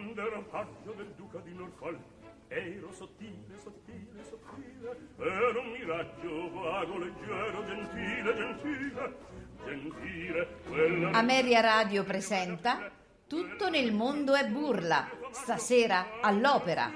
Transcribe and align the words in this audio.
quando 0.00 0.26
ero 0.26 0.42
paggio 0.44 0.92
del 0.96 1.12
duca 1.14 1.38
di 1.40 1.52
Norfolk 1.52 2.00
ero 2.48 2.90
sottile, 2.92 3.58
sottile, 3.62 4.24
sottile 4.24 4.96
ero 5.18 5.60
un 5.60 5.70
miraggio 5.72 6.50
vago, 6.52 6.98
leggero, 6.98 7.64
gentile, 7.66 8.34
gentile 8.34 9.16
gentile 9.64 10.48
quella 10.66 11.10
Ameria 11.10 11.60
Radio 11.60 12.02
presenta 12.04 12.90
Tutto 13.26 13.68
nel 13.68 13.92
mondo 13.92 14.34
è 14.34 14.44
burla, 14.48 15.08
stasera 15.30 16.20
all'opera, 16.20 16.90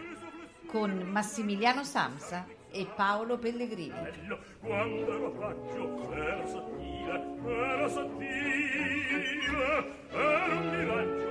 con 0.66 0.91
Massimiliano 0.91 1.84
Samsa 1.84 2.45
e 2.73 2.89
Paolo 2.96 3.39
Pellegrini. 3.39 3.95
quando 4.61 5.14
ero 5.14 5.30
paggio 5.30 6.12
ero 6.12 6.46
sottile 6.48 7.25
ero 7.46 7.89
sottile 7.89 9.24
ero 10.10 10.56
un 10.56 10.77
miraggio 10.77 11.23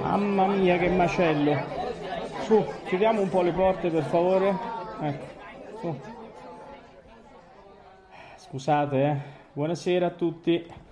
Mamma 0.00 0.46
mia 0.48 0.78
che 0.78 0.88
macello. 0.88 1.56
Su, 2.42 2.64
chiudiamo 2.86 3.20
un 3.20 3.28
po' 3.28 3.42
le 3.42 3.52
porte 3.52 3.90
per 3.90 4.02
favore. 4.02 4.56
Ecco, 5.00 5.26
su. 5.80 6.00
Scusate, 8.36 9.04
eh. 9.04 9.16
Buonasera 9.52 10.06
a 10.06 10.10
tutti. 10.10 10.83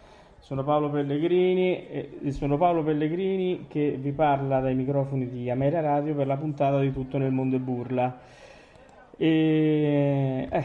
Sono 0.42 0.64
Paolo 0.64 0.90
Pellegrini 0.90 1.86
e 1.88 2.32
sono 2.32 2.58
Paolo 2.58 2.82
Pellegrini 2.82 3.66
che 3.68 3.96
vi 3.96 4.10
parla 4.10 4.58
dai 4.58 4.74
microfoni 4.74 5.28
di 5.28 5.48
Ameria 5.48 5.80
Radio 5.80 6.16
per 6.16 6.26
la 6.26 6.36
puntata 6.36 6.80
di 6.80 6.92
Tutto 6.92 7.16
nel 7.16 7.30
mondo 7.30 7.54
e 7.56 7.58
burla. 7.60 8.18
E 9.16 10.48
eh, 10.50 10.64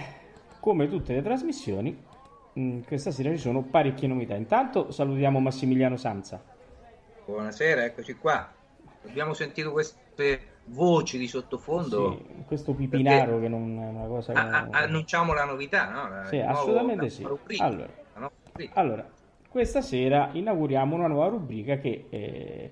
come 0.59 0.89
tutte 0.89 1.14
le 1.14 1.22
trasmissioni, 1.22 1.95
mh, 2.53 2.80
questa 2.88 3.11
sera 3.11 3.30
ci 3.30 3.38
sono 3.38 3.61
parecchie 3.61 4.08
novità. 4.08 4.34
Intanto 4.34 4.92
salutiamo 4.92 5.39
Massimiliano 5.39 5.95
Sanza. 5.95 6.41
Buonasera, 7.25 7.86
eccoci 7.86 8.16
qua. 8.17 8.50
Abbiamo 9.08 9.34
sentito 9.36 9.72
queste 9.72 10.39
voci 10.66 11.19
di 11.19 11.28
sottofondo. 11.28 12.17
Sì, 12.17 12.44
questo 12.47 12.73
pipinaro 12.73 13.39
che 13.39 13.47
non 13.47 13.78
è 13.80 13.88
una 13.89 14.08
cosa 14.08 14.34
che... 14.34 14.39
A- 14.39 14.50
a- 14.50 14.67
annunciamo 14.72 15.34
la 15.34 15.45
novità, 15.45 15.88
no? 15.91 16.09
La- 16.09 16.25
Sì, 16.25 16.38
nuovo- 16.39 16.52
assolutamente 16.52 17.03
la 17.03 17.09
sì. 17.12 17.23
rubrica. 17.23 17.64
Allora. 17.64 18.06
Allora, 18.73 19.08
questa 19.50 19.81
sera 19.81 20.30
inauguriamo 20.34 20.95
una 20.95 21.08
nuova 21.08 21.28
rubrica 21.28 21.78
che 21.78 22.06
eh, 22.09 22.70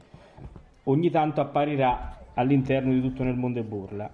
ogni 0.83 1.09
tanto 1.09 1.41
apparirà 1.41 2.17
all'interno 2.33 2.91
di 2.91 3.01
tutto 3.01 3.23
nel 3.23 3.35
mondo 3.35 3.59
e 3.59 3.63
burla. 3.63 4.09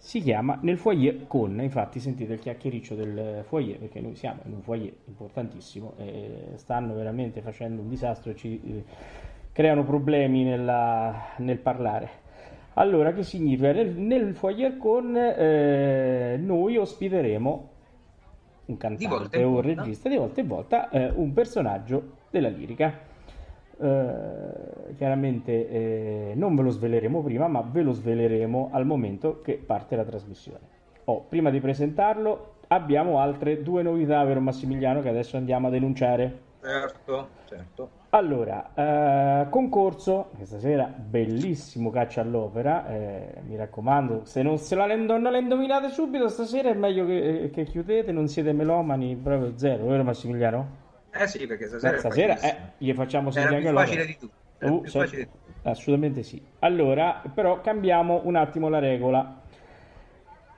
Si 0.00 0.20
chiama 0.20 0.58
Nel 0.62 0.78
foyer 0.78 1.26
con, 1.26 1.60
infatti 1.60 1.98
sentite 1.98 2.34
il 2.34 2.38
chiacchiericcio 2.38 2.94
del 2.94 3.42
foyer 3.46 3.78
perché 3.78 4.00
noi 4.00 4.14
siamo 4.14 4.40
in 4.46 4.54
un 4.54 4.62
foyer 4.62 4.92
importantissimo 5.06 5.94
e 5.96 6.52
stanno 6.54 6.94
veramente 6.94 7.40
facendo 7.40 7.82
un 7.82 7.88
disastro 7.88 8.30
e 8.30 8.36
ci 8.36 8.60
eh, 8.64 8.84
creano 9.52 9.84
problemi 9.84 10.44
nella- 10.44 11.34
nel 11.38 11.58
parlare. 11.58 12.26
Allora, 12.74 13.12
che 13.12 13.24
significa? 13.24 13.72
Nel, 13.72 13.90
nel 13.90 14.34
foyer 14.34 14.76
con 14.76 15.16
eh, 15.16 16.36
noi 16.40 16.76
ospiteremo 16.76 17.70
un 18.68 18.76
cantante 18.76 19.42
o 19.42 19.50
un 19.50 19.60
regista 19.60 20.08
di 20.08 20.16
volta 20.16 20.40
in 20.40 20.46
volta 20.46 20.90
eh, 20.90 21.10
un 21.14 21.32
personaggio 21.32 22.16
della 22.30 22.48
lirica. 22.48 23.06
Eh, 23.80 24.94
chiaramente 24.96 25.68
eh, 25.68 26.32
non 26.34 26.54
ve 26.54 26.62
lo 26.62 26.70
sveleremo 26.70 27.22
prima, 27.22 27.46
ma 27.48 27.62
ve 27.62 27.82
lo 27.82 27.92
sveleremo 27.92 28.70
al 28.72 28.84
momento 28.84 29.40
che 29.40 29.54
parte 29.54 29.96
la 29.96 30.04
trasmissione. 30.04 30.76
Oh, 31.04 31.24
prima 31.28 31.50
di 31.50 31.60
presentarlo, 31.60 32.54
abbiamo 32.68 33.18
altre 33.18 33.62
due 33.62 33.82
novità, 33.82 34.22
vero 34.24 34.40
Massimiliano, 34.40 35.00
che 35.00 35.08
adesso 35.08 35.36
andiamo 35.36 35.68
a 35.68 35.70
denunciare. 35.70 36.46
Certo, 36.60 37.28
certo. 37.44 37.90
Allora, 38.10 38.72
eh, 38.74 39.48
concorso, 39.50 40.30
questa 40.34 40.58
sera 40.58 40.86
bellissimo 40.86 41.90
caccia 41.90 42.20
all'opera, 42.22 42.88
eh, 42.88 43.42
mi 43.46 43.56
raccomando, 43.56 44.24
se 44.24 44.42
non, 44.42 44.58
se 44.58 44.74
la, 44.74 44.86
non 44.96 45.22
la 45.22 45.36
indovinate 45.38 45.90
subito 45.90 46.28
stasera 46.28 46.70
è 46.70 46.74
meglio 46.74 47.04
che, 47.06 47.50
che 47.52 47.64
chiudete, 47.64 48.10
non 48.10 48.26
siete 48.28 48.52
melomani, 48.52 49.14
proprio 49.16 49.56
zero, 49.56 49.86
vero 49.86 50.02
Massimiliano? 50.04 50.86
Eh 51.10 51.26
sì, 51.26 51.46
perché 51.46 51.66
stasera, 51.66 51.90
Beh, 51.92 51.96
è 51.96 52.00
stasera 52.00 52.40
eh, 52.40 52.72
gli 52.78 52.92
facciamo 52.94 53.30
sentire 53.30 53.60
più 53.60 53.68
anche 53.68 53.72
facile 53.72 54.04
l'opera. 54.04 54.04
di 54.04 54.16
tutto. 54.16 54.34
Uh, 54.58 54.86
so- 54.86 55.04
di 55.04 55.10
tutto. 55.10 55.38
assolutamente 55.62 56.22
sì. 56.22 56.42
Allora, 56.60 57.22
però 57.34 57.60
cambiamo 57.60 58.22
un 58.24 58.36
attimo 58.36 58.68
la 58.68 58.78
regola. 58.78 59.42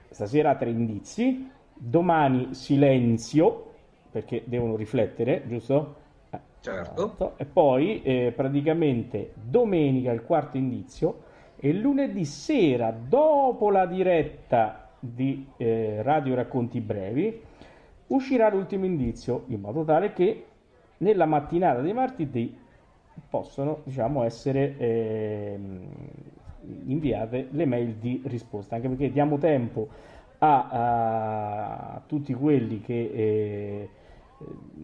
Stasera 0.09 0.57
tre 0.57 0.71
indizi, 0.71 1.51
domani 1.73 2.55
silenzio, 2.55 3.70
perché 4.11 4.43
devono 4.47 4.77
riflettere, 4.77 5.43
giusto? 5.47 5.95
Eh, 6.31 6.39
Certo. 6.61 7.05
esatto. 7.05 7.39
E 7.39 7.45
poi 7.45 8.03
eh, 8.03 8.33
praticamente 8.35 9.33
domenica 9.35 10.13
il 10.13 10.23
quarto 10.23 10.57
indizio 10.57 11.23
e 11.57 11.73
lunedì 11.73 12.25
sera, 12.25 12.91
dopo 12.91 13.71
la 13.71 13.87
diretta 13.87 14.91
di 14.99 15.47
eh, 15.57 16.03
Radio 16.03 16.35
Racconti 16.35 16.81
Brevi, 16.81 17.41
uscirà 18.09 18.51
l'ultimo 18.51 18.85
indizio, 18.85 19.45
in 19.49 19.61
modo 19.61 19.85
tale 19.85 20.13
che 20.13 20.45
nella 20.99 21.27
mattinata 21.27 21.81
di 21.81 21.93
martedì 21.93 22.57
possono 23.29 23.81
diciamo, 23.85 24.23
essere 24.25 24.77
ehm, 24.77 25.81
inviate 26.87 27.49
le 27.51 27.67
mail 27.67 27.95
di 27.95 28.23
risposta, 28.27 28.77
anche 28.77 28.89
perché 28.89 29.11
diamo 29.11 29.39
tempo 29.39 29.89
a, 30.39 30.69
a 31.95 32.03
tutti 32.07 32.33
quelli 32.35 32.81
che 32.81 33.11
eh, 33.13 33.89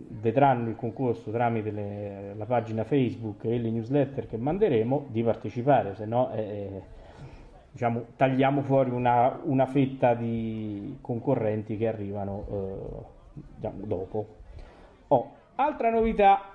vedranno 0.09 0.69
il 0.69 0.77
concorso 0.77 1.31
tramite 1.31 1.71
le- 1.71 2.35
la 2.37 2.45
pagina 2.45 2.85
Facebook 2.85 3.45
e 3.45 3.59
le 3.59 3.71
newsletter 3.71 4.27
che 4.27 4.37
manderemo 4.37 5.07
di 5.09 5.23
partecipare, 5.23 5.95
se 5.95 6.05
no 6.05 6.31
eh, 6.33 6.83
diciamo, 7.71 8.05
tagliamo 8.17 8.63
fuori 8.63 8.91
una, 8.91 9.39
una 9.45 9.67
fetta 9.67 10.15
di 10.15 10.99
concorrenti 11.01 11.77
che 11.77 11.89
arrivano 11.89 12.45
eh, 12.51 13.45
diciamo, 13.55 13.85
dopo. 13.85 14.27
Oh, 15.09 15.33
altra 15.57 15.91
novità. 15.91 16.51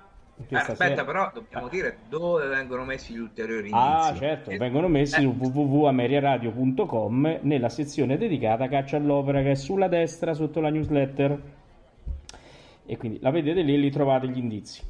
Eh, 0.48 0.56
aspetta, 0.56 1.04
però 1.04 1.30
dobbiamo 1.32 1.68
dire 1.68 1.98
dove 2.08 2.46
vengono 2.48 2.84
messi 2.84 3.12
gli 3.12 3.18
ulteriori 3.18 3.68
indizi. 3.68 3.76
Ah, 3.78 4.12
certo, 4.16 4.50
Eh, 4.50 4.56
vengono 4.56 4.88
messi 4.88 5.20
eh, 5.20 5.22
su 5.22 5.34
www.ameriaradio.com 5.38 7.38
nella 7.42 7.68
sezione 7.68 8.16
dedicata 8.16 8.64
a 8.64 8.68
Caccia 8.68 8.96
all'opera 8.96 9.42
che 9.42 9.52
è 9.52 9.54
sulla 9.54 9.88
destra 9.88 10.34
sotto 10.34 10.60
la 10.60 10.70
newsletter. 10.70 11.40
E 12.84 12.96
quindi 12.96 13.18
la 13.20 13.30
vedete 13.30 13.62
lì 13.62 13.74
e 13.74 13.78
lì 13.78 13.90
trovate 13.90 14.28
gli 14.28 14.38
indizi. 14.38 14.82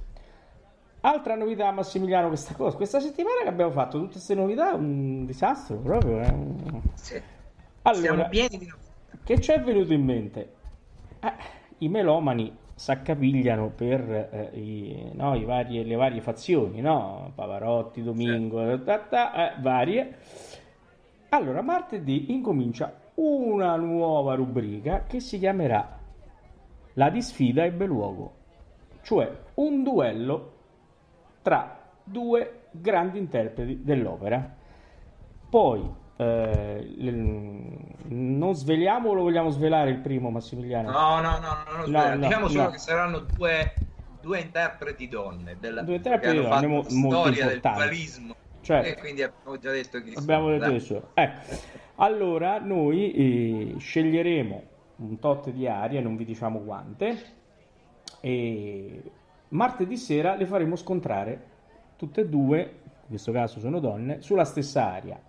Altra 1.05 1.35
novità, 1.35 1.71
Massimiliano, 1.73 2.29
questa 2.29 2.55
cosa, 2.55 2.77
questa 2.77 3.01
settimana 3.01 3.43
che 3.43 3.49
abbiamo 3.49 3.73
fatto 3.73 3.99
tutte 3.99 4.13
queste 4.13 4.35
novità, 4.35 4.75
un 4.75 5.27
disastro 5.27 5.77
proprio. 5.79 6.21
eh. 6.21 6.35
sì. 6.95 7.21
Allora, 7.83 8.29
che 9.25 9.41
ci 9.41 9.51
è 9.51 9.61
venuto 9.61 9.93
in 9.93 10.05
mente? 10.05 10.53
Eh, 11.21 11.33
I 11.79 11.89
melomani 11.89 12.57
s'accapigliano 12.75 13.71
per 13.71 14.11
eh, 14.31 14.59
i, 14.59 15.11
no, 15.15 15.35
i 15.35 15.45
vari- 15.45 15.85
le 15.85 15.95
varie 15.97 16.21
fazioni, 16.21 16.81
no? 16.81 17.33
Pavarotti, 17.35 18.03
Domingo, 18.03 18.83
ta, 18.83 19.01
ta, 19.01 19.55
eh, 19.57 19.61
varie. 19.61 20.17
Allora, 21.31 21.63
martedì 21.63 22.33
incomincia 22.33 22.95
una 23.15 23.75
nuova 23.77 24.35
rubrica 24.35 25.05
che 25.07 25.19
si 25.19 25.39
chiamerà 25.39 25.99
La 26.95 27.11
disfida 27.11 27.65
ebbe 27.65 27.87
luogo, 27.87 28.35
cioè 29.03 29.31
un 29.55 29.83
duello 29.83 30.53
tra 31.43 31.79
due 32.05 32.65
grandi 32.71 33.19
interpreti 33.19 33.83
dell'opera. 33.83 34.61
Poi 35.49 36.01
eh, 36.17 36.95
non 38.09 38.55
sveliamo 38.55 39.11
o 39.11 39.15
lo 39.15 39.23
vogliamo 39.23 39.51
svelare 39.51 39.91
il 39.91 39.99
primo, 39.99 40.31
Massimiliano? 40.31 40.91
No, 40.91 41.21
no, 41.21 41.39
no, 41.39 41.87
no, 41.87 41.87
no, 41.87 42.17
diciamo 42.17 42.49
solo 42.49 42.71
che 42.71 42.79
saranno 42.79 43.21
due, 43.21 43.75
due 44.21 44.41
interpreti 44.41 45.09
donne 45.09 45.57
della, 45.59 45.83
Due 45.83 45.97
interpreti 45.97 46.37
che 46.37 46.49
donne 46.49 46.67
mo- 46.67 46.83
storia 46.89 47.47
del 47.47 47.61
dualismo. 47.61 48.35
Certo. 48.61 48.89
E 48.89 48.97
quindi 48.97 49.23
abbiamo 49.23 49.59
già 49.59 49.71
detto 49.73 50.01
chi 50.01 50.13
Abbiamo 50.15 50.57
sono, 50.57 50.71
detto. 50.71 51.11
Ecco, 51.15 51.41
allora 51.97 52.61
noi 52.61 53.13
eh, 53.13 53.75
sceglieremo 53.79 54.63
un 55.03 55.19
tot 55.19 55.51
di 55.51 55.67
arie, 55.67 56.01
non 56.01 56.17
vi 56.17 56.25
diciamo 56.25 56.61
quante, 56.61 57.17
e 58.21 59.03
martedì 59.49 59.97
sera 59.97 60.35
le 60.35 60.47
faremo 60.47 60.77
scontrare 60.77 61.51
tutte 61.97 62.23
e 62.23 62.29
due, 62.29 62.61
in 63.03 63.09
questo 63.09 63.33
caso 63.33 63.61
sono 63.61 63.81
donne, 63.81 64.23
sulla 64.23 64.45
stessa 64.45 64.93
aria. 64.93 65.21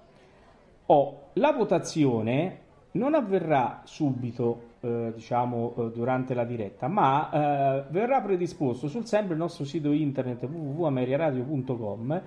Oh, 0.87 1.29
la 1.33 1.51
votazione 1.51 2.59
non 2.91 3.13
avverrà 3.15 3.81
subito, 3.85 4.71
eh, 4.81 5.11
diciamo, 5.15 5.73
eh, 5.75 5.91
durante 5.91 6.33
la 6.33 6.43
diretta, 6.43 6.87
ma 6.87 7.29
eh, 7.29 7.83
verrà 7.89 8.21
predisposto 8.21 8.87
sul 8.87 9.05
sempre 9.05 9.33
il 9.33 9.39
nostro 9.39 9.65
sito 9.65 9.91
internet 9.91 10.43
www.ameriaradio.com 10.43 12.21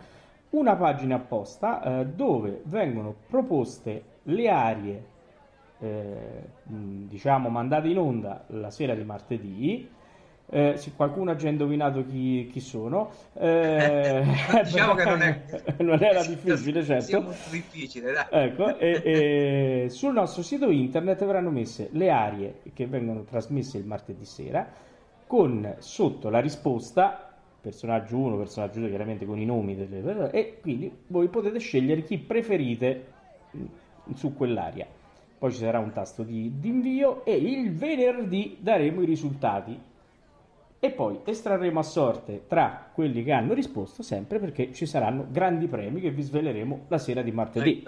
una 0.50 0.76
pagina 0.76 1.16
apposta 1.16 1.82
eh, 1.82 2.06
dove 2.06 2.62
vengono 2.64 3.14
proposte 3.28 4.02
le 4.24 4.48
arie, 4.48 5.04
eh, 5.80 6.42
diciamo, 6.64 7.48
mandate 7.48 7.88
in 7.88 7.98
onda 7.98 8.44
la 8.48 8.70
sera 8.70 8.94
di 8.94 9.04
martedì. 9.04 9.88
Eh, 10.48 10.74
se 10.76 10.92
qualcuno 10.94 11.32
ha 11.32 11.34
già 11.34 11.48
indovinato 11.48 12.06
chi, 12.06 12.48
chi 12.52 12.60
sono, 12.60 13.10
eh, 13.34 14.22
diciamo 14.62 14.94
che 14.94 15.04
non, 15.04 15.20
è... 15.20 15.42
non 15.82 16.00
era 16.00 16.24
difficile, 16.24 16.84
certo. 16.84 17.20
molto 17.20 17.50
difficile, 17.50 18.12
dai. 18.12 18.26
Ecco, 18.30 18.78
e, 18.78 19.02
e 19.04 19.86
sul 19.88 20.12
nostro 20.12 20.42
sito 20.42 20.70
internet 20.70 21.24
verranno 21.24 21.50
messe 21.50 21.88
le 21.92 22.10
arie 22.10 22.60
che 22.74 22.86
vengono 22.86 23.24
trasmesse 23.24 23.78
il 23.78 23.86
martedì 23.86 24.24
sera, 24.24 24.68
con 25.26 25.74
sotto 25.78 26.30
la 26.30 26.38
risposta 26.38 27.26
personaggio 27.60 28.16
1, 28.16 28.36
personaggio 28.36 28.78
2, 28.78 28.88
chiaramente 28.88 29.26
con 29.26 29.40
i 29.40 29.44
nomi 29.44 29.74
delle 29.74 30.00
persone, 30.00 30.30
e 30.30 30.58
quindi 30.60 30.96
voi 31.08 31.26
potete 31.26 31.58
scegliere 31.58 32.04
chi 32.04 32.18
preferite 32.18 33.06
su 34.14 34.36
quell'area. 34.36 34.86
Poi 35.38 35.52
ci 35.52 35.58
sarà 35.58 35.78
un 35.78 35.92
tasto 35.92 36.22
di, 36.22 36.58
di 36.58 36.68
invio 36.68 37.24
e 37.24 37.34
il 37.34 37.74
venerdì 37.74 38.56
daremo 38.60 39.02
i 39.02 39.06
risultati 39.06 39.78
e 40.78 40.90
poi 40.90 41.20
estrarremo 41.24 41.78
a 41.78 41.82
sorte 41.82 42.44
tra 42.46 42.90
quelli 42.92 43.24
che 43.24 43.32
hanno 43.32 43.54
risposto 43.54 44.02
sempre 44.02 44.38
perché 44.38 44.72
ci 44.72 44.86
saranno 44.86 45.26
grandi 45.30 45.66
premi 45.66 46.00
che 46.00 46.10
vi 46.10 46.22
sveleremo 46.22 46.84
la 46.88 46.98
sera 46.98 47.22
di 47.22 47.32
martedì. 47.32 47.84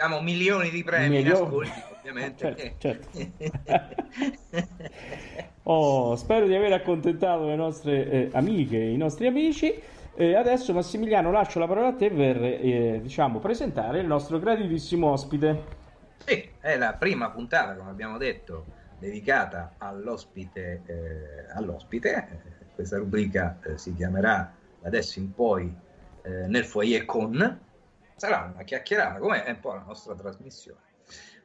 Abbiamo 0.00 0.22
milioni 0.22 0.70
di 0.70 0.84
premi 0.84 1.16
Milioni. 1.16 1.44
ascolti, 1.44 1.82
ovviamente. 1.98 2.74
Certo, 2.78 3.08
certo. 3.08 4.06
Oh, 5.70 6.16
spero 6.16 6.46
di 6.46 6.54
aver 6.54 6.72
accontentato 6.72 7.44
le 7.44 7.54
nostre 7.54 8.10
eh, 8.10 8.30
amiche 8.32 8.78
e 8.78 8.92
i 8.92 8.96
nostri 8.96 9.26
amici. 9.26 9.70
Eh, 10.14 10.34
adesso 10.34 10.72
Massimiliano 10.72 11.30
lascio 11.30 11.58
la 11.58 11.66
parola 11.66 11.88
a 11.88 11.92
te 11.92 12.10
per 12.10 12.42
eh, 12.42 13.00
diciamo, 13.02 13.38
presentare 13.38 14.00
il 14.00 14.06
nostro 14.06 14.38
graditissimo 14.38 15.10
ospite. 15.10 15.77
Sì, 16.24 16.50
è 16.60 16.76
la 16.76 16.94
prima 16.94 17.30
puntata, 17.30 17.74
come 17.74 17.90
abbiamo 17.90 18.18
detto, 18.18 18.66
dedicata 18.98 19.74
all'ospite. 19.78 20.82
eh, 20.86 21.52
all'ospite. 21.54 22.14
Eh, 22.14 22.66
Questa 22.74 22.96
rubrica 22.98 23.58
eh, 23.64 23.78
si 23.78 23.94
chiamerà 23.94 24.54
da 24.80 24.86
adesso 24.88 25.18
in 25.18 25.32
poi 25.34 25.74
eh, 26.22 26.46
nel 26.46 26.64
foyer 26.64 27.04
con. 27.04 27.60
Sarà 28.16 28.50
una 28.52 28.64
chiacchierata, 28.64 29.18
come 29.18 29.44
è 29.44 29.50
un 29.50 29.60
po' 29.60 29.74
la 29.74 29.84
nostra 29.86 30.14
trasmissione. 30.14 30.80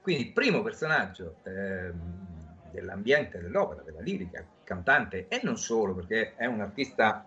Quindi, 0.02 0.32
primo 0.32 0.62
personaggio 0.62 1.38
ehm, 1.44 2.72
dell'ambiente 2.72 3.40
dell'opera, 3.40 3.82
della 3.84 4.02
lirica, 4.02 4.46
cantante 4.64 5.28
e 5.28 5.40
non 5.44 5.58
solo, 5.58 5.94
perché 5.94 6.36
è 6.36 6.46
un 6.46 6.62
artista 6.62 7.26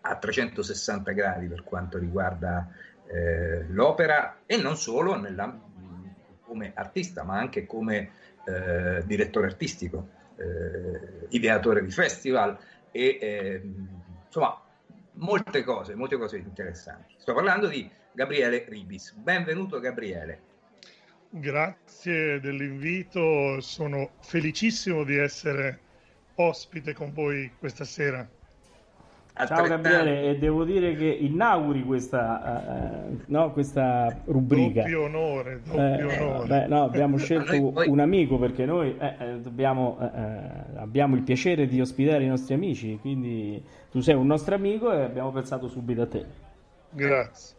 a 0.00 0.16
360 0.16 1.12
gradi 1.12 1.46
per 1.46 1.62
quanto 1.64 1.98
riguarda 1.98 2.68
eh, 3.06 3.64
l'opera 3.68 4.38
e 4.46 4.56
non 4.56 4.76
solo 4.76 5.18
nella, 5.18 5.44
come 6.48 6.72
artista, 6.74 7.22
ma 7.22 7.38
anche 7.38 7.66
come 7.66 8.10
eh, 8.44 9.02
direttore 9.04 9.46
artistico, 9.46 10.08
eh, 10.36 11.26
ideatore 11.28 11.84
di 11.84 11.90
festival 11.90 12.58
e 12.90 13.18
eh, 13.20 13.62
insomma 14.26 14.60
molte 15.12 15.62
cose, 15.62 15.94
molte 15.94 16.16
cose 16.16 16.38
interessanti. 16.38 17.14
Sto 17.18 17.34
parlando 17.34 17.68
di 17.68 17.88
Gabriele 18.12 18.64
Ribis. 18.66 19.12
Benvenuto 19.12 19.78
Gabriele. 19.78 20.46
Grazie 21.30 22.40
dell'invito, 22.40 23.60
sono 23.60 24.12
felicissimo 24.22 25.04
di 25.04 25.18
essere 25.18 25.80
ospite 26.36 26.94
con 26.94 27.12
voi 27.12 27.52
questa 27.58 27.84
sera. 27.84 28.26
Ciao 29.46 29.66
Gabriele, 29.66 30.30
e 30.30 30.38
devo 30.38 30.64
dire 30.64 30.94
che 30.94 31.06
inauguri 31.06 31.82
questa, 31.84 33.06
uh, 33.08 33.22
no, 33.26 33.52
questa 33.52 34.14
rubrica. 34.24 34.82
Doppio 34.82 35.02
onore, 35.02 35.60
doppio 35.62 35.80
Eh, 36.10 36.20
onore. 36.20 36.46
beh, 36.46 36.66
no, 36.66 36.82
abbiamo 36.82 37.16
scelto 37.16 37.70
poi- 37.70 37.88
un 37.88 38.00
amico 38.00 38.38
perché 38.38 38.64
noi 38.66 38.96
eh, 38.98 39.14
eh, 39.18 39.40
dobbiamo, 39.40 39.98
eh, 40.00 40.20
eh, 40.20 40.78
abbiamo 40.78 41.14
il 41.14 41.22
piacere 41.22 41.66
di 41.66 41.80
ospitare 41.80 42.24
i 42.24 42.28
nostri 42.28 42.54
amici, 42.54 42.98
quindi 43.00 43.62
tu 43.90 44.00
sei 44.00 44.14
un 44.14 44.26
nostro 44.26 44.54
amico 44.54 44.92
e 44.92 45.02
abbiamo 45.02 45.30
pensato 45.30 45.68
subito 45.68 46.02
a 46.02 46.06
te. 46.06 46.26
Grazie. 46.90 47.56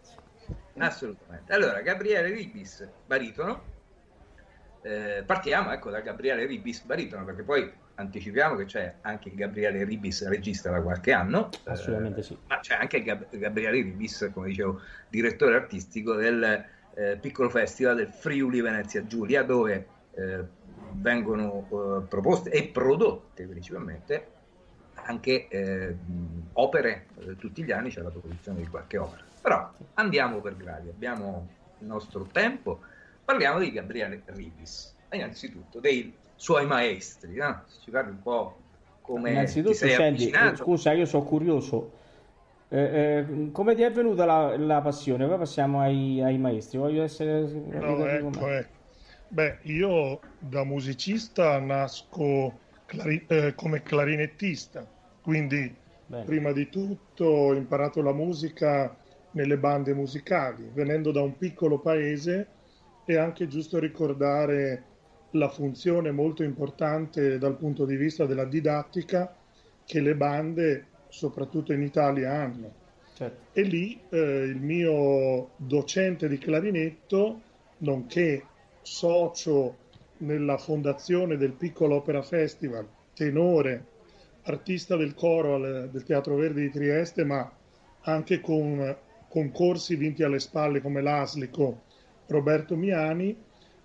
Assolutamente. 0.77 1.53
Allora, 1.53 1.81
Gabriele 1.81 2.29
Ribis, 2.29 2.87
baritono. 3.05 3.61
Eh, 4.81 5.23
partiamo 5.25 5.71
ecco 5.71 5.89
da 5.89 5.99
Gabriele 5.99 6.45
Ribis, 6.45 6.83
baritono, 6.83 7.25
perché 7.25 7.43
poi 7.43 7.69
anticipiamo 7.99 8.55
che 8.55 8.65
c'è 8.65 8.95
anche 9.01 9.33
Gabriele 9.35 9.83
Ribis, 9.83 10.27
regista 10.27 10.71
da 10.71 10.81
qualche 10.81 11.11
anno. 11.11 11.49
eh, 11.65 11.71
Assolutamente 11.71 12.23
sì. 12.23 12.37
ma 12.47 12.59
c'è 12.59 12.75
anche 12.75 13.03
Gab- 13.03 13.37
Gabriele 13.37 13.81
Ribis, 13.81 14.29
come 14.33 14.47
dicevo, 14.47 14.81
direttore 15.09 15.55
artistico 15.55 16.15
del 16.15 16.65
eh, 16.95 17.17
piccolo 17.17 17.49
festival 17.49 17.97
del 17.97 18.07
Friuli 18.07 18.61
Venezia 18.61 19.05
Giulia, 19.05 19.43
dove 19.43 19.87
eh, 20.15 20.43
vengono 20.93 21.67
eh, 21.69 22.07
proposte 22.07 22.49
e 22.51 22.67
prodotte 22.67 23.45
principalmente 23.45 24.37
anche 25.05 25.47
eh, 25.47 25.95
opere, 26.53 27.07
eh, 27.19 27.35
tutti 27.37 27.63
gli 27.63 27.71
anni 27.71 27.89
c'è 27.89 28.01
la 28.01 28.09
proposizione 28.09 28.59
di 28.59 28.67
qualche 28.67 28.97
opera. 28.97 29.23
Però 29.41 29.73
andiamo 29.95 30.41
per 30.41 30.55
gradi, 30.57 30.89
abbiamo 30.89 31.47
il 31.79 31.87
nostro 31.87 32.27
tempo, 32.31 32.81
parliamo 33.23 33.59
di 33.59 33.71
Gabriele 33.71 34.21
Ribis, 34.25 34.93
innanzitutto 35.11 35.79
dei 35.79 36.15
suoi 36.39 36.65
maestri, 36.65 37.35
no? 37.35 37.65
ci 37.81 37.91
parli 37.91 38.11
un 38.11 38.21
po' 38.21 38.65
come 39.01 39.63
Innanzitutto, 39.63 39.73
ti 39.79 39.89
sei 39.89 39.93
senti, 39.93 40.29
eh, 40.29 40.55
avvicinato. 40.55 40.55
scusa, 40.55 40.93
io 40.93 41.05
sono 41.05 41.23
curioso. 41.23 41.97
Eh, 42.69 43.25
eh, 43.47 43.51
come 43.51 43.75
ti 43.75 43.81
è 43.81 43.91
venuta 43.91 44.25
la, 44.25 44.57
la 44.57 44.81
passione? 44.81 45.27
Poi 45.27 45.37
passiamo 45.37 45.81
ai, 45.81 46.21
ai 46.21 46.37
maestri. 46.37 46.77
Voglio 46.77 47.03
essere. 47.03 47.41
No, 47.51 48.05
ecco, 48.05 48.47
ecco. 48.47 48.77
Beh, 49.27 49.59
io 49.63 50.29
da 50.37 50.63
musicista 50.63 51.59
nasco 51.59 52.67
clari- 52.85 53.25
eh, 53.27 53.53
come 53.55 53.81
clarinettista, 53.83 54.91
quindi 55.21 55.77
Bene. 56.07 56.25
prima 56.25 56.51
di 56.51 56.69
tutto 56.69 57.25
ho 57.25 57.53
imparato 57.55 58.01
la 58.01 58.13
musica 58.13 58.97
nelle 59.31 59.57
bande 59.59 59.93
musicali, 59.93 60.69
venendo 60.71 61.11
da 61.11 61.21
un 61.21 61.37
piccolo 61.37 61.79
paese 61.79 62.55
è 63.03 63.15
anche 63.15 63.47
giusto 63.47 63.79
ricordare 63.79 64.88
la 65.31 65.49
funzione 65.49 66.11
molto 66.11 66.43
importante 66.43 67.37
dal 67.37 67.57
punto 67.57 67.85
di 67.85 67.95
vista 67.95 68.25
della 68.25 68.45
didattica 68.45 69.35
che 69.85 70.01
le 70.01 70.15
bande, 70.15 70.85
soprattutto 71.09 71.73
in 71.73 71.81
Italia, 71.81 72.33
hanno. 72.33 72.73
Certo. 73.13 73.47
E 73.51 73.61
lì 73.63 73.99
eh, 74.09 74.17
il 74.17 74.59
mio 74.59 75.51
docente 75.57 76.27
di 76.27 76.37
clarinetto, 76.37 77.41
nonché 77.79 78.43
socio 78.81 79.87
nella 80.17 80.57
fondazione 80.57 81.37
del 81.37 81.51
Piccolo 81.53 81.95
Opera 81.95 82.21
Festival, 82.21 82.87
tenore, 83.13 83.85
artista 84.43 84.95
del 84.95 85.13
coro 85.13 85.55
al- 85.55 85.89
del 85.91 86.03
Teatro 86.03 86.35
Verdi 86.35 86.61
di 86.61 86.71
Trieste, 86.71 87.23
ma 87.23 87.51
anche 88.01 88.39
con 88.39 88.97
concorsi 89.27 89.95
vinti 89.95 90.23
alle 90.23 90.39
spalle 90.39 90.81
come 90.81 91.01
l'Aslico, 91.01 91.83
Roberto 92.27 92.75
Miani, 92.75 93.35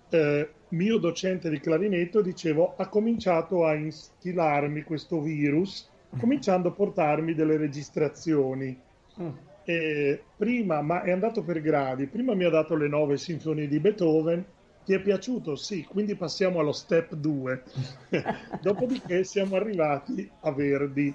eh, 0.09 0.49
mio 0.69 0.97
docente 0.97 1.49
di 1.49 1.59
clarinetto, 1.59 2.21
dicevo, 2.21 2.75
ha 2.75 2.87
cominciato 2.87 3.65
a 3.65 3.75
instilarmi 3.75 4.83
questo 4.83 5.21
virus, 5.21 5.89
cominciando 6.17 6.69
a 6.69 6.71
portarmi 6.71 7.33
delle 7.33 7.57
registrazioni. 7.57 8.77
Mm. 9.21 9.29
E 9.63 10.23
prima, 10.35 10.81
ma 10.81 11.01
è 11.01 11.11
andato 11.11 11.43
per 11.43 11.61
gradi, 11.61 12.07
prima 12.07 12.35
mi 12.35 12.43
ha 12.43 12.49
dato 12.49 12.75
le 12.75 12.87
nove 12.87 13.17
sinfonie 13.17 13.67
di 13.67 13.79
Beethoven, 13.79 14.45
ti 14.85 14.93
è 14.93 15.01
piaciuto? 15.01 15.55
Sì, 15.55 15.83
quindi 15.83 16.15
passiamo 16.15 16.59
allo 16.59 16.71
step 16.71 17.15
2. 17.15 17.63
Dopodiché 18.61 19.23
siamo 19.23 19.55
arrivati 19.55 20.29
a 20.41 20.51
Verdi. 20.51 21.13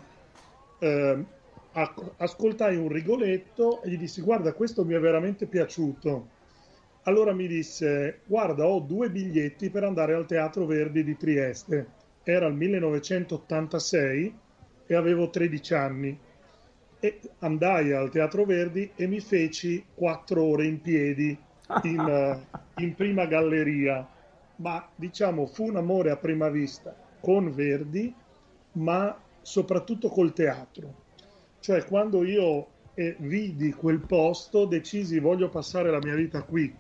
Eh, 0.81 1.25
ascoltai 2.17 2.77
un 2.77 2.89
rigoletto 2.89 3.81
e 3.83 3.91
gli 3.91 3.99
dissi 3.99 4.23
guarda 4.23 4.53
questo 4.53 4.85
mi 4.85 4.95
è 4.95 4.99
veramente 4.99 5.47
piaciuto. 5.47 6.39
Allora 7.05 7.33
mi 7.33 7.47
disse 7.47 8.21
guarda 8.27 8.67
ho 8.67 8.79
due 8.81 9.11
biglietti 9.11 9.71
per 9.71 9.85
andare 9.85 10.15
al 10.15 10.27
Teatro 10.27 10.67
Verdi 10.67 11.03
di 11.03 11.17
Trieste. 11.17 11.99
Era 12.23 12.47
il 12.47 12.55
1986 12.55 14.35
e 14.87 14.95
avevo 14.95 15.31
13 15.31 15.75
anni 15.75 16.19
e 17.01 17.21
andai 17.39 17.93
al 17.93 18.11
Teatro 18.11 18.45
Verdi 18.45 18.91
e 18.95 19.07
mi 19.07 19.21
feci 19.21 19.83
quattro 19.95 20.43
ore 20.43 20.67
in 20.67 20.83
piedi 20.83 21.39
in, 21.85 22.01
eh, 22.01 22.83
in 22.83 22.95
prima 22.95 23.25
galleria. 23.25 24.07
Ma 24.57 24.87
diciamo 24.95 25.47
fu 25.47 25.69
un 25.69 25.77
amore 25.77 26.11
a 26.11 26.17
prima 26.17 26.51
vista 26.51 26.95
con 27.19 27.51
Verdi, 27.55 28.15
ma 28.73 29.19
soprattutto 29.41 30.09
col 30.09 30.35
teatro. 30.35 30.95
Cioè 31.61 31.85
quando 31.87 32.25
io 32.25 32.67
eh, 33.01 33.17
vidi 33.21 33.73
quel 33.73 34.01
posto 34.01 34.67
decisi 34.67 35.21
voglio 35.21 35.49
passare 35.49 35.91
la 35.91 36.01
mia 36.03 36.15
vita 36.15 36.43
qui. 36.43 36.75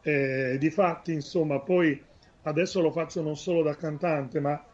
Eh, 0.00 0.56
difatti, 0.58 1.12
insomma, 1.12 1.60
poi 1.60 2.02
adesso 2.44 2.80
lo 2.80 2.90
faccio 2.90 3.20
non 3.20 3.36
solo 3.36 3.62
da 3.62 3.76
cantante, 3.76 4.40
ma 4.40 4.64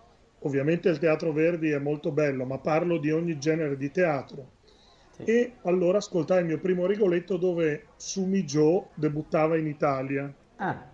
ovviamente 0.41 0.91
il 0.91 1.01
Teatro 1.01 1.33
Verdi 1.33 1.71
è 1.71 1.79
molto 1.79 2.13
bello, 2.13 2.45
ma 2.45 2.59
parlo 2.59 2.99
di 2.99 3.11
ogni 3.11 3.37
genere 3.41 3.77
di 3.77 3.91
teatro. 3.91 4.53
Sì. 5.11 5.25
E 5.25 5.53
allora 5.63 5.99
ascoltai 5.99 6.43
il 6.43 6.47
mio 6.47 6.61
primo 6.61 6.87
Rigoletto 6.87 7.37
dove 7.37 7.87
Sumi 7.97 8.45
Joe 8.45 8.85
debuttava 8.95 9.57
in 9.59 9.67
Italia. 9.67 10.33
Ah. 10.55 10.87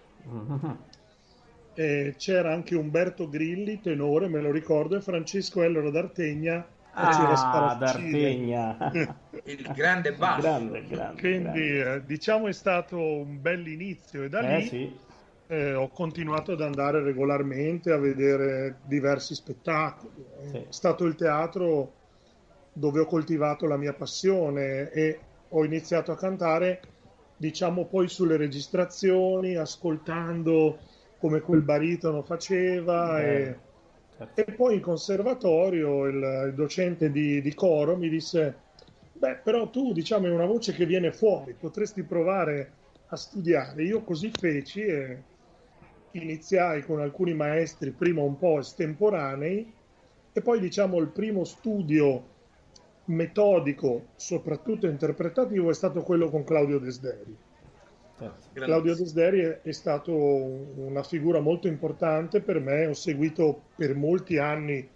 E 1.75 2.15
c'era 2.17 2.51
anche 2.51 2.77
Umberto 2.77 3.29
Grilli, 3.29 3.83
tenore, 3.83 4.29
me 4.29 4.41
lo 4.41 4.51
ricordo, 4.51 4.97
e 4.97 5.03
Francesco 5.03 5.61
Ellero 5.61 5.91
d'Artegna 5.91 6.67
Ah, 6.95 7.77
d'Artegna. 7.79 8.93
il 9.45 9.73
grande 9.75 10.13
basso. 10.13 10.41
Grande, 10.41 10.87
grande, 10.87 11.21
Quindi 11.21 11.69
grande. 11.79 11.95
Eh, 11.95 12.05
diciamo 12.05 12.47
è 12.47 12.53
stato 12.53 12.99
un 12.99 13.41
bell'inizio 13.41 14.23
e 14.23 14.29
da 14.29 14.41
eh, 14.41 14.59
lì 14.59 14.67
sì. 14.69 14.97
eh, 15.49 15.75
ho 15.75 15.89
continuato 15.89 16.53
ad 16.53 16.61
andare 16.61 17.03
regolarmente 17.03 17.91
a 17.91 17.99
vedere 17.99 18.77
diversi 18.85 19.35
spettacoli. 19.35 20.25
Sì. 20.51 20.57
È 20.59 20.67
stato 20.69 21.05
il 21.05 21.17
teatro 21.17 21.93
dove 22.73 23.01
ho 23.01 23.07
coltivato 23.07 23.67
la 23.67 23.77
mia 23.77 23.93
passione 23.93 24.91
e 24.91 25.19
ho 25.49 25.65
iniziato 25.65 26.13
a 26.13 26.17
cantare 26.17 26.81
diciamo 27.37 27.87
poi 27.87 28.09
sulle 28.09 28.37
registrazioni 28.37 29.57
ascoltando 29.57 30.79
come 31.19 31.41
quel 31.41 31.63
baritono 31.63 32.23
faceva 32.23 33.21
eh. 33.21 33.41
e 33.41 33.59
Certo. 34.17 34.41
E 34.41 34.53
poi 34.55 34.75
in 34.75 34.81
conservatorio 34.81 36.07
il, 36.07 36.47
il 36.49 36.55
docente 36.55 37.11
di, 37.11 37.41
di, 37.41 37.55
coro 37.55 37.97
mi 37.97 38.09
disse, 38.09 38.55
beh 39.13 39.41
però 39.43 39.69
tu 39.71 39.93
diciamo 39.93 40.27
è 40.27 40.31
una 40.31 40.47
voce 40.47 40.73
che 40.73 40.87
viene 40.87 41.13
fuori, 41.13 41.55
potresti 41.55 42.03
provare 42.05 42.73
a 43.09 43.17
studiare. 43.17 43.83
Io 43.83 44.03
così 44.03 44.31
feci 44.31 44.83
e 44.83 45.23
iniziai 46.13 46.83
con 46.83 47.01
alcuni 47.01 47.35
maestri, 47.35 47.91
prima 47.91 48.23
un 48.23 48.39
po' 48.39 48.61
estemporanei, 48.61 49.73
e 50.33 50.41
poi 50.41 50.61
diciamo 50.61 50.99
il 50.99 51.09
primo 51.09 51.45
studio 51.45 52.33
metodico, 53.07 54.07
soprattutto 54.17 54.87
interpretativo, 54.87 55.71
è 55.71 55.75
stato 55.75 56.03
quello 56.03 56.31
con 56.31 56.45
Claudio 56.45 56.79
Desderi. 56.79 57.37
Certo. 58.17 58.49
Claudio 58.53 58.95
Desderi 58.95 59.41
è, 59.63 59.73
stato 59.73 60.15
una 60.15 61.03
figura 61.03 61.41
molto 61.41 61.67
importante 61.67 62.41
per 62.41 62.61
me, 62.61 62.87
ho 62.87 62.95
seguito 62.95 63.63
per 63.75 63.97
molti 63.97 64.39
anni 64.39 64.89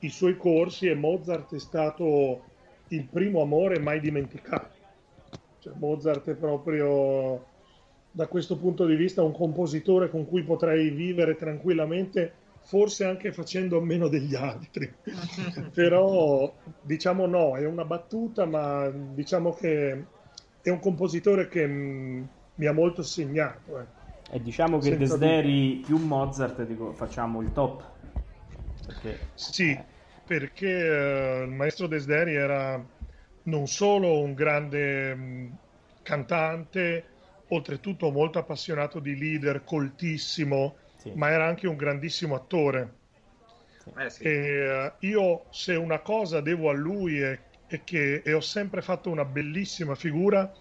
i 0.00 0.08
suoi 0.10 0.36
corsi 0.36 0.86
e 0.86 0.94
Mozart 0.94 1.54
è 1.54 1.58
stato 1.58 2.44
il 2.88 3.04
primo 3.04 3.42
amore 3.42 3.80
mai 3.80 3.98
dimenticato. 3.98 4.74
Cioè, 5.58 5.72
Mozart 5.76 6.30
è 6.30 6.34
proprio 6.34 7.44
da 8.12 8.28
questo 8.28 8.56
punto 8.56 8.86
di 8.86 8.94
vista 8.94 9.22
un 9.22 9.32
compositore 9.32 10.08
con 10.08 10.26
cui 10.26 10.44
potrei 10.44 10.90
vivere 10.90 11.34
tranquillamente, 11.34 12.32
forse 12.60 13.04
anche 13.04 13.32
facendo 13.32 13.80
meno 13.80 14.06
degli 14.06 14.36
altri. 14.36 14.90
Però 15.74 16.54
diciamo 16.80 17.26
no, 17.26 17.56
è 17.56 17.66
una 17.66 17.84
battuta, 17.84 18.44
ma 18.44 18.88
diciamo 18.88 19.52
che 19.52 20.04
è 20.68 20.72
un 20.72 20.80
compositore 20.80 21.48
che 21.48 21.64
mh, 21.64 22.28
mi 22.56 22.66
ha 22.66 22.72
molto 22.72 23.02
segnato. 23.02 23.78
Eh. 23.78 23.84
E 24.32 24.42
diciamo 24.42 24.78
che 24.78 24.90
Senza 24.90 25.16
Desderi 25.16 25.76
di... 25.76 25.82
più 25.86 25.98
Mozart 25.98 26.64
dico, 26.64 26.92
facciamo 26.92 27.40
il 27.40 27.52
top. 27.52 27.84
Perché... 28.84 29.18
Sì, 29.34 29.70
eh. 29.70 29.84
perché 30.26 30.66
uh, 30.66 31.42
il 31.44 31.54
maestro 31.54 31.86
Desderi 31.86 32.34
era 32.34 32.84
non 33.44 33.66
solo 33.68 34.18
un 34.18 34.34
grande 34.34 35.14
mh, 35.14 35.56
cantante, 36.02 37.04
oltretutto 37.48 38.10
molto 38.10 38.40
appassionato 38.40 38.98
di 38.98 39.16
leader, 39.16 39.62
coltissimo, 39.62 40.74
sì. 40.96 41.12
ma 41.14 41.30
era 41.30 41.46
anche 41.46 41.68
un 41.68 41.76
grandissimo 41.76 42.34
attore. 42.34 42.94
Eh 43.96 44.10
sì. 44.10 44.24
E, 44.24 44.68
uh, 44.68 45.06
io 45.06 45.44
se 45.50 45.76
una 45.76 46.00
cosa 46.00 46.40
devo 46.40 46.70
a 46.70 46.72
lui 46.72 47.20
è, 47.20 47.38
è 47.66 47.82
che 47.84 48.22
e 48.24 48.32
ho 48.32 48.40
sempre 48.40 48.82
fatto 48.82 49.10
una 49.10 49.24
bellissima 49.24 49.94
figura 49.94 50.52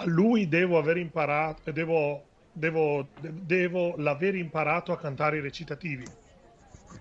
a 0.00 0.04
lui 0.04 0.46
devo 0.48 0.78
aver 0.78 0.96
imparato, 0.96 1.72
devo, 1.72 2.24
devo, 2.52 3.08
devo 3.20 3.94
l'aver 3.96 4.36
imparato 4.36 4.92
a 4.92 4.98
cantare 4.98 5.38
i 5.38 5.40
recitativi. 5.40 6.04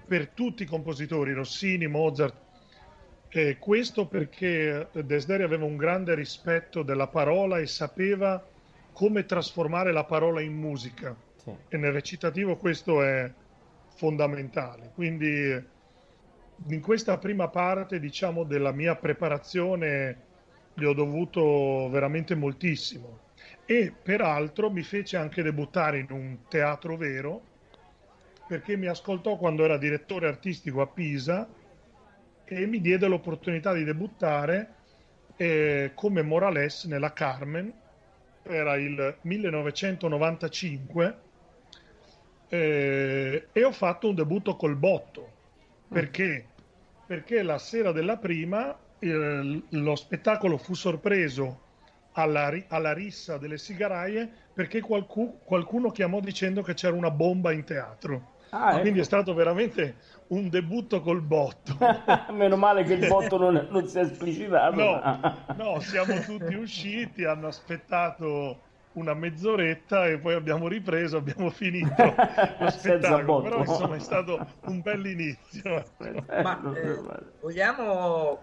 Per 0.08 0.30
tutti 0.30 0.64
i 0.64 0.66
compositori, 0.66 1.32
Rossini, 1.34 1.88
Mozart, 1.88 2.36
e 3.30 3.58
questo 3.60 4.08
perché 4.08 4.88
Desderi 4.94 5.44
aveva 5.44 5.66
un 5.66 5.78
grande 5.78 6.16
rispetto 6.16 6.82
della 6.82 7.08
parola 7.08 7.60
e 7.60 7.68
sapeva 7.68 8.44
come 8.94 9.26
trasformare 9.26 9.92
la 9.92 10.06
parola 10.06 10.42
in 10.42 10.54
musica. 10.54 11.16
Sì. 11.36 11.52
E 11.68 11.78
nel 11.78 11.92
recitativo 11.92 12.56
questo 12.56 13.04
è 13.04 13.32
fondamentale. 13.96 14.92
Quindi 14.96 15.76
in 16.68 16.82
questa 16.82 17.18
prima 17.18 17.48
parte, 17.48 18.00
diciamo, 18.00 18.44
della 18.44 18.72
mia 18.72 18.96
preparazione 18.96 20.26
gli 20.74 20.84
ho 20.84 20.94
dovuto 20.94 21.90
veramente 21.90 22.36
moltissimo. 22.36 23.26
E 23.66 23.94
peraltro 24.02 24.70
mi 24.70 24.82
fece 24.84 25.18
anche 25.18 25.44
debuttare 25.44 26.00
in 26.00 26.08
un 26.12 26.38
teatro 26.48 26.98
vero 26.98 27.42
perché 28.48 28.78
mi 28.78 28.88
ascoltò 28.88 29.36
quando 29.36 29.66
era 29.66 29.78
direttore 29.78 30.28
artistico 30.28 30.82
a 30.82 30.88
Pisa 30.88 31.48
e 32.46 32.66
mi 32.66 32.80
diede 32.80 33.08
l'opportunità 33.08 33.74
di 33.74 33.84
debuttare 33.84 34.76
eh, 35.36 35.92
come 35.94 36.22
Morales 36.22 36.86
nella 36.86 37.12
Carmen 37.12 37.74
era 38.44 38.78
il 38.78 39.18
1995 39.22 41.18
eh, 42.48 43.48
e 43.52 43.64
ho 43.64 43.72
fatto 43.74 44.08
un 44.08 44.16
debutto 44.16 44.56
col 44.56 44.78
botto 44.78 45.37
perché? 45.88 46.46
perché 47.08 47.42
la 47.42 47.58
sera 47.58 47.94
della 47.94 48.18
prima 48.18 48.78
il, 49.00 49.64
lo 49.70 49.96
spettacolo 49.96 50.58
fu 50.58 50.74
sorpreso 50.74 51.62
alla, 52.14 52.52
alla, 52.68 52.94
rissa 52.94 53.38
delle 53.38 53.58
sigaraie 53.58 54.30
perché 54.54 54.82
qualcuno, 54.82 55.40
qualcuno 55.44 55.90
chiamò 55.92 56.20
dicendo 56.20 56.62
che 56.62 56.74
c'era 56.74 56.96
una 56.96 57.12
bomba 57.12 57.54
in 57.54 57.64
teatro. 57.64 58.36
Ah, 58.50 58.72
ecco. 58.72 58.82
Quindi 58.82 59.00
è 59.00 59.04
stato 59.04 59.34
veramente 59.34 59.96
un 60.28 60.50
debutto 60.50 61.02
col 61.02 61.22
botto. 61.22 61.78
Meno 62.34 62.58
male 62.58 62.84
che 62.84 62.94
il 62.94 63.08
botto 63.08 63.38
non, 63.38 63.68
non 63.70 63.88
si 63.88 64.00
è 64.00 64.02
esplicitato. 64.02 64.76
No, 64.76 65.46
no, 65.56 65.80
siamo 65.80 66.20
tutti 66.22 66.56
usciti, 66.56 67.24
hanno 67.24 67.48
aspettato 67.48 68.64
una 68.98 69.14
mezz'oretta 69.14 70.08
e 70.08 70.18
poi 70.18 70.34
abbiamo 70.34 70.68
ripreso, 70.68 71.18
abbiamo 71.18 71.50
finito 71.50 71.94
lo 72.60 72.70
spettacolo. 72.70 73.42
Però 73.42 73.60
insomma 73.60 73.96
è 73.96 74.00
stato 74.00 74.46
un 74.66 74.82
bell'inizio. 74.82 75.84
Ma 76.28 76.74
eh, 76.76 77.00
vogliamo 77.40 78.42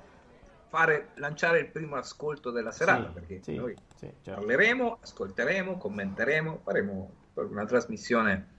fare, 0.69 1.11
lanciare 1.15 1.59
il 1.59 1.67
primo 1.67 1.97
ascolto 1.97 2.51
della 2.51 2.71
serata, 2.71 3.09
sì, 3.09 3.13
perché 3.13 3.41
sì, 3.43 3.55
noi 3.55 3.77
sì, 3.97 4.11
certo. 4.23 4.41
parleremo, 4.41 4.99
ascolteremo, 5.03 5.77
commenteremo, 5.77 6.61
faremo 6.63 7.11
una 7.35 7.65
trasmissione 7.65 8.53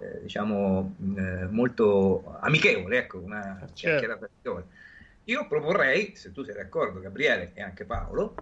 eh, 0.00 0.20
diciamo 0.22 0.94
eh, 1.16 1.46
molto 1.46 2.38
amichevole, 2.40 2.98
ecco, 2.98 3.18
una 3.18 3.58
certo. 3.58 3.72
chiacchierata 3.74 4.28
Io 5.24 5.46
proporrei, 5.48 6.14
se 6.14 6.30
tu 6.30 6.44
sei 6.44 6.54
d'accordo, 6.54 7.00
Gabriele 7.00 7.50
e 7.54 7.62
anche 7.62 7.84
Paolo, 7.84 8.36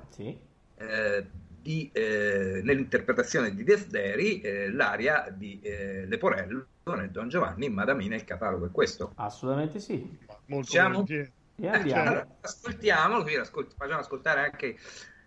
eh, 0.76 1.26
di, 1.66 1.90
eh, 1.92 2.60
nell'interpretazione 2.62 3.52
di 3.52 3.64
Desderi 3.64 4.40
eh, 4.40 4.70
l'aria 4.70 5.34
di 5.36 5.58
eh, 5.60 6.06
Leporello 6.06 6.66
nel 6.84 7.10
Don 7.10 7.28
Giovanni, 7.28 7.68
Madamina, 7.68 8.14
il 8.14 8.22
catalogo 8.22 8.66
è 8.66 8.70
questo. 8.70 9.10
Assolutamente 9.16 9.80
sì. 9.80 10.16
Molto 10.44 10.70
Siamo? 10.70 11.04
E 11.08 11.32
andiamo. 11.66 12.02
Allora, 12.02 12.28
ascoltiamolo, 12.40 13.24
ascolt- 13.40 13.74
facciamo 13.76 13.98
ascoltare 13.98 14.42
anche 14.42 14.76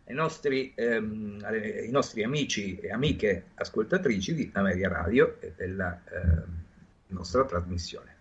ai 0.05 0.15
nostri, 0.15 0.72
ehm, 0.75 1.41
ai 1.43 1.89
nostri, 1.91 2.24
amici 2.24 2.77
e 2.77 2.89
amiche 2.89 3.48
ascoltatrici 3.55 4.34
di 4.34 4.50
Ameria 4.53 4.88
Radio 4.88 5.36
e 5.41 5.51
della 5.58 6.01
eh, 6.05 6.43
nostra 7.08 7.43
trasmissione. 7.43 8.15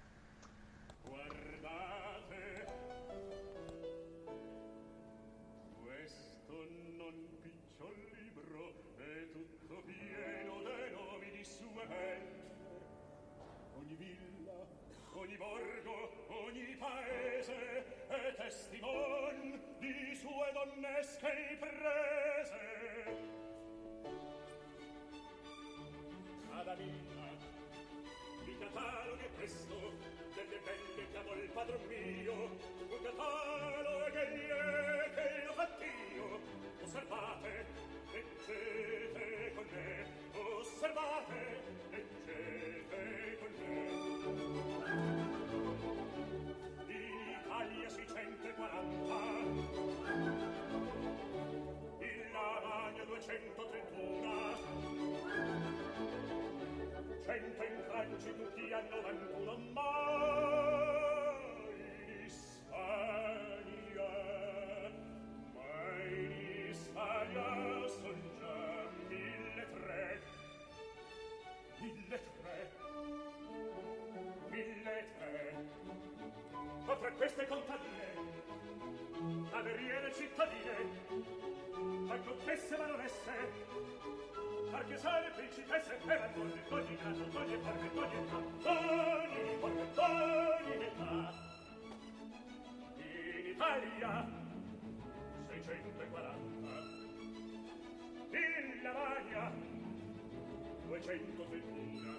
duecento 100.99 101.47
settuna 101.51 102.17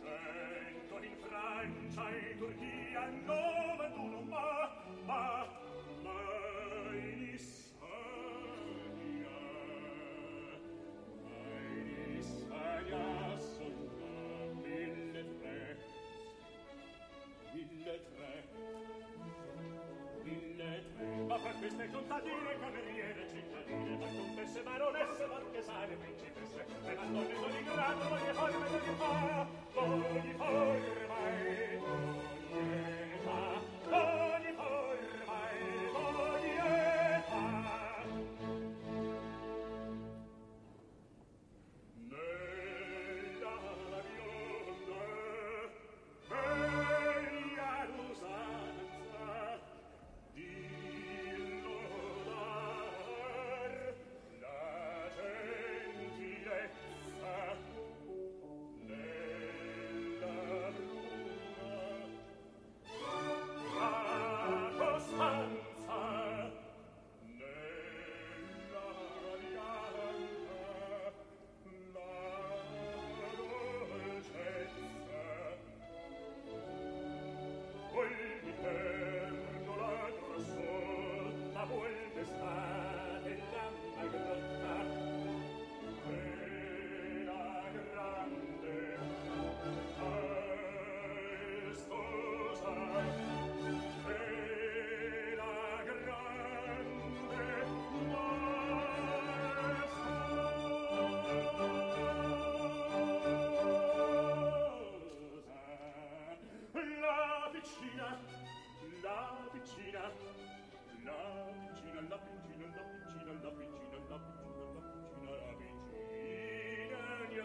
c'è 0.00 0.41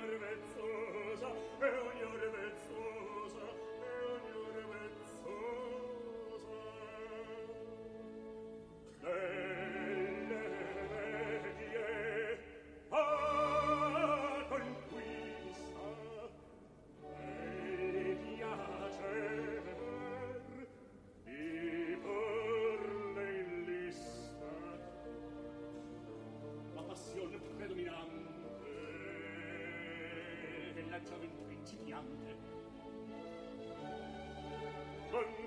Verwetzt 0.07 0.56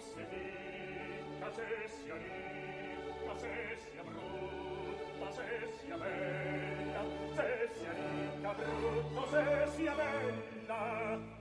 se 0.00 0.26
di, 0.30 1.38
case 1.40 1.88
sia 1.88 2.14
lì, 2.14 3.26
case 3.26 3.78
sia 3.84 4.02
brutta, 4.02 5.30
se 5.30 5.72
sia 5.80 5.96
bella, 5.96 7.02
se 7.34 7.70
sia 7.74 7.92
ricca, 7.92 8.54
brutto, 8.54 9.70
sia 9.76 9.94
bella. 9.94 11.39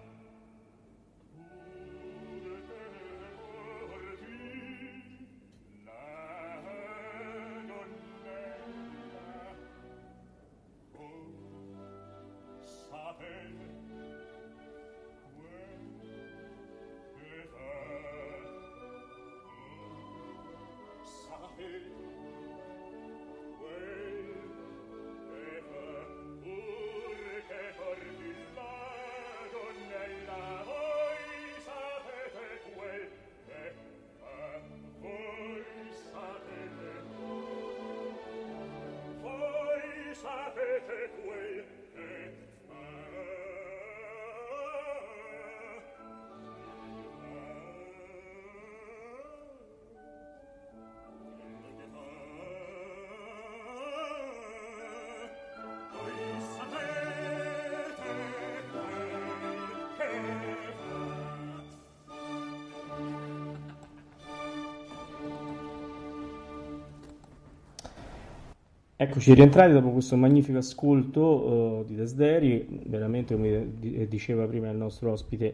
sapete 40.21 40.99
tu 41.15 41.38
Eccoci 69.01 69.33
rientrati 69.33 69.71
dopo 69.71 69.91
questo 69.91 70.17
magnifico 70.17 70.57
ascolto 70.57 71.21
uh, 71.21 71.85
di 71.85 71.95
Desderi, 71.95 72.67
veramente 72.87 73.33
come 73.33 73.65
diceva 74.09 74.45
prima 74.45 74.69
il 74.69 74.75
nostro 74.75 75.13
ospite 75.13 75.53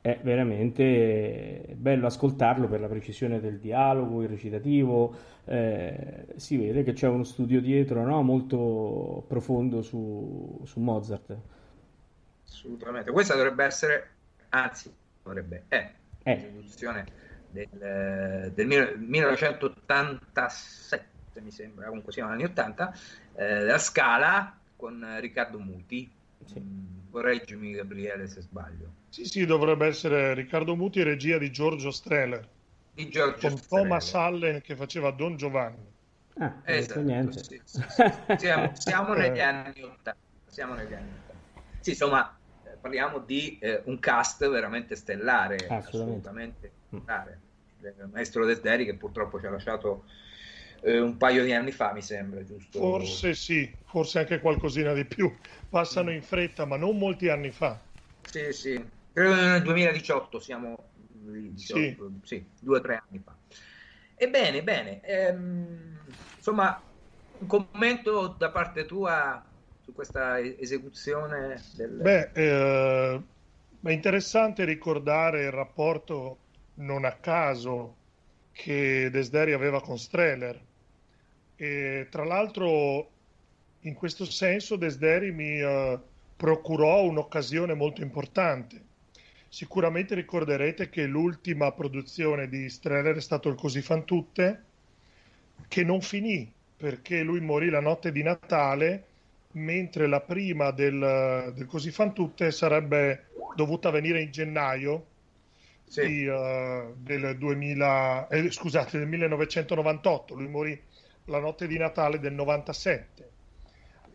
è 0.00 0.18
veramente 0.22 1.74
bello 1.76 2.06
ascoltarlo 2.06 2.66
per 2.68 2.80
la 2.80 2.86
precisione 2.86 3.38
del 3.38 3.58
dialogo, 3.58 4.22
il 4.22 4.30
recitativo, 4.30 5.14
eh, 5.44 6.24
si 6.36 6.56
vede 6.56 6.84
che 6.84 6.94
c'è 6.94 7.06
uno 7.06 7.24
studio 7.24 7.60
dietro 7.60 8.02
no? 8.02 8.22
molto 8.22 9.26
profondo 9.28 9.82
su, 9.82 10.62
su 10.64 10.80
Mozart. 10.80 11.36
Assolutamente, 12.46 13.10
questa 13.10 13.34
dovrebbe 13.34 13.64
essere, 13.64 14.08
anzi 14.48 14.90
dovrebbe, 15.22 15.64
è 15.68 15.90
eh. 16.22 16.34
l'esecuzione 16.34 17.04
del, 17.50 18.52
del 18.54 18.66
1987 18.66 21.15
mi 21.40 21.50
sembra, 21.50 21.86
comunque 21.86 22.12
siamo 22.12 22.30
negli 22.30 22.42
anni 22.42 22.50
80, 22.50 22.94
eh, 23.34 23.46
della 23.58 23.78
Scala 23.78 24.58
con 24.76 25.16
Riccardo 25.20 25.58
Muti. 25.58 26.10
Sì. 26.44 26.60
Mm, 26.60 27.10
correggimi 27.10 27.72
Gabriele 27.72 28.28
se 28.28 28.42
sbaglio. 28.42 28.92
Sì, 29.08 29.24
sì, 29.24 29.46
dovrebbe 29.46 29.86
essere 29.86 30.34
Riccardo 30.34 30.76
Muti, 30.76 31.02
regia 31.02 31.38
di 31.38 31.50
Giorgio 31.50 31.90
Streller. 31.90 32.46
Di 32.92 33.08
Giorgio 33.08 33.48
con 33.48 33.56
Streller. 33.56 33.88
Thomas 33.88 34.14
Allen 34.14 34.60
che 34.60 34.76
faceva 34.76 35.10
Don 35.10 35.36
Giovanni. 35.36 35.94
Ah, 36.38 36.60
esatto, 36.64 37.00
niente. 37.00 37.42
Sì, 37.42 37.60
sì, 37.64 37.82
siamo, 38.36 38.72
siamo 38.74 39.14
negli 39.14 39.40
anni 39.40 39.82
80. 39.82 40.16
Siamo 40.46 40.74
negli 40.74 40.92
anni 40.92 41.10
80. 41.24 41.34
Sì, 41.80 41.90
insomma, 41.90 42.36
eh, 42.64 42.76
parliamo 42.78 43.18
di 43.20 43.58
eh, 43.58 43.80
un 43.86 43.98
cast 43.98 44.46
veramente 44.48 44.94
stellare, 44.96 45.56
assolutamente, 45.68 45.88
assolutamente 45.88 46.72
mm. 46.94 46.98
stellare. 46.98 47.40
Il 47.78 48.08
maestro 48.12 48.44
Desderi 48.44 48.84
che 48.84 48.94
purtroppo 48.94 49.38
ci 49.38 49.46
ha 49.46 49.50
lasciato 49.50 50.04
eh, 50.82 50.98
un 50.98 51.16
paio 51.16 51.44
di 51.44 51.52
anni 51.52 51.72
fa, 51.72 51.92
mi 51.92 52.02
sembra, 52.02 52.44
giusto? 52.44 52.78
Forse 52.78 53.34
sì, 53.34 53.72
forse 53.84 54.20
anche 54.20 54.40
qualcosina 54.40 54.92
di 54.92 55.04
più. 55.04 55.34
Passano 55.68 56.10
in 56.10 56.22
fretta, 56.22 56.64
ma 56.64 56.76
non 56.76 56.98
molti 56.98 57.28
anni 57.28 57.50
fa. 57.50 57.80
Sì, 58.22 58.52
sì, 58.52 58.84
credo 59.12 59.34
nel 59.34 59.62
2018 59.62 60.40
siamo, 60.40 60.90
18, 60.96 62.10
sì. 62.22 62.36
sì, 62.36 62.46
due 62.60 62.78
o 62.78 62.80
tre 62.80 63.02
anni 63.08 63.22
fa. 63.24 63.36
Ebbene, 64.14 64.62
bene, 64.62 65.00
ehm, 65.02 66.00
insomma, 66.36 66.82
un 67.38 67.46
commento 67.46 68.34
da 68.38 68.50
parte 68.50 68.86
tua 68.86 69.44
su 69.80 69.92
questa 69.92 70.40
esecuzione 70.40 71.62
del... 71.74 71.90
Beh, 71.90 72.30
eh, 72.32 73.22
è 73.82 73.90
interessante 73.90 74.64
ricordare 74.64 75.44
il 75.44 75.50
rapporto 75.50 76.38
non 76.74 77.04
a 77.04 77.12
caso 77.12 77.96
che 78.56 79.10
Desderi 79.10 79.52
aveva 79.52 79.82
con 79.82 79.98
Streller. 79.98 80.58
E, 81.56 82.06
tra 82.10 82.24
l'altro, 82.24 83.10
in 83.80 83.94
questo 83.94 84.24
senso, 84.24 84.76
Desderi 84.76 85.30
mi 85.30 85.60
uh, 85.60 86.00
procurò 86.34 87.02
un'occasione 87.04 87.74
molto 87.74 88.00
importante. 88.00 88.82
Sicuramente 89.48 90.14
ricorderete 90.14 90.88
che 90.88 91.04
l'ultima 91.04 91.70
produzione 91.72 92.48
di 92.48 92.68
Streller 92.68 93.16
è 93.16 93.20
stato 93.20 93.50
il 93.50 93.56
Così 93.56 93.82
fan 93.82 94.04
tutte, 94.04 94.62
che 95.68 95.84
non 95.84 96.00
finì 96.00 96.50
perché 96.76 97.22
lui 97.22 97.40
morì 97.40 97.68
la 97.68 97.80
notte 97.80 98.10
di 98.10 98.22
Natale, 98.22 99.04
mentre 99.52 100.06
la 100.06 100.20
prima 100.20 100.70
del, 100.70 101.52
del 101.54 101.66
Così 101.66 101.90
fan 101.90 102.14
tutte 102.14 102.50
sarebbe 102.50 103.26
dovuta 103.54 103.90
venire 103.90 104.20
in 104.20 104.30
gennaio 104.30 105.14
sì. 105.86 106.06
di, 106.06 106.26
uh, 106.26 106.94
del, 106.96 107.36
2000, 107.36 108.28
eh, 108.28 108.50
scusate, 108.50 108.98
del 108.98 109.08
1998. 109.08 110.34
Lui 110.34 110.48
morì 110.48 110.80
la 111.26 111.38
notte 111.38 111.66
di 111.66 111.78
Natale 111.78 112.18
del 112.18 112.32
97. 112.34 113.30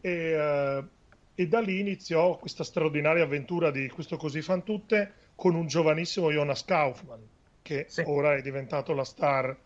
E, 0.02 0.78
uh, 0.78 0.88
e 1.36 1.48
da 1.48 1.60
lì 1.60 1.80
iniziò 1.80 2.38
questa 2.38 2.64
straordinaria 2.64 3.24
avventura 3.24 3.72
di 3.72 3.88
questo 3.90 4.18
Così 4.18 4.42
fan 4.42 4.64
tutte 4.64 5.14
con 5.36 5.56
un 5.56 5.68
giovanissimo 5.68 6.32
Jonas 6.32 6.66
Kaufmann, 6.66 7.22
che 7.62 7.86
sì. 7.88 8.04
ora 8.06 8.36
è 8.36 8.42
diventato 8.42 8.94
la 8.94 9.04
star 9.04 9.58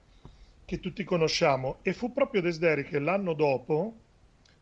che 0.64 0.80
tutti 0.80 1.04
conosciamo. 1.04 1.80
E 1.82 1.94
fu 1.94 2.14
proprio 2.14 2.42
Desderi 2.42 2.84
che 2.84 3.00
l'anno 3.00 3.34
dopo 3.34 3.94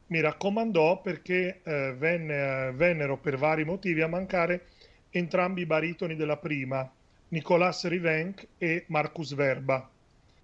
mi 0.07 0.21
raccomandò 0.21 1.01
perché 1.01 1.61
eh, 1.63 1.93
venne, 1.97 2.67
eh, 2.67 2.71
vennero 2.73 3.17
per 3.17 3.37
vari 3.37 3.63
motivi 3.63 4.01
a 4.01 4.07
mancare 4.07 4.67
entrambi 5.09 5.61
i 5.61 5.65
baritoni 5.65 6.15
della 6.15 6.37
prima, 6.37 6.89
Nicolas 7.33 7.87
Rivenc 7.87 8.47
e 8.59 8.85
Marcus 8.89 9.33
Verba. 9.33 9.89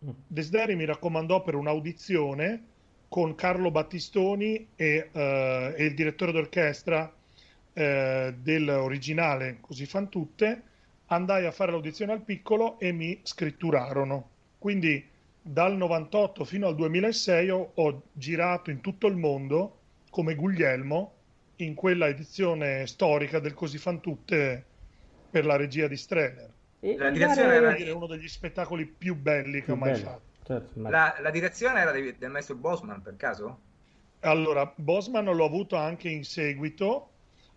Mm. 0.03 0.09
Desderi 0.25 0.75
mi 0.75 0.85
raccomandò 0.85 1.43
per 1.43 1.53
un'audizione 1.53 2.63
con 3.07 3.35
Carlo 3.35 3.69
Battistoni 3.69 4.69
e, 4.75 5.09
eh, 5.11 5.73
e 5.77 5.85
il 5.85 5.93
direttore 5.93 6.31
d'orchestra 6.31 7.11
eh, 7.73 8.33
dell'originale 8.41 9.57
Così 9.61 9.85
fan 9.85 10.09
tutte, 10.09 10.63
andai 11.07 11.45
a 11.45 11.51
fare 11.51 11.71
l'audizione 11.71 12.11
al 12.11 12.21
piccolo 12.21 12.79
e 12.79 12.91
mi 12.91 13.19
scritturarono. 13.21 14.29
Quindi 14.57 15.07
dal 15.39 15.77
98 15.77 16.43
fino 16.43 16.67
al 16.67 16.75
2006 16.75 17.49
ho, 17.51 17.71
ho 17.75 18.01
girato 18.13 18.71
in 18.71 18.81
tutto 18.81 19.05
il 19.05 19.15
mondo 19.15 19.77
come 20.09 20.33
Guglielmo 20.33 21.13
in 21.57 21.75
quella 21.75 22.07
edizione 22.07 22.87
storica 22.87 23.37
del 23.37 23.53
Così 23.53 23.77
fan 23.77 24.01
tutte 24.01 24.65
per 25.29 25.45
la 25.45 25.55
regia 25.55 25.87
di 25.87 25.95
Streller. 25.95 26.57
E 26.81 26.97
la 26.97 27.09
direzione 27.09 27.53
era 27.53 27.73
di... 27.73 27.89
uno 27.89 28.07
degli 28.07 28.27
spettacoli 28.27 28.85
più 28.85 29.15
belli 29.15 29.61
che 29.61 29.71
ho 29.71 29.75
mai 29.75 29.91
bello. 29.91 30.03
fatto. 30.03 30.27
Certo, 30.45 30.79
ma... 30.79 30.89
la, 30.89 31.15
la, 31.19 31.29
direzione 31.29 31.79
era 31.79 31.91
di, 31.91 32.15
del 32.17 32.31
maestro 32.31 32.55
Bosman 32.55 33.01
per 33.01 33.15
caso? 33.17 33.59
Allora, 34.21 34.71
Bosman 34.75 35.25
l'ho 35.25 35.45
avuto 35.45 35.75
anche 35.75 36.09
in 36.09 36.23
seguito. 36.23 37.11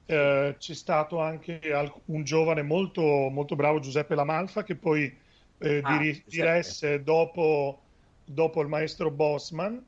Eh, 0.05 0.57
c'è 0.59 0.75
stato 0.75 1.21
anche 1.21 1.61
un 2.07 2.25
giovane 2.25 2.63
molto, 2.63 3.03
molto 3.03 3.57
bravo, 3.57 3.79
Giuseppe 3.79 4.15
Lamalfa, 4.15 4.63
che 4.65 4.75
poi 4.75 5.17
eh, 5.59 5.81
ah, 5.83 5.99
dir- 5.99 6.23
diresse 6.27 7.03
dopo, 7.03 7.81
dopo, 8.25 8.61
il 8.61 8.69
maestro 8.69 9.11
Bosman. 9.11 9.83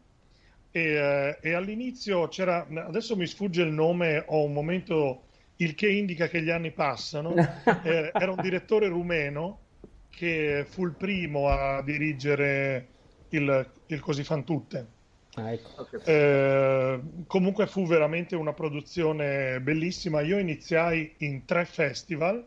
E, 0.70 0.80
eh, 0.80 1.38
e 1.40 1.52
all'inizio 1.52 2.28
c'era, 2.28 2.66
adesso 2.86 3.16
mi 3.16 3.26
sfugge 3.26 3.62
il 3.62 3.72
nome, 3.72 4.24
ho 4.26 4.44
un 4.44 4.52
momento 4.52 5.24
il 5.56 5.74
che 5.74 5.88
indica 5.88 6.28
che 6.28 6.42
gli 6.42 6.50
anni 6.50 6.72
passano. 6.72 7.34
eh, 7.84 8.10
era 8.12 8.30
un 8.30 8.40
direttore 8.40 8.88
rumeno 8.88 9.60
che 10.10 10.64
fu 10.68 10.84
il 10.84 10.92
primo 10.92 11.48
a 11.48 11.82
dirigere 11.82 12.88
il, 13.30 13.70
il 13.86 14.00
Così 14.00 14.24
fan 14.24 14.44
tutte. 14.44 14.86
Ah, 15.36 15.52
ecco. 15.52 15.88
eh, 16.04 17.00
comunque 17.26 17.66
fu 17.66 17.86
veramente 17.86 18.36
una 18.36 18.52
produzione 18.52 19.60
bellissima. 19.60 20.20
Io 20.20 20.38
iniziai 20.38 21.14
in 21.18 21.44
tre 21.44 21.64
festival: 21.64 22.46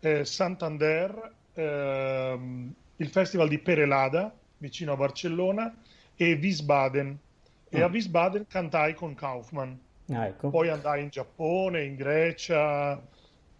eh, 0.00 0.24
Santander, 0.24 1.32
ehm, 1.54 2.74
il 2.96 3.08
festival 3.08 3.48
di 3.48 3.58
Perelada 3.58 4.32
vicino 4.58 4.92
a 4.92 4.96
Barcellona 4.96 5.74
e 6.14 6.38
Wiesbaden. 6.40 7.18
E 7.70 7.82
a 7.82 7.88
mm. 7.88 7.92
Wiesbaden 7.92 8.46
cantai 8.46 8.94
con 8.94 9.14
Kaufmann. 9.14 9.74
Ah, 10.10 10.26
ecco. 10.26 10.50
Poi 10.50 10.68
andai 10.68 11.02
in 11.02 11.08
Giappone, 11.08 11.84
in 11.84 11.96
Grecia 11.96 13.00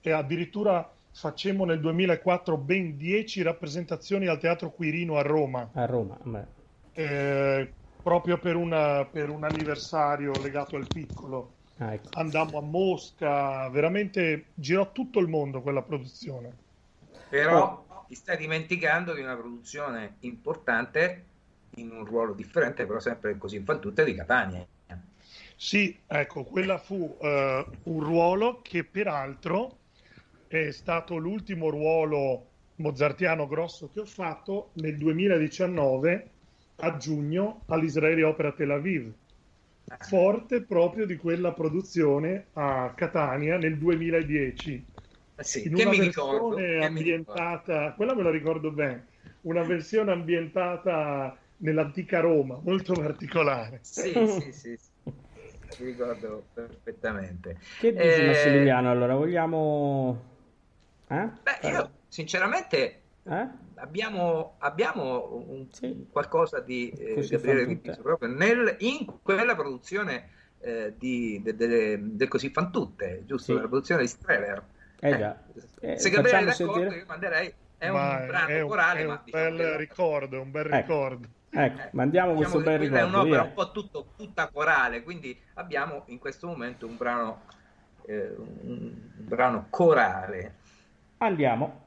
e 0.00 0.10
addirittura 0.10 0.90
facemmo 1.12 1.64
nel 1.64 1.80
2004 1.80 2.56
ben 2.56 2.96
10 2.96 3.42
rappresentazioni 3.42 4.26
al 4.26 4.38
Teatro 4.38 4.70
Quirino 4.70 5.16
a 5.16 5.22
Roma. 5.22 5.68
A 5.72 5.84
Roma, 5.84 6.18
eh, 6.92 7.72
proprio 8.02 8.38
per, 8.38 8.56
una, 8.56 9.04
per, 9.04 9.30
un 9.30 9.44
anniversario 9.44 10.32
legato 10.42 10.76
al 10.76 10.86
piccolo. 10.86 11.52
Ah, 11.78 11.92
ecco. 11.92 12.08
Andammo 12.14 12.58
a 12.58 12.62
Mosca, 12.62 13.68
veramente 13.68 14.46
girò 14.54 14.90
tutto 14.90 15.20
il 15.20 15.28
mondo 15.28 15.60
quella 15.60 15.82
produzione. 15.82 16.66
Però 17.28 17.84
oh. 17.86 18.04
ti 18.08 18.14
stai 18.14 18.36
dimenticando 18.36 19.14
di 19.14 19.20
una 19.20 19.36
produzione 19.36 20.16
importante 20.20 21.24
in 21.76 21.90
un 21.90 22.04
ruolo 22.04 22.32
differente, 22.32 22.86
però 22.86 22.98
sempre 22.98 23.36
così 23.38 23.56
in 23.56 23.64
fan 23.64 23.80
tutte 23.80 24.04
di 24.04 24.14
Catania. 24.14 24.66
Sì, 25.60 26.04
ecco, 26.06 26.44
quella 26.44 26.78
fu 26.78 27.16
uh, 27.20 27.26
un 27.26 28.00
ruolo 28.00 28.60
che 28.62 28.84
peraltro 28.84 29.86
è 30.46 30.70
stato 30.70 31.16
l'ultimo 31.16 31.68
ruolo 31.68 32.52
mozartiano 32.76 33.48
grosso 33.48 33.88
che 33.88 33.98
ho 34.00 34.04
fatto 34.04 34.70
nel 34.74 34.96
2019 34.96 36.34
a 36.76 36.96
giugno 36.96 37.64
all'Israele 37.66 38.22
Opera 38.22 38.52
Tel 38.52 38.70
Aviv. 38.70 39.12
Forte 39.96 40.64
proprio 40.64 41.06
di 41.06 41.16
quella 41.16 41.52
produzione 41.52 42.50
a 42.52 42.94
Catania 42.94 43.58
nel 43.58 43.78
2010. 43.78 44.88
Eh 45.34 45.42
sì, 45.42 45.66
in 45.66 45.74
una 45.74 45.92
versione 45.92 46.80
ambientata, 46.84 47.94
quella 47.94 48.14
me 48.14 48.22
la 48.22 48.30
ricordo 48.30 48.70
bene, 48.70 49.08
una 49.40 49.64
versione 49.64 50.12
ambientata 50.12 51.36
nell'antica 51.56 52.20
Roma, 52.20 52.60
molto 52.60 52.94
particolare. 52.94 53.80
Sì, 53.82 54.24
sì, 54.24 54.52
sì. 54.52 54.78
Ricordo 55.78 56.44
perfettamente. 56.52 57.58
Che 57.78 57.92
dici 57.92 58.04
eh... 58.04 58.26
Massimiliano? 58.26 58.90
Allora, 58.90 59.14
vogliamo... 59.14 60.22
Eh? 61.08 61.28
Beh, 61.42 61.68
io 61.68 61.90
sinceramente 62.08 63.00
eh? 63.24 63.48
abbiamo, 63.76 64.56
abbiamo 64.58 65.44
un, 65.48 65.66
sì. 65.70 66.06
qualcosa 66.10 66.60
di 66.60 66.90
eh, 66.90 67.26
Gabriele 67.26 67.64
Ripiso 67.64 68.02
proprio 68.02 68.28
nel, 68.28 68.76
in 68.80 69.06
quella 69.22 69.54
produzione 69.54 70.28
eh, 70.60 70.94
di, 70.98 71.40
de, 71.42 71.54
de, 71.54 71.98
del 72.00 72.28
Così 72.28 72.50
fan 72.50 72.70
tutte, 72.70 73.22
giusto? 73.24 73.52
Sì. 73.54 73.60
La 73.60 73.68
produzione 73.68 74.02
di 74.02 74.08
Streller. 74.08 74.64
Eh 75.00 75.16
già. 75.16 75.42
Eh, 75.80 75.98
se 75.98 76.10
Gabriele 76.10 76.38
è 76.38 76.44
d'accordo, 76.44 76.72
sentire... 76.72 76.96
io 76.96 77.04
manderei 77.06 77.54
è 77.78 77.88
un 77.88 78.24
brano 78.26 78.48
è 78.48 78.60
un, 78.60 78.68
corale, 78.68 79.00
è 79.00 79.06
ma 79.06 79.12
un 79.12 79.20
diciamo 79.24 79.56
bel 79.56 79.76
ricordo, 79.76 80.40
un 80.40 80.50
bel 80.50 80.66
ecco. 80.66 80.76
ricordo. 80.76 81.28
Ecco, 81.50 81.88
mandiamo 81.92 82.34
diciamo 82.34 82.50
questo 82.52 82.60
bel 82.60 82.78
ricordo. 82.78 83.04
È 83.04 83.08
un'opera 83.08 83.42
via. 83.42 83.42
un 83.42 83.54
po' 83.54 83.70
tutto, 83.72 84.06
tutta 84.16 84.48
corale, 84.48 85.02
quindi 85.02 85.38
abbiamo 85.54 86.02
in 86.06 86.18
questo 86.18 86.46
momento 86.46 86.86
un 86.86 86.96
brano, 86.96 87.42
eh, 88.06 88.34
un, 88.36 88.58
un 88.62 89.26
brano 89.26 89.66
corale. 89.70 90.54
Andiamo. 91.18 91.86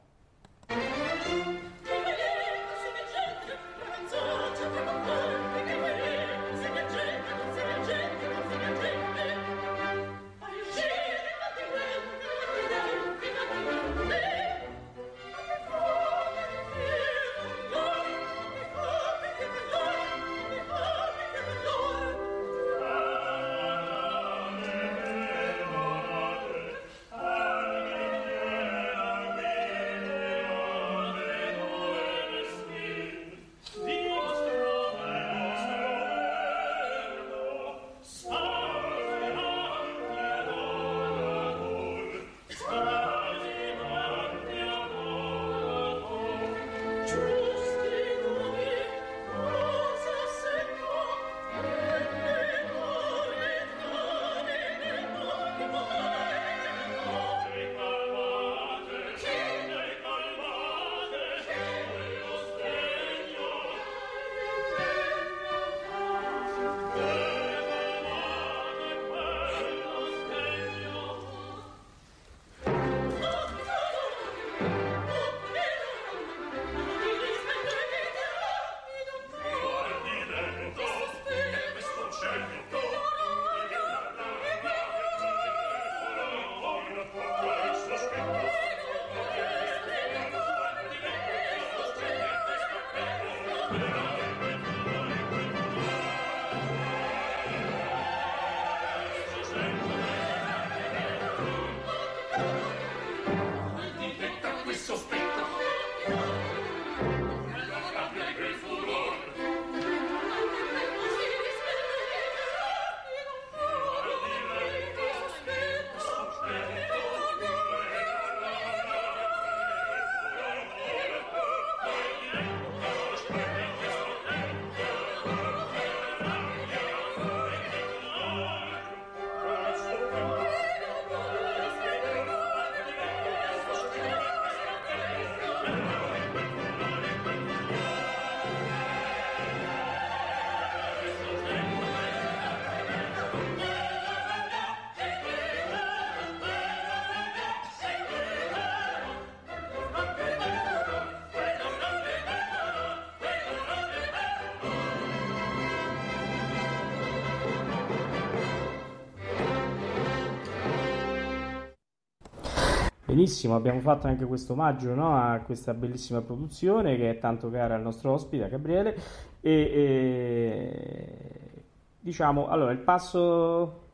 Benissimo, 163.12 163.58
abbiamo 163.58 163.82
fatto 163.82 164.08
anche 164.08 164.24
questo 164.24 164.54
omaggio 164.54 164.96
no, 164.96 165.22
a 165.22 165.40
questa 165.40 165.74
bellissima 165.74 166.22
produzione 166.22 166.96
che 166.96 167.10
è 167.10 167.20
tanto 167.20 167.52
cara 167.52 167.76
al 167.76 167.82
nostro 167.82 168.14
ospite, 168.14 168.46
a 168.46 168.48
Gabriele. 168.48 168.96
E, 169.42 169.52
e 169.52 171.64
diciamo, 172.00 172.48
allora 172.48 172.72
il 172.72 172.78
passo. 172.78 173.90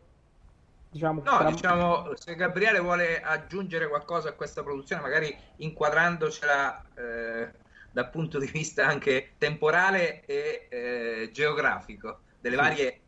Diciamo, 0.91 1.23
no, 1.25 1.35
tra... 1.35 1.49
diciamo, 1.49 2.11
se 2.13 2.35
Gabriele 2.35 2.77
vuole 2.77 3.19
aggiungere 3.19 3.87
qualcosa 3.87 4.29
a 4.29 4.33
questa 4.33 4.61
produzione, 4.61 5.01
magari 5.01 5.35
inquadrandocela 5.55 6.85
eh, 6.93 7.51
dal 7.89 8.11
punto 8.11 8.37
di 8.37 8.45
vista 8.45 8.85
anche 8.85 9.31
temporale 9.39 10.25
e 10.25 10.67
eh, 10.69 11.29
geografico 11.33 12.19
delle 12.39 12.55
varie 12.55 13.01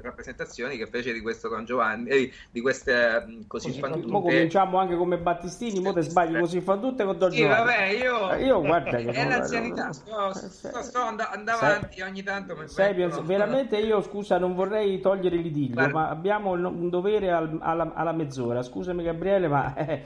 rappresentazioni 0.00 0.76
che 0.76 0.86
fece 0.86 1.12
di 1.12 1.20
questo 1.20 1.48
Don 1.48 1.64
Giovanni 1.64 2.08
eh, 2.08 2.32
di 2.50 2.60
queste 2.60 3.24
mm, 3.26 3.40
così, 3.48 3.68
così 3.68 3.80
fan 3.80 3.92
tutte 3.92 4.06
mo 4.06 4.22
cominciamo 4.22 4.78
anche 4.78 4.94
come 4.96 5.18
Battistini 5.18 5.80
mo 5.80 5.92
te 5.92 6.02
sbagli 6.02 6.38
così 6.38 6.60
fan 6.60 6.80
tutte 6.80 7.04
con 7.04 7.18
Don 7.18 7.30
sì, 7.30 7.38
Giovanni. 7.38 7.64
vabbè 7.64 7.84
io, 7.86 8.30
eh, 8.32 8.44
io 8.44 8.60
guarda 8.60 8.96
che 8.98 9.10
è 9.10 9.28
l'anzianità 9.28 9.92
sto, 9.92 10.32
sto, 10.32 10.82
sto 10.82 11.00
and- 11.00 11.20
andando 11.20 11.64
avanti 11.64 12.00
ogni 12.02 12.22
tanto 12.22 12.56
mi 12.56 12.68
sai, 12.68 12.94
penso, 12.94 13.22
veramente 13.24 13.76
io 13.78 14.00
scusa 14.00 14.38
non 14.38 14.54
vorrei 14.54 15.00
togliere 15.00 15.36
l'idillio 15.36 15.74
Guarda. 15.74 15.92
ma 15.92 16.08
abbiamo 16.08 16.52
un 16.52 16.88
dovere 16.88 17.32
al, 17.32 17.58
alla, 17.60 17.92
alla, 17.94 18.12
mezz'ora. 18.12 18.62
Scusami 18.62 19.02
Gabriele 19.02 19.48
ma 19.48 19.74
eh, 19.74 20.02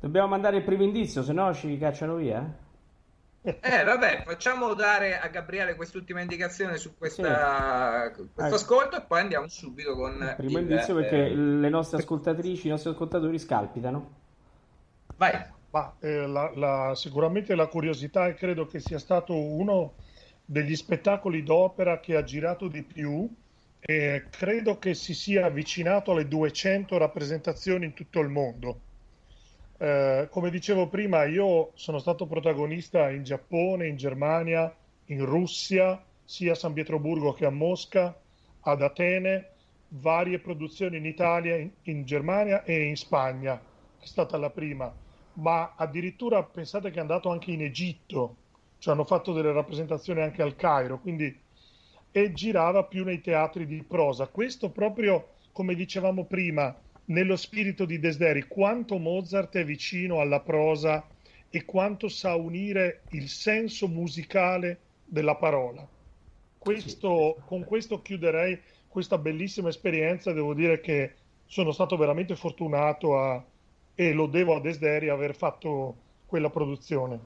dobbiamo 0.00 0.28
mandare 0.28 0.56
il 0.56 0.64
primo 0.64 0.82
indizio 0.82 1.22
se 1.22 1.32
no 1.32 1.54
ci 1.54 1.78
cacciano 1.78 2.16
via 2.16 2.61
eh? 3.42 3.58
Eh, 3.60 3.84
vabbè, 3.84 4.22
facciamo 4.24 4.72
dare 4.74 5.18
a 5.18 5.26
Gabriele 5.26 5.74
quest'ultima 5.74 6.20
indicazione 6.20 6.76
su 6.76 6.96
questa, 6.96 8.12
sì. 8.14 8.22
questo 8.32 8.54
ascolto 8.54 8.96
e 8.98 9.02
poi 9.02 9.20
andiamo 9.20 9.48
subito 9.48 9.96
con 9.96 10.12
il 10.12 10.34
primo 10.36 10.58
il, 10.58 10.70
indizio 10.70 10.94
perché 10.94 11.26
eh, 11.26 11.34
le 11.34 11.68
nostre 11.68 11.98
ascoltatrici, 11.98 12.68
i 12.68 12.70
nostri 12.70 12.90
ascoltatori 12.90 13.38
scalpitano. 13.38 14.10
Vai. 15.16 15.44
Ma, 15.70 15.92
eh, 16.00 16.26
la, 16.26 16.52
la, 16.54 16.92
sicuramente 16.94 17.54
la 17.56 17.66
curiosità 17.66 18.26
e 18.26 18.34
credo 18.34 18.66
che 18.66 18.78
sia 18.78 18.98
stato 18.98 19.34
uno 19.34 19.94
degli 20.44 20.76
spettacoli 20.76 21.42
d'opera 21.42 21.98
che 21.98 22.14
ha 22.14 22.22
girato 22.22 22.68
di 22.68 22.82
più 22.82 23.28
e 23.80 24.26
credo 24.30 24.78
che 24.78 24.94
si 24.94 25.14
sia 25.14 25.46
avvicinato 25.46 26.12
alle 26.12 26.28
200 26.28 26.96
rappresentazioni 26.96 27.86
in 27.86 27.94
tutto 27.94 28.20
il 28.20 28.28
mondo 28.28 28.80
eh, 29.82 30.28
come 30.30 30.50
dicevo 30.50 30.86
prima, 30.86 31.24
io 31.24 31.72
sono 31.74 31.98
stato 31.98 32.26
protagonista 32.26 33.10
in 33.10 33.24
Giappone, 33.24 33.88
in 33.88 33.96
Germania, 33.96 34.72
in 35.06 35.24
Russia, 35.24 36.00
sia 36.22 36.52
a 36.52 36.54
San 36.54 36.72
Pietroburgo 36.72 37.32
che 37.32 37.46
a 37.46 37.50
Mosca, 37.50 38.16
ad 38.60 38.80
Atene, 38.80 39.48
varie 39.88 40.38
produzioni 40.38 40.98
in 40.98 41.04
Italia, 41.04 41.56
in, 41.56 41.68
in 41.82 42.04
Germania 42.04 42.62
e 42.62 42.82
in 42.84 42.96
Spagna, 42.96 43.60
è 43.98 44.06
stata 44.06 44.36
la 44.36 44.50
prima, 44.50 44.94
ma 45.34 45.72
addirittura 45.74 46.44
pensate 46.44 46.92
che 46.92 46.98
è 46.98 47.00
andato 47.00 47.28
anche 47.30 47.50
in 47.50 47.62
Egitto, 47.62 48.36
cioè 48.78 48.94
hanno 48.94 49.04
fatto 49.04 49.32
delle 49.32 49.50
rappresentazioni 49.50 50.20
anche 50.20 50.42
al 50.42 50.54
Cairo, 50.54 51.00
quindi 51.00 51.40
e 52.12 52.32
girava 52.32 52.84
più 52.84 53.02
nei 53.02 53.20
teatri 53.20 53.66
di 53.66 53.82
prosa. 53.82 54.28
Questo 54.28 54.70
proprio, 54.70 55.38
come 55.50 55.74
dicevamo 55.74 56.24
prima, 56.24 56.72
nello 57.06 57.36
spirito 57.36 57.84
di 57.84 57.98
Desderi, 57.98 58.46
quanto 58.46 58.98
Mozart 58.98 59.56
è 59.56 59.64
vicino 59.64 60.20
alla 60.20 60.40
prosa 60.40 61.04
e 61.50 61.64
quanto 61.64 62.08
sa 62.08 62.34
unire 62.34 63.02
il 63.10 63.28
senso 63.28 63.88
musicale 63.88 64.78
della 65.04 65.34
parola. 65.34 65.86
Questo, 66.58 67.36
sì. 67.36 67.42
Con 67.46 67.64
questo 67.64 68.00
chiuderei 68.00 68.58
questa 68.88 69.18
bellissima 69.18 69.68
esperienza. 69.68 70.32
Devo 70.32 70.54
dire 70.54 70.80
che 70.80 71.14
sono 71.46 71.72
stato 71.72 71.96
veramente 71.96 72.36
fortunato 72.36 73.18
a, 73.18 73.44
e 73.94 74.12
lo 74.12 74.26
devo 74.26 74.56
a 74.56 74.60
Desderi 74.60 75.08
aver 75.08 75.34
fatto 75.34 75.96
quella 76.26 76.50
produzione. 76.50 77.18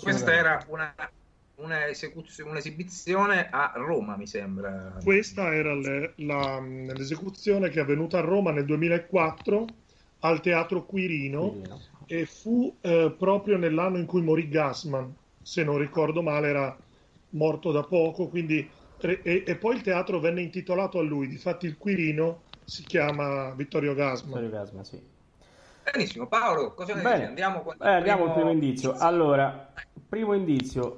Questa 0.00 0.34
era 0.34 0.64
una, 0.68 0.92
una 0.96 1.10
un'esibizione 1.58 3.48
a 3.50 3.72
Roma, 3.74 4.16
mi 4.16 4.26
sembra. 4.26 4.96
Questa 5.02 5.54
era 5.54 5.74
le, 5.74 6.12
la, 6.16 6.60
l'esecuzione 6.60 7.68
che 7.68 7.78
è 7.78 7.82
avvenuta 7.82 8.18
a 8.18 8.22
Roma 8.22 8.50
nel 8.52 8.64
2004 8.64 9.66
al 10.20 10.40
Teatro 10.40 10.84
Quirino, 10.84 11.50
Quirino. 11.50 11.80
e 12.06 12.26
fu 12.26 12.74
eh, 12.80 13.14
proprio 13.16 13.56
nell'anno 13.56 13.98
in 13.98 14.06
cui 14.06 14.22
morì 14.22 14.48
Gassman, 14.48 15.14
se 15.42 15.62
non 15.64 15.78
ricordo 15.78 16.22
male 16.22 16.48
era 16.48 16.76
morto 17.30 17.72
da 17.72 17.82
poco, 17.82 18.28
quindi, 18.28 18.68
e, 19.00 19.44
e 19.46 19.56
poi 19.56 19.76
il 19.76 19.82
teatro 19.82 20.18
venne 20.18 20.42
intitolato 20.42 20.98
a 20.98 21.02
lui, 21.02 21.28
difatti 21.28 21.66
il 21.66 21.76
Quirino 21.76 22.42
si 22.64 22.82
chiama 22.82 23.50
Vittorio 23.50 23.94
Gassman. 23.94 24.40
Vittorio 24.40 24.50
Gassman, 24.50 24.84
sì. 24.84 25.00
Benissimo, 25.90 26.26
Paolo, 26.26 26.74
cosa 26.74 26.94
ne 26.94 27.00
dici? 27.00 27.22
Andiamo, 27.22 27.64
eh, 27.80 27.88
andiamo 27.88 28.26
al 28.26 28.32
primo 28.34 28.50
indizio. 28.50 28.92
Allora, 28.98 29.72
primo 30.06 30.34
indizio, 30.34 30.96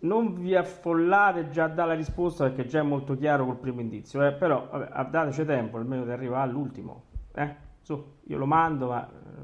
non 0.00 0.34
vi 0.34 0.54
affollate 0.54 1.50
già 1.50 1.66
dalla 1.66 1.94
risposta 1.94 2.44
perché 2.44 2.66
già 2.66 2.80
è 2.80 2.82
molto 2.82 3.16
chiaro 3.16 3.44
col 3.46 3.56
primo 3.56 3.80
indizio, 3.80 4.24
eh? 4.24 4.32
però 4.32 4.68
vabbè, 4.70 5.10
dateci 5.10 5.44
tempo 5.44 5.78
almeno 5.78 6.04
di 6.04 6.10
arrivare 6.10 6.48
all'ultimo. 6.48 7.04
Eh? 7.34 7.54
Su, 7.82 8.04
io 8.24 8.38
lo 8.38 8.46
mando, 8.46 8.88
ma... 8.88 9.08
Eh. 9.08 9.36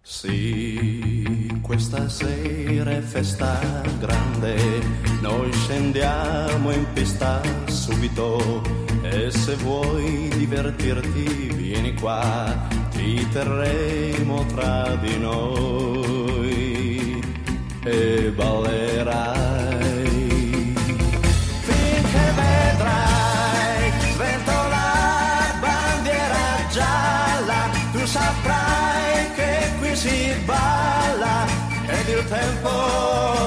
Sì, 0.00 1.60
questa 1.62 2.08
sera 2.08 2.90
è 2.90 3.00
festa 3.00 3.58
grande, 3.98 4.56
noi 5.22 5.50
scendiamo 5.52 6.70
in 6.72 6.86
pista 6.92 7.40
subito 7.68 8.62
e 9.02 9.30
se 9.30 9.54
vuoi 9.56 10.28
divertirti 10.36 11.54
vieni 11.54 11.94
qua, 11.94 12.83
ti 13.04 13.28
terremo 13.28 14.46
tra 14.46 14.96
di 14.96 15.18
noi 15.18 17.22
e 17.84 18.32
ballerai. 18.34 19.52
Si 29.94 30.34
balla 30.44 31.46
ed 31.86 32.08
il 32.08 32.26
tempo 32.28 32.68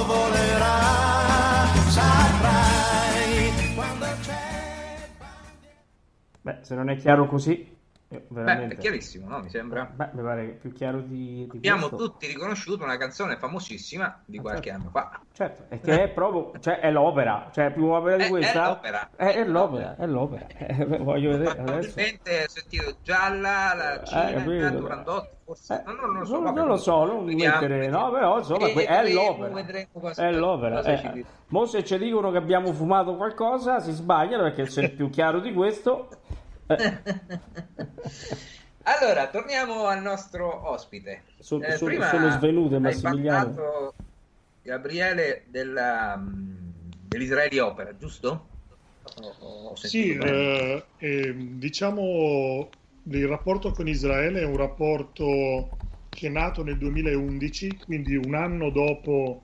volerà, 0.07 1.67
saprai 1.89 3.51
quando 3.75 4.05
c'è... 4.21 4.95
Beh, 6.41 6.59
se 6.61 6.73
non 6.73 6.89
è 6.89 6.95
chiaro 6.95 7.27
così, 7.27 7.76
Veramente. 8.09 8.67
Beh, 8.67 8.73
è 8.75 8.77
chiarissimo, 8.77 9.27
no? 9.27 9.39
Mi 9.39 9.49
sembra. 9.49 9.83
Beh, 9.83 10.11
mi 10.13 10.21
pare 10.21 10.45
più 10.61 10.71
chiaro 10.71 11.01
di, 11.01 11.45
di 11.51 11.57
Abbiamo 11.57 11.89
questo. 11.89 12.05
tutti 12.05 12.27
riconosciuto 12.27 12.85
una 12.85 12.95
canzone 12.95 13.35
famosissima 13.35 14.21
di 14.25 14.37
ah, 14.37 14.41
qualche 14.41 14.69
certo. 14.69 14.81
anno 14.81 14.89
fa. 14.91 15.19
Certo, 15.33 15.65
è 15.67 15.81
che 15.81 16.03
è 16.03 16.09
proprio, 16.09 16.57
cioè 16.61 16.79
è 16.79 16.89
l'opera, 16.89 17.49
cioè 17.51 17.71
più 17.73 17.87
opera 17.87 18.15
di 18.15 18.23
è, 18.23 18.29
questa. 18.29 18.63
È 18.63 18.67
l'opera. 18.69 19.09
È, 19.13 19.25
è 19.25 19.43
l'opera, 19.45 19.95
è 19.97 20.05
l'opera. 20.05 20.45
Eh, 20.77 20.85
voglio 20.97 21.31
vedere 21.31 21.55
Probabilmente 21.55 22.43
ho 22.43 22.49
sentito 22.49 22.95
Gialla, 23.01 23.73
la 23.73 24.03
Cina, 24.03 24.43
eh, 24.43 24.75
Turandot, 24.75 25.29
forse. 25.43 25.83
Eh, 25.85 25.91
no, 25.91 26.05
non, 26.05 26.19
lo 26.19 26.25
so, 26.25 26.39
non, 26.39 26.53
non 26.53 26.67
lo 26.67 26.77
so, 26.77 27.05
non 27.05 27.25
mettere, 27.25 27.87
no, 27.87 28.11
però 28.11 28.37
insomma, 28.37 28.67
e, 28.67 28.85
è 28.85 29.11
l'opera. 29.11 29.87
Cosa, 29.91 30.27
è 30.27 30.31
l'opera. 30.31 30.81
Eh, 30.81 31.25
mo 31.47 31.65
se 31.65 31.83
ci 31.83 31.97
dicono 31.97 32.31
che 32.31 32.37
abbiamo 32.37 32.71
fumato 32.73 33.15
qualcosa 33.15 33.79
si 33.79 33.91
sbagliano 33.91 34.43
perché 34.43 34.65
se 34.65 34.83
è 34.83 34.89
più 34.89 35.09
chiaro 35.09 35.39
di 35.39 35.53
questo... 35.53 36.07
Eh. 36.67 37.01
Allora, 38.87 39.27
torniamo 39.27 39.87
al 39.87 40.01
nostro 40.01 40.69
ospite. 40.69 41.23
So, 41.39 41.61
eh, 41.61 41.73
so, 41.73 41.89
sono 41.89 42.31
svenute 42.31 42.79
Massimiliano. 42.79 43.93
Gabriele 44.61 45.43
della, 45.47 46.15
mm, 46.17 46.69
dell'Israeli 47.05 47.59
Opera, 47.59 47.95
giusto? 47.97 48.55
sì, 49.75 50.11
eh, 50.11 50.83
eh, 50.97 51.33
diciamo 51.35 52.69
il 53.03 53.27
rapporto 53.27 53.71
con 53.71 53.87
Israele 53.87 54.41
è 54.41 54.45
un 54.45 54.57
rapporto 54.57 55.69
che 56.09 56.27
è 56.27 56.29
nato 56.29 56.63
nel 56.63 56.77
2011, 56.77 57.77
quindi 57.85 58.15
un 58.15 58.35
anno 58.35 58.69
dopo 58.69 59.43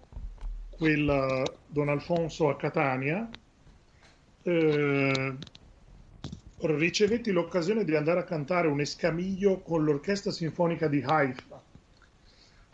quel 0.69 1.43
Don 1.67 1.89
Alfonso 1.89 2.49
a 2.49 2.55
Catania. 2.57 3.29
Eh, 4.41 5.37
ricevetti 6.71 7.31
l'occasione 7.31 7.83
di 7.83 7.95
andare 7.95 8.21
a 8.21 8.23
cantare 8.23 8.67
un 8.67 8.79
escamiglio 8.79 9.59
con 9.59 9.83
l'orchestra 9.83 10.31
sinfonica 10.31 10.87
di 10.87 11.03
Haifa, 11.05 11.61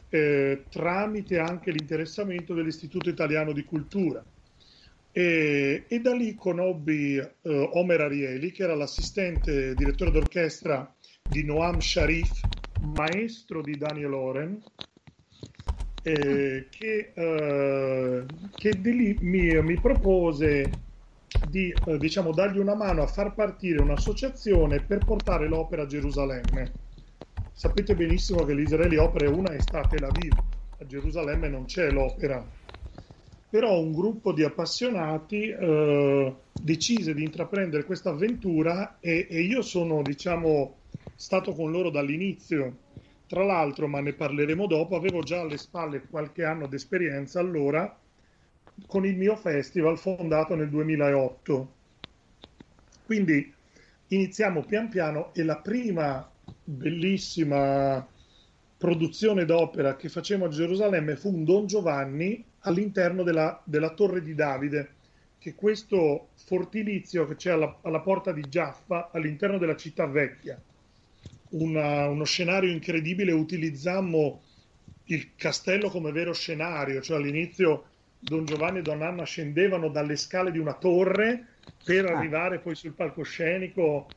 eh, 0.10 0.64
tramite 0.70 1.40
anche 1.40 1.72
l'interessamento 1.72 2.54
dell'Istituto 2.54 3.10
Italiano 3.10 3.52
di 3.52 3.64
Cultura. 3.64 4.24
E, 5.12 5.86
e 5.88 6.00
da 6.00 6.14
lì 6.14 6.36
conobbi 6.36 7.18
eh, 7.18 7.30
Omer 7.42 8.02
Arieli, 8.02 8.52
che 8.52 8.64
era 8.64 8.76
l'assistente 8.76 9.74
direttore 9.74 10.12
d'orchestra 10.12 10.96
di 11.28 11.44
Noam 11.44 11.80
Sharif, 11.80 12.42
maestro 12.96 13.62
di 13.62 13.76
Daniel 13.76 14.14
Oren, 14.14 14.62
eh, 16.04 16.68
che, 16.70 17.12
eh, 17.14 18.26
che 18.56 18.82
di 18.82 18.96
lì 18.96 19.18
mi, 19.22 19.62
mi 19.62 19.80
propose 19.80 20.70
di 21.42 21.70
eh, 21.86 21.98
diciamo, 21.98 22.34
dargli 22.34 22.58
una 22.58 22.76
mano 22.76 23.02
a 23.04 23.08
far 23.08 23.34
partire 23.34 23.80
un'associazione 23.80 24.82
per 24.82 25.04
portare 25.04 25.48
l'opera 25.48 25.84
a 25.84 25.86
Gerusalemme. 25.86 26.74
Sapete 27.52 27.96
benissimo 27.96 28.44
che 28.46 28.54
l'Israeli 28.54 28.98
Opera 28.98 29.26
è 29.26 29.30
una 29.30 29.52
è 29.52 29.60
stata 29.60 29.88
Tel 29.90 30.04
Aviv, 30.04 30.36
a 30.80 30.86
Gerusalemme 30.86 31.50
non 31.50 31.66
c'è 31.66 31.92
l'opera. 31.92 32.46
Però 33.50 33.80
un 33.80 33.92
gruppo 33.92 34.32
di 34.32 34.44
appassionati 34.44 35.50
eh, 35.50 36.36
decise 36.54 37.14
di 37.14 37.24
intraprendere 37.24 37.84
questa 37.84 38.12
avventura 38.12 39.00
e, 39.00 39.28
e 39.30 39.42
io 39.42 39.62
sono 39.62 40.04
diciamo, 40.04 40.78
stato 41.16 41.54
con 41.54 41.72
loro 41.72 41.90
dall'inizio. 41.90 42.78
Tra 43.26 43.44
l'altro, 43.44 43.88
ma 43.88 44.00
ne 44.02 44.14
parleremo 44.14 44.68
dopo, 44.68 44.96
avevo 44.96 45.22
già 45.22 45.42
alle 45.42 45.58
spalle 45.58 46.08
qualche 46.08 46.44
anno 46.44 46.68
d'esperienza 46.68 47.40
allora 47.40 48.00
con 48.88 49.06
il 49.06 49.16
mio 49.16 49.36
festival 49.36 49.98
fondato 49.98 50.56
nel 50.56 50.70
2008. 50.70 51.74
Quindi 53.06 53.54
iniziamo 54.08 54.64
pian 54.64 54.90
piano 54.90 55.34
e 55.34 55.44
la 55.44 55.58
prima 55.58 56.30
bellissima 56.64 58.08
produzione 58.78 59.46
d'opera 59.46 59.96
che 59.96 60.10
facemmo 60.10 60.46
a 60.46 60.50
Gerusalemme 60.50 61.16
fu 61.16 61.34
un 61.34 61.44
Don 61.44 61.68
Giovanni 61.68 62.44
all'interno 62.60 63.24
della, 63.24 63.62
della 63.66 63.94
Torre 63.94 64.22
di 64.22 64.36
Davide, 64.36 64.94
che 65.38 65.52
è 65.52 65.56
questo 65.56 66.30
fortilizio 66.36 67.28
che 67.28 67.36
c'è 67.36 67.52
alla, 67.52 67.80
alla 67.82 68.00
porta 68.00 68.32
di 68.32 68.44
Giaffa 68.48 69.10
all'interno 69.12 69.58
della 69.58 69.76
città 69.76 70.06
vecchia. 70.06 70.60
Una, 71.52 72.08
uno 72.08 72.24
scenario 72.26 72.72
incredibile, 72.72 73.32
utilizzammo 73.32 74.42
il 75.06 75.32
castello 75.36 75.90
come 75.90 76.12
vero 76.12 76.34
scenario, 76.34 77.02
cioè 77.02 77.18
all'inizio 77.18 77.86
Don 78.20 78.46
Giovanni 78.46 78.80
e 78.80 78.82
Don 78.82 79.02
Anna 79.02 79.24
scendevano 79.24 79.88
dalle 79.88 80.18
scale 80.18 80.52
di 80.52 80.60
una 80.60 80.74
torre 80.74 81.46
per 81.84 82.06
ah. 82.06 82.18
arrivare 82.18 82.60
poi 82.60 82.76
sul 82.76 82.92
palcoscenico. 82.92 84.08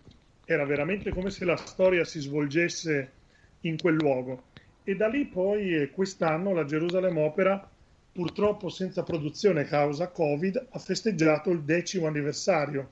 Era 0.45 0.65
veramente 0.65 1.11
come 1.11 1.31
se 1.31 1.45
la 1.45 1.57
storia 1.57 2.05
si 2.05 2.21
svolgesse 2.21 3.13
in 3.61 3.77
quel 3.79 3.95
luogo. 3.95 4.51
E 4.83 4.97
da 4.97 5.07
lì 5.07 5.27
poi 5.27 5.77
eh, 5.77 5.91
quest'anno 5.91 6.53
la 6.53 6.65
Gerusalemme 6.65 7.23
Opera, 7.23 7.71
purtroppo 8.13 8.69
senza 8.69 9.05
produzione 9.05 9.65
causa 9.65 10.09
Covid, 10.09 10.67
ha 10.71 10.79
festeggiato 10.81 11.51
il 11.51 11.63
decimo 11.63 12.09
anniversario. 12.09 12.91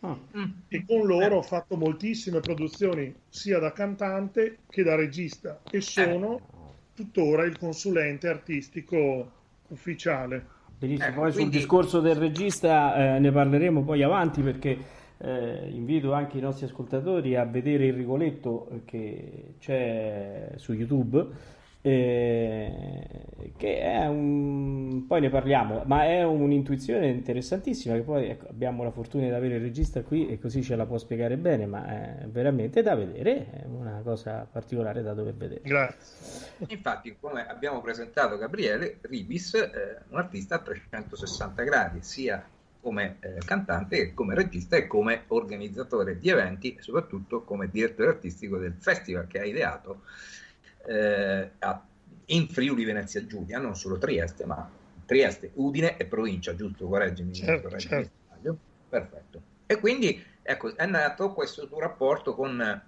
Ah. 0.00 0.18
E 0.66 0.84
con 0.84 1.06
loro 1.06 1.36
ho 1.36 1.42
fatto 1.42 1.76
moltissime 1.76 2.40
produzioni 2.40 3.14
sia 3.28 3.58
da 3.60 3.70
cantante 3.72 4.58
che 4.68 4.82
da 4.82 4.96
regista 4.96 5.60
e 5.70 5.80
sono 5.80 6.40
tuttora 6.94 7.44
il 7.44 7.56
consulente 7.56 8.26
artistico 8.26 9.38
ufficiale. 9.70 10.58
Benissimo, 10.78 11.08
eh, 11.08 11.12
poi 11.12 11.32
quindi... 11.32 11.40
sul 11.40 11.50
discorso 11.50 12.00
del 12.00 12.16
regista 12.16 13.16
eh, 13.16 13.18
ne 13.18 13.32
parleremo 13.32 13.82
poi 13.82 14.02
avanti 14.02 14.40
perché 14.40 14.78
eh, 15.18 15.68
invito 15.72 16.12
anche 16.12 16.38
i 16.38 16.40
nostri 16.40 16.66
ascoltatori 16.66 17.36
a 17.36 17.44
vedere 17.44 17.86
il 17.86 17.92
Rigoletto 17.92 18.80
che 18.86 19.54
c'è 19.58 20.52
su 20.56 20.72
YouTube 20.72 21.58
eh, 21.82 23.06
che 23.56 23.80
è 23.80 24.06
un 24.06 25.06
poi 25.06 25.20
ne 25.22 25.30
parliamo 25.30 25.82
ma 25.86 26.04
è 26.04 26.22
un'intuizione 26.22 27.08
interessantissima 27.08 27.94
che 27.94 28.02
poi 28.02 28.28
ecco, 28.28 28.48
abbiamo 28.48 28.82
la 28.82 28.90
fortuna 28.90 29.24
di 29.24 29.32
avere 29.32 29.56
il 29.56 29.62
regista 29.62 30.02
qui 30.02 30.28
e 30.28 30.38
così 30.38 30.62
ce 30.62 30.76
la 30.76 30.84
può 30.84 30.98
spiegare 30.98 31.36
bene 31.38 31.64
ma 31.64 31.86
è 31.86 32.26
veramente 32.26 32.82
da 32.82 32.94
vedere 32.94 33.50
è 33.50 33.64
una 33.66 34.00
cosa 34.04 34.46
particolare 34.50 35.02
da 35.02 35.14
dover 35.14 35.34
vedere. 35.34 35.62
Grazie. 35.62 36.48
Infatti 36.68 37.16
come 37.18 37.46
abbiamo 37.46 37.80
presentato 37.80 38.36
Gabriele 38.36 38.98
Ribis 39.02 39.54
è 39.54 40.02
un 40.10 40.18
artista 40.18 40.56
a 40.56 40.58
360 40.58 41.62
gradi 41.62 42.02
sia 42.02 42.44
come 42.80 43.16
eh, 43.20 43.38
cantante, 43.44 44.14
come 44.14 44.34
regista 44.34 44.76
e 44.76 44.86
come 44.86 45.24
organizzatore 45.28 46.18
di 46.18 46.28
eventi 46.28 46.74
e 46.74 46.82
soprattutto 46.82 47.42
come 47.42 47.68
direttore 47.70 48.10
artistico 48.10 48.58
del 48.58 48.74
festival 48.78 49.26
che 49.26 49.40
ha 49.40 49.44
ideato 49.44 50.02
eh, 50.86 51.50
a, 51.58 51.86
in 52.26 52.48
Friuli 52.48 52.84
Venezia 52.84 53.24
Giulia, 53.26 53.58
non 53.58 53.76
solo 53.76 53.98
Trieste, 53.98 54.44
ma 54.44 54.68
Trieste, 55.04 55.50
Udine 55.54 55.96
e 55.96 56.06
provincia, 56.06 56.54
giusto? 56.54 56.86
Correggimi, 56.86 57.34
Certo, 57.34 57.68
correggimi 57.68 57.90
certo. 57.90 58.18
Perfetto. 58.88 59.42
E 59.66 59.78
quindi 59.78 60.22
ecco, 60.42 60.76
è 60.76 60.86
nato 60.86 61.32
questo 61.32 61.68
tuo 61.68 61.78
rapporto 61.78 62.34
con 62.34 62.82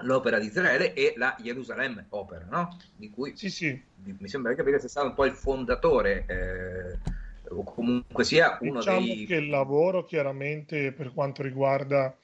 l'opera 0.00 0.38
di 0.38 0.46
Israele 0.46 0.94
e 0.94 1.12
la 1.16 1.36
Gerusalemme 1.40 2.06
Opera, 2.10 2.46
no? 2.48 2.76
Di 2.96 3.10
cui 3.10 3.36
Sì, 3.36 3.50
sì, 3.50 3.80
mi 4.02 4.28
sembra 4.28 4.50
di 4.50 4.56
capire 4.56 4.80
sei 4.80 4.88
stato 4.88 5.08
un 5.08 5.14
po' 5.14 5.26
il 5.26 5.34
fondatore, 5.34 6.24
eh, 6.26 6.98
o 7.50 7.62
comunque 7.62 8.24
sia 8.24 8.58
uno 8.60 8.78
diciamo 8.78 9.00
dei... 9.00 9.26
che 9.26 9.36
il 9.36 9.48
lavoro 9.48 10.04
chiaramente 10.04 10.92
per 10.92 11.12
quanto 11.12 11.42
riguarda 11.42 12.16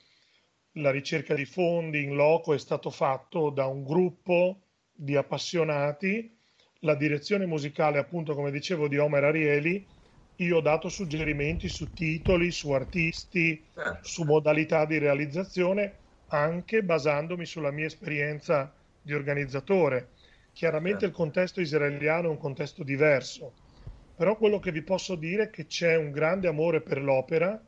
la 0.74 0.90
ricerca 0.90 1.34
di 1.34 1.44
fondi 1.44 2.02
in 2.02 2.14
loco 2.14 2.54
è 2.54 2.58
stato 2.58 2.90
fatto 2.90 3.50
da 3.50 3.66
un 3.66 3.84
gruppo 3.84 4.61
di 5.03 5.16
appassionati, 5.16 6.36
la 6.80 6.94
direzione 6.94 7.46
musicale 7.46 7.98
appunto 7.98 8.34
come 8.34 8.51
dicevo 8.51 8.86
di 8.86 8.98
Omer 8.98 9.24
Arieli, 9.24 9.88
io 10.36 10.57
ho 10.59 10.61
dato 10.61 10.90
suggerimenti 10.90 11.68
su 11.68 11.94
titoli, 11.94 12.51
su 12.51 12.70
artisti, 12.70 13.66
Certo. 13.72 13.98
su 14.07 14.24
modalità 14.24 14.84
di 14.84 14.98
realizzazione, 14.98 16.01
anche 16.26 16.82
basandomi 16.82 17.46
sulla 17.46 17.70
mia 17.70 17.86
esperienza 17.86 18.74
di 19.01 19.14
organizzatore. 19.14 20.12
Chiaramente 20.53 21.07
il 21.07 21.12
contesto 21.12 21.62
israeliano 21.62 22.26
è 22.28 22.30
un 22.30 22.38
contesto 22.38 22.82
diverso, 22.84 23.55
però 24.14 24.36
quello 24.36 24.59
che 24.59 24.70
vi 24.70 24.82
posso 24.82 25.14
dire 25.14 25.44
è 25.44 25.51
che 25.51 25.64
c'è 25.64 25.96
un 25.96 26.11
grande 26.11 26.46
amore 26.48 26.82
per 26.82 27.01
l'opera, 27.01 27.59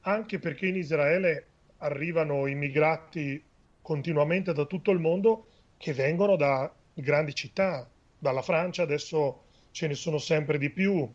anche 0.00 0.38
perché 0.38 0.66
in 0.66 0.76
Israele 0.76 1.52
arrivano 1.78 2.46
immigrati 2.46 3.42
continuamente 3.80 4.52
da 4.52 4.66
tutto 4.66 4.90
il 4.90 4.98
mondo 4.98 5.48
che 5.76 5.92
vengono 5.92 6.36
da 6.36 6.74
grandi 6.92 7.34
città, 7.34 7.90
dalla 8.18 8.42
Francia 8.42 8.82
adesso 8.82 9.44
ce 9.70 9.86
ne 9.86 9.94
sono 9.94 10.18
sempre 10.18 10.58
di 10.58 10.70
più, 10.70 11.08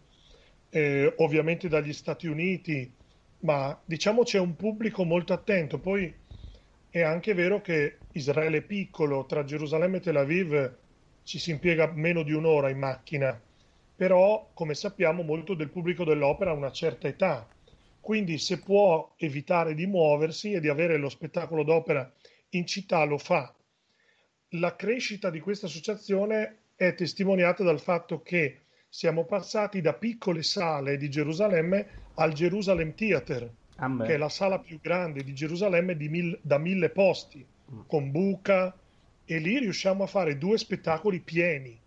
eh, 0.70 1.14
ovviamente 1.18 1.68
dagli 1.68 1.94
Stati 1.94 2.28
Uniti, 2.28 2.92
ma 3.40 3.80
diciamo 3.84 4.24
c'è 4.24 4.40
un 4.40 4.56
pubblico 4.56 5.04
molto 5.04 5.34
attento. 5.34 5.80
Poi 5.80 6.14
è 6.90 7.02
anche 7.02 7.34
vero 7.34 7.62
che 7.62 8.02
Israele 8.12 8.58
è 8.58 8.62
piccolo, 8.62 9.26
tra 9.26 9.44
Gerusalemme 9.44 9.98
e 9.98 10.02
Tel 10.02 10.18
Aviv 10.18 10.78
ci 11.24 11.40
si 11.40 11.52
impiega 11.52 11.92
meno 11.94 12.24
di 12.24 12.34
un'ora 12.34 12.70
in 12.70 12.78
macchina, 12.78 13.42
però 13.96 14.52
come 14.54 14.74
sappiamo 14.74 15.24
molto 15.24 15.54
del 15.54 15.70
pubblico 15.70 16.04
dell'opera 16.04 16.52
ha 16.52 16.56
una 16.56 16.72
certa 16.72 17.08
età, 17.08 17.48
quindi 18.00 18.38
se 18.38 18.62
può 18.62 19.14
evitare 19.18 19.74
di 19.74 19.86
muoversi 19.86 20.54
e 20.54 20.60
di 20.60 20.68
avere 20.68 20.98
lo 20.98 21.10
spettacolo 21.10 21.64
d'opera 21.64 22.12
in 22.50 22.66
città 22.66 23.04
lo 23.04 23.18
fa. 23.18 23.54
La 24.56 24.76
crescita 24.76 25.30
di 25.30 25.40
questa 25.40 25.68
associazione 25.68 26.58
è 26.76 26.94
testimoniata 26.94 27.64
dal 27.64 27.80
fatto 27.80 28.22
che 28.22 28.62
siamo 28.90 29.24
passati 29.24 29.80
da 29.80 29.94
piccole 29.94 30.44
sale 30.44 30.98
di 30.98 31.10
Gerusalemme 31.10 31.88
al 32.16 32.34
Jerusalem 32.34 32.94
Theater, 32.94 33.50
Ah, 33.78 33.88
beh. 33.88 34.06
che 34.06 34.14
è 34.16 34.18
la 34.18 34.28
sala 34.30 34.60
più 34.60 34.80
grande 34.82 35.24
di 35.24 35.34
Gerusalemme 35.34 35.96
di 35.96 36.10
mil- 36.10 36.38
da 36.42 36.58
mille 36.58 36.90
posti, 36.90 37.46
con 37.88 38.12
buca, 38.12 38.78
e 39.24 39.38
lì 39.38 39.60
riusciamo 39.60 40.04
a 40.04 40.08
fare 40.08 40.38
due 40.38 40.58
spettacoli 40.58 41.22
pieni. 41.22 41.80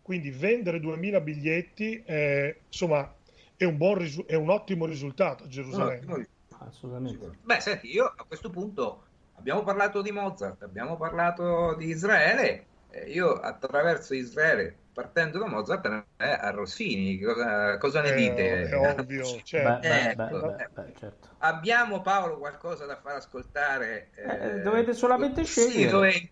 Quindi 0.00 0.30
vendere 0.30 0.80
2000 0.80 1.20
biglietti 1.20 2.02
è, 2.04 2.56
insomma, 2.66 3.14
è 3.56 3.64
un, 3.64 3.76
buon 3.76 3.98
risu- 3.98 4.24
è 4.26 4.34
un 4.34 4.48
ottimo 4.48 4.86
risultato 4.86 5.44
a 5.44 5.48
Gerusalemme. 5.48 6.12
Ottimo. 6.12 6.26
Assolutamente. 6.60 7.30
Beh, 7.42 7.60
senti, 7.60 7.92
io 7.92 8.06
a 8.06 8.24
questo 8.26 8.48
punto 8.48 9.04
abbiamo 9.40 9.62
parlato 9.62 10.02
di 10.02 10.12
Mozart, 10.12 10.62
abbiamo 10.62 10.96
parlato 10.96 11.74
di 11.74 11.86
Israele, 11.86 12.66
eh, 12.90 13.10
io 13.10 13.32
attraverso 13.32 14.14
Israele, 14.14 14.76
partendo 14.92 15.38
da 15.38 15.46
Mozart, 15.46 15.86
eh, 15.86 16.24
a 16.28 16.50
Rossini, 16.50 17.18
cosa, 17.20 17.78
cosa 17.78 18.02
ne 18.02 18.10
È- 18.10 18.14
dite? 18.14 18.68
è 18.68 18.76
ovvio, 18.76 19.40
cioè, 19.42 19.62
Beh, 19.62 19.78
beh, 19.80 20.10
ecco, 20.10 20.40
beh, 20.74 20.92
certo. 20.96 21.28
Abbiamo 21.42 22.02
Paolo 22.02 22.38
qualcosa 22.38 22.84
da 22.84 22.96
far 22.96 23.16
ascoltare? 23.16 24.10
Eh, 24.14 24.60
dovete 24.62 24.92
solamente 24.92 25.42
sì, 25.42 25.46
scegliere. 25.46 25.90
dove, 25.90 26.30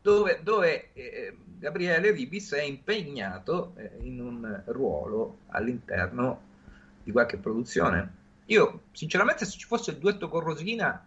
dove, 0.00 0.40
dove, 0.42 0.92
eh, 0.94 1.36
Gabriele 1.58 2.10
Ribis 2.10 2.52
è 2.54 2.62
impegnato 2.62 3.72
eh, 3.76 3.90
in 4.00 4.20
un 4.20 4.62
ruolo 4.66 5.38
all'interno 5.50 6.50
di 7.04 7.12
qualche 7.12 7.36
produzione. 7.36 8.20
Io, 8.46 8.82
sinceramente, 8.92 9.44
se 9.44 9.56
ci 9.58 9.66
fosse 9.66 9.92
il 9.92 9.98
duetto 9.98 10.28
con 10.28 10.40
Rosina, 10.40 11.06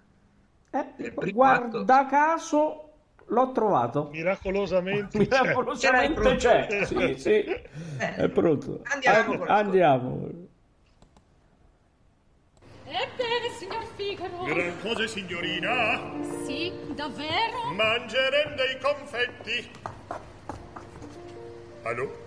Eh, 0.97 1.31
guarda 1.31 2.05
caso 2.07 2.81
l'ho 3.27 3.51
trovato. 3.53 4.09
miracolosamente 4.11 5.17
Miracolosamente 5.19 6.35
C'era 6.35 6.35
c'è. 6.35 6.65
pronto. 6.67 6.85
Sì, 6.85 7.15
sì. 7.17 7.61
È 7.97 8.29
pronto. 8.29 8.81
Andiamo 8.83 9.43
andiamo. 9.45 10.29
Ebbene, 12.87 13.49
signor 13.57 13.83
Figaro. 13.95 14.43
Gran 14.43 14.79
cose, 14.81 15.07
signorina. 15.07 16.01
Sì, 16.45 16.71
davvero? 16.93 17.71
Mangeremo 17.73 18.55
dei 18.55 18.79
confetti. 18.79 19.69
Allo? 21.83 22.23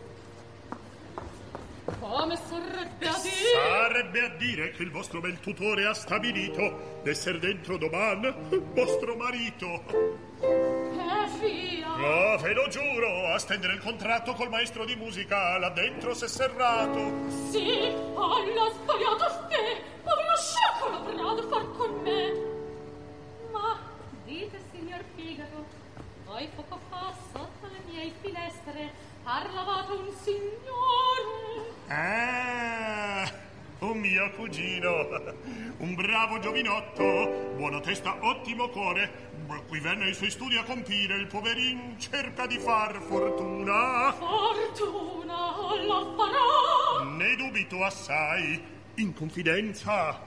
Come 2.01 2.37
sarebbe 2.37 3.09
a 3.09 3.19
dire? 3.19 3.35
Sarebbe 3.55 4.21
a 4.21 4.29
dire 4.37 4.71
che 4.73 4.83
il 4.83 4.91
vostro 4.91 5.21
bel 5.21 5.41
tutore 5.41 5.87
ha 5.87 5.95
stabilito 5.95 7.01
d'essere 7.03 7.39
dentro 7.39 7.79
domani 7.79 8.33
vostro 8.75 9.17
marito. 9.17 9.83
Eh, 10.41 11.29
fia. 11.41 11.97
No, 11.97 12.37
ve 12.37 12.53
lo 12.53 12.69
giuro, 12.69 13.33
a 13.33 13.39
stendere 13.39 13.73
il 13.73 13.81
contratto 13.81 14.35
col 14.35 14.51
maestro 14.51 14.85
di 14.85 14.97
musica 14.97 15.57
là 15.57 15.71
dentro 15.71 16.13
s'è 16.13 16.29
serrato. 16.29 17.11
Sì, 17.51 17.91
alla 18.15 18.71
sbagliato 18.71 19.29
ste. 19.31 19.83
Ma 20.05 20.15
vi 20.15 20.25
lasciate 20.27 20.91
la 20.91 20.99
brada 20.99 21.43
far 21.49 21.71
con 21.77 22.01
me. 22.03 22.33
Ma, 23.51 23.79
dite, 24.25 24.61
signor 24.73 25.03
Figaro, 25.17 25.65
voi 26.27 26.49
poco 26.55 26.79
fa 26.91 27.15
sotto 27.33 27.67
le 27.67 27.81
mie 27.91 28.13
finestre 28.21 29.07
parlavate 29.29 29.93
un 29.93 30.13
signore. 30.23 31.58
Ah, 31.91 33.25
un 33.79 33.99
mio 33.99 34.31
cugino, 34.33 35.09
un 35.79 35.95
bravo 35.95 36.39
giovinotto, 36.39 37.55
buona 37.57 37.81
testa, 37.81 38.15
ottimo 38.21 38.69
cuore. 38.69 39.27
Qui 39.67 39.81
venne 39.81 40.05
ai 40.05 40.13
suoi 40.13 40.31
studi 40.31 40.59
a 40.59 40.65
compire, 40.65 41.17
il 41.17 41.27
poverin 41.27 41.99
cerca 41.99 42.47
di 42.47 42.59
far 42.59 43.01
fortuna. 43.01 44.13
Fortuna 44.13 45.37
la 45.87 46.15
farò. 46.15 47.05
Ne 47.17 47.37
dubito 47.37 47.83
assai, 47.83 48.63
in 48.97 49.15
confidenza. 49.15 50.27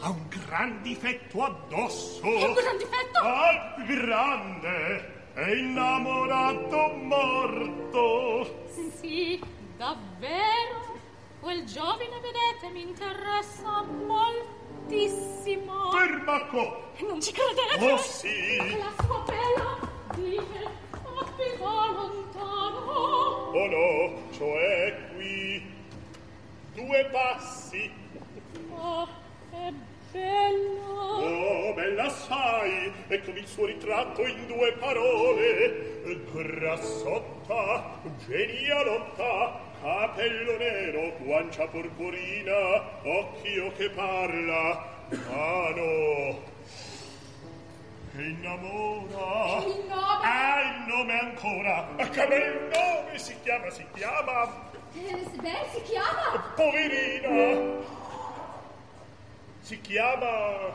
Ha 0.00 0.08
un 0.08 0.28
gran 0.28 0.80
difetto 0.82 1.42
addosso. 1.42 2.24
Un 2.24 2.52
gran 2.52 2.76
difetto? 2.76 3.18
Ah, 3.18 3.74
grande! 3.84 5.14
È 5.34 5.50
innamorato 5.50 6.94
morto. 7.02 8.68
Sì, 9.00 9.38
davvero? 9.76 10.94
Quel 11.40 11.64
giovine, 11.64 12.20
vedete, 12.20 12.68
mi 12.72 12.82
interessa 12.82 13.82
moltissimo. 13.82 15.88
Perbacco! 15.90 16.92
Non 17.00 17.20
ci 17.20 17.32
credete? 17.32 17.92
Oh, 17.92 17.98
sì. 17.98 18.56
La 18.78 18.92
sua 19.04 19.22
bella 19.26 19.76
dite, 20.14 20.70
abita 20.90 21.90
lontano. 21.92 23.50
Oh 23.52 23.66
no, 23.66 24.30
cioè 24.32 24.96
qui. 25.14 25.62
Due 26.74 27.04
passi. 27.12 27.90
Oh, 28.74 29.06
è 29.50 29.70
bella. 30.10 30.90
Oh, 30.90 31.74
bella 31.74 32.04
assai. 32.04 32.90
Eccomi 33.08 33.40
il 33.40 33.46
suo 33.46 33.66
ritratto 33.66 34.24
in 34.26 34.46
due 34.46 34.72
parole. 34.72 36.00
Grassotta, 36.32 38.00
genialotta, 38.26 39.60
capello 39.86 40.58
nero, 40.58 41.12
guancia 41.18 41.64
purpurina, 41.68 42.98
occhio 43.04 43.70
che 43.76 43.88
parla, 43.90 44.84
mano 45.30 46.42
che 48.10 48.22
innamora. 48.22 49.62
Che 49.62 49.68
innamora. 49.68 50.20
Ah, 50.22 50.60
il 50.62 50.92
nome 50.92 51.18
ancora. 51.20 51.88
Ah, 51.98 52.08
Che 52.08 52.26
bel 52.26 52.68
nome 52.72 53.16
si 53.18 53.36
chiama, 53.44 53.70
si 53.70 53.86
chiama 53.94 54.70
Eh, 54.92 55.24
beh, 55.40 55.66
si 55.72 55.82
chiama? 55.82 56.52
Poverina. 56.56 57.84
Si 59.60 59.80
chiama 59.82 60.74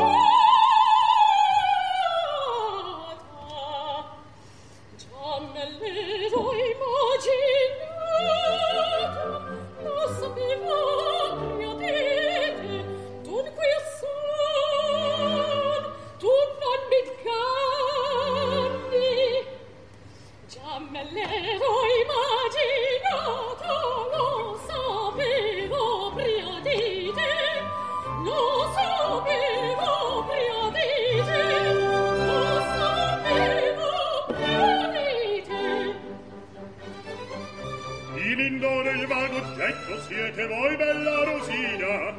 siete 40.41 40.47
voi 40.47 40.75
bella 40.75 41.23
Rosina. 41.23 42.13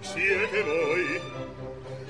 Siete 0.00 0.62
voi 0.62 1.20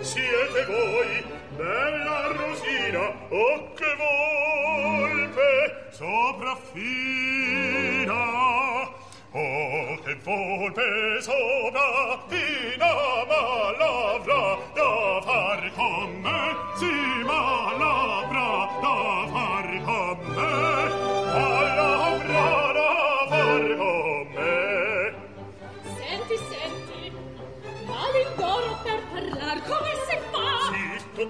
siete 0.00 0.64
voi 0.64 1.24
bella 1.56 2.28
Rosina. 2.28 3.12
O 3.28 3.72
che 3.74 3.94
volpe 4.00 5.88
sopraffina 5.90 6.62
o 9.32 9.98
che 10.02 10.14
volpe 10.22 11.20
sopraffina 11.20 12.92
malavra 13.28 14.58
da 14.74 15.20
far 15.24 15.72
con 15.74 16.10
me. 16.22 16.56
Si 16.76 16.94
malavra 17.24 18.48
da 18.80 19.26
far 19.30 19.82
con 19.84 20.18
me. 20.34 21.03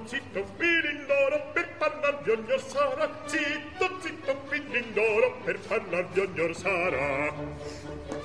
zitto, 0.06 0.44
bilindoro, 0.56 1.50
per 1.52 1.68
parlarvi 1.78 2.30
ognor 2.30 2.60
sara. 2.60 3.10
Zitto, 3.26 3.88
zitto, 4.00 4.34
bilindoro, 4.48 5.36
per 5.44 5.58
parlarvi 5.60 6.20
ognor 6.20 6.54
sara. 6.56 7.32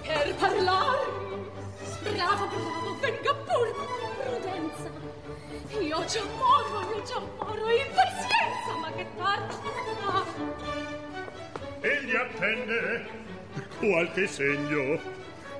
Per 0.01 0.35
parlar? 0.35 0.99
Bravo, 2.01 2.47
bravo, 2.47 2.97
venga 2.99 3.33
pur, 3.45 3.67
prudenza. 4.23 4.89
Io 5.79 6.05
ci 6.07 6.17
amoro, 6.17 6.95
io 6.95 7.05
ci 7.05 7.13
amoro, 7.13 7.69
in 7.69 7.87
pazienza, 7.93 8.71
ma 8.79 8.91
che 8.91 9.05
tarda. 9.17 9.57
Egli 11.81 12.15
attende 12.15 13.07
qualche 13.77 14.27
segno, 14.27 14.99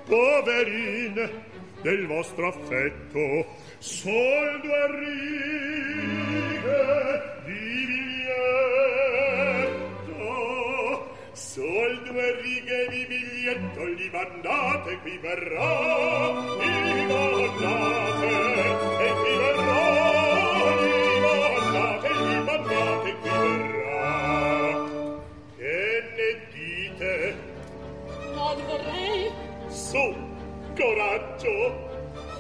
poverine. 0.05 1.58
del 1.81 2.07
vostro 2.07 2.47
affetto 2.49 3.45
sol 3.79 4.61
due 4.61 4.87
righe 4.99 6.41
di 7.45 7.85
biglietto. 7.87 8.67
Sol 11.31 12.01
due 12.03 12.41
righe 12.41 12.87
di 12.89 13.05
biglietto 13.05 13.85
li 13.85 14.09
mandate 14.11 14.99
qui 15.01 15.17
verrà 15.19 16.29
li 16.59 17.05
mandate 17.07 18.27
e 18.99 19.13
qui 19.13 19.35
verrò 19.37 19.83
li 20.81 21.19
mandate 21.21 22.09
li 22.13 22.43
mandate 22.43 23.09
qui 23.21 23.29
verrà. 23.29 24.09
Che 25.55 26.03
ne 26.17 26.29
dite? 26.51 27.13
Non 28.33 28.57
vorrei? 28.67 29.31
Su. 29.69 30.28
coraggio. 30.79 31.87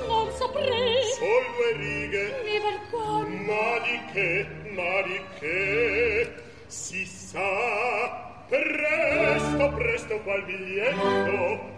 Non 0.07 0.31
saprei. 0.31 1.03
Sol 1.19 1.75
righe. 1.75 2.25
Mi 2.43 2.57
vergogno. 2.59 3.43
Ma 3.43 3.79
di 3.85 3.99
che 4.13 4.47
ma 4.71 5.01
di 5.01 5.21
che 5.39 6.33
si 6.67 7.05
sa 7.05 8.43
presto 8.47 9.69
presto 9.75 10.19
qual 10.21 10.43
biglietto. 10.43 11.77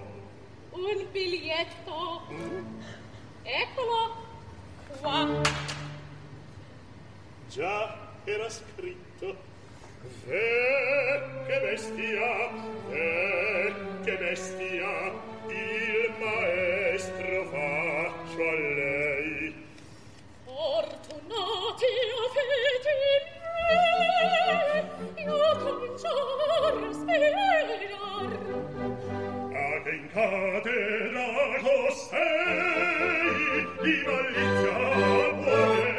Un 0.71 1.05
biglietto. 1.11 2.21
Eccolo. 3.43 4.29
Qua. 5.01 5.41
Già 7.49 7.97
era 8.23 8.49
scritto. 8.49 9.49
Ve 10.25 11.21
che 11.45 11.59
bestia, 11.59 12.49
ve 12.89 13.73
che 14.03 14.17
bestia, 14.17 15.11
il 15.51 16.13
maestro 16.19 17.45
faccio 17.51 18.41
a 18.41 18.53
lei. 18.53 19.53
Fortunati 20.45 21.91
avete 22.41 22.93
io 25.21 25.41
cominciar 25.63 26.77
a 26.77 26.93
sperar. 26.93 27.69
Ad 29.53 29.85
in 29.87 30.05
catedra 30.13 31.27
costei 31.61 32.79
di 33.81 33.95
malizia 34.05 34.75
vuole. 35.35 35.90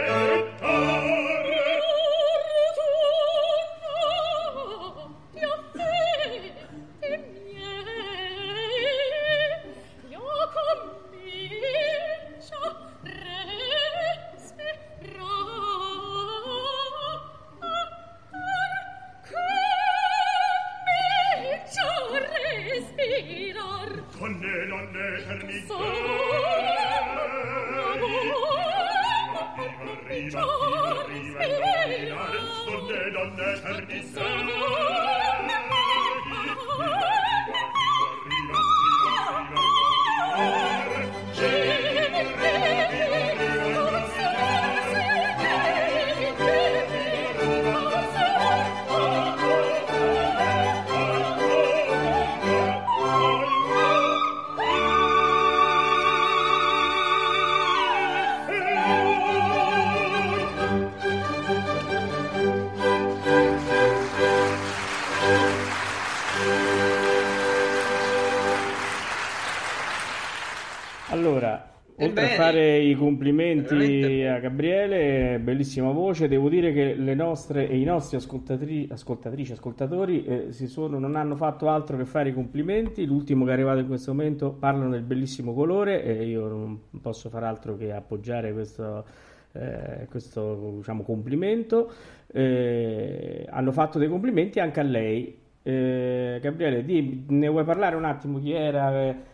Oltre 72.03 72.24
Ebbene, 72.24 72.32
a 72.32 72.36
fare 72.36 72.78
i 72.78 72.94
complimenti 72.94 73.74
veramente... 73.76 74.28
a 74.28 74.38
Gabriele, 74.40 75.38
bellissima 75.38 75.90
voce, 75.92 76.26
devo 76.26 76.48
dire 76.48 76.72
che 76.72 76.94
le 76.94 77.14
nostre 77.14 77.68
e 77.68 77.78
i 77.78 77.84
nostri 77.84 78.16
ascoltatri, 78.16 78.88
ascoltatrici, 78.90 79.53
ascoltatori 79.53 80.24
eh, 80.24 80.46
si 80.50 80.66
sono, 80.66 80.98
non 80.98 81.14
hanno 81.14 81.36
fatto 81.36 81.68
altro 81.68 81.96
che 81.96 82.05
fare 82.05 82.30
i 82.30 82.34
complimenti. 82.34 83.07
L'ultimo 83.07 83.44
che 83.44 83.50
è 83.50 83.55
arrivato 83.55 83.78
in 83.78 83.86
questo 83.86 84.12
momento 84.12 84.50
parla 84.50 84.88
del 84.88 85.03
bellissimo 85.03 85.55
colore 85.55 86.03
e 86.03 86.26
io 86.26 86.48
non 86.48 86.80
posso 87.00 87.28
far 87.28 87.44
altro 87.44 87.76
che 87.76 87.92
appoggiare 87.92 88.53
questo, 88.53 89.05
eh, 89.53 90.07
questo 90.11 90.74
diciamo, 90.78 91.03
complimento. 91.03 91.90
Eh, 92.32 93.46
hanno 93.48 93.70
fatto 93.72 93.98
dei 93.98 94.09
complimenti 94.09 94.59
anche 94.59 94.80
a 94.80 94.84
lei. 94.84 95.38
Eh, 95.62 96.38
Gabriele, 96.42 96.84
di, 96.84 97.24
ne 97.28 97.46
vuoi 97.46 97.62
parlare 97.62 97.94
un 97.94 98.05
attimo 98.05 98.40
chi 98.40 98.50
era? 98.50 99.30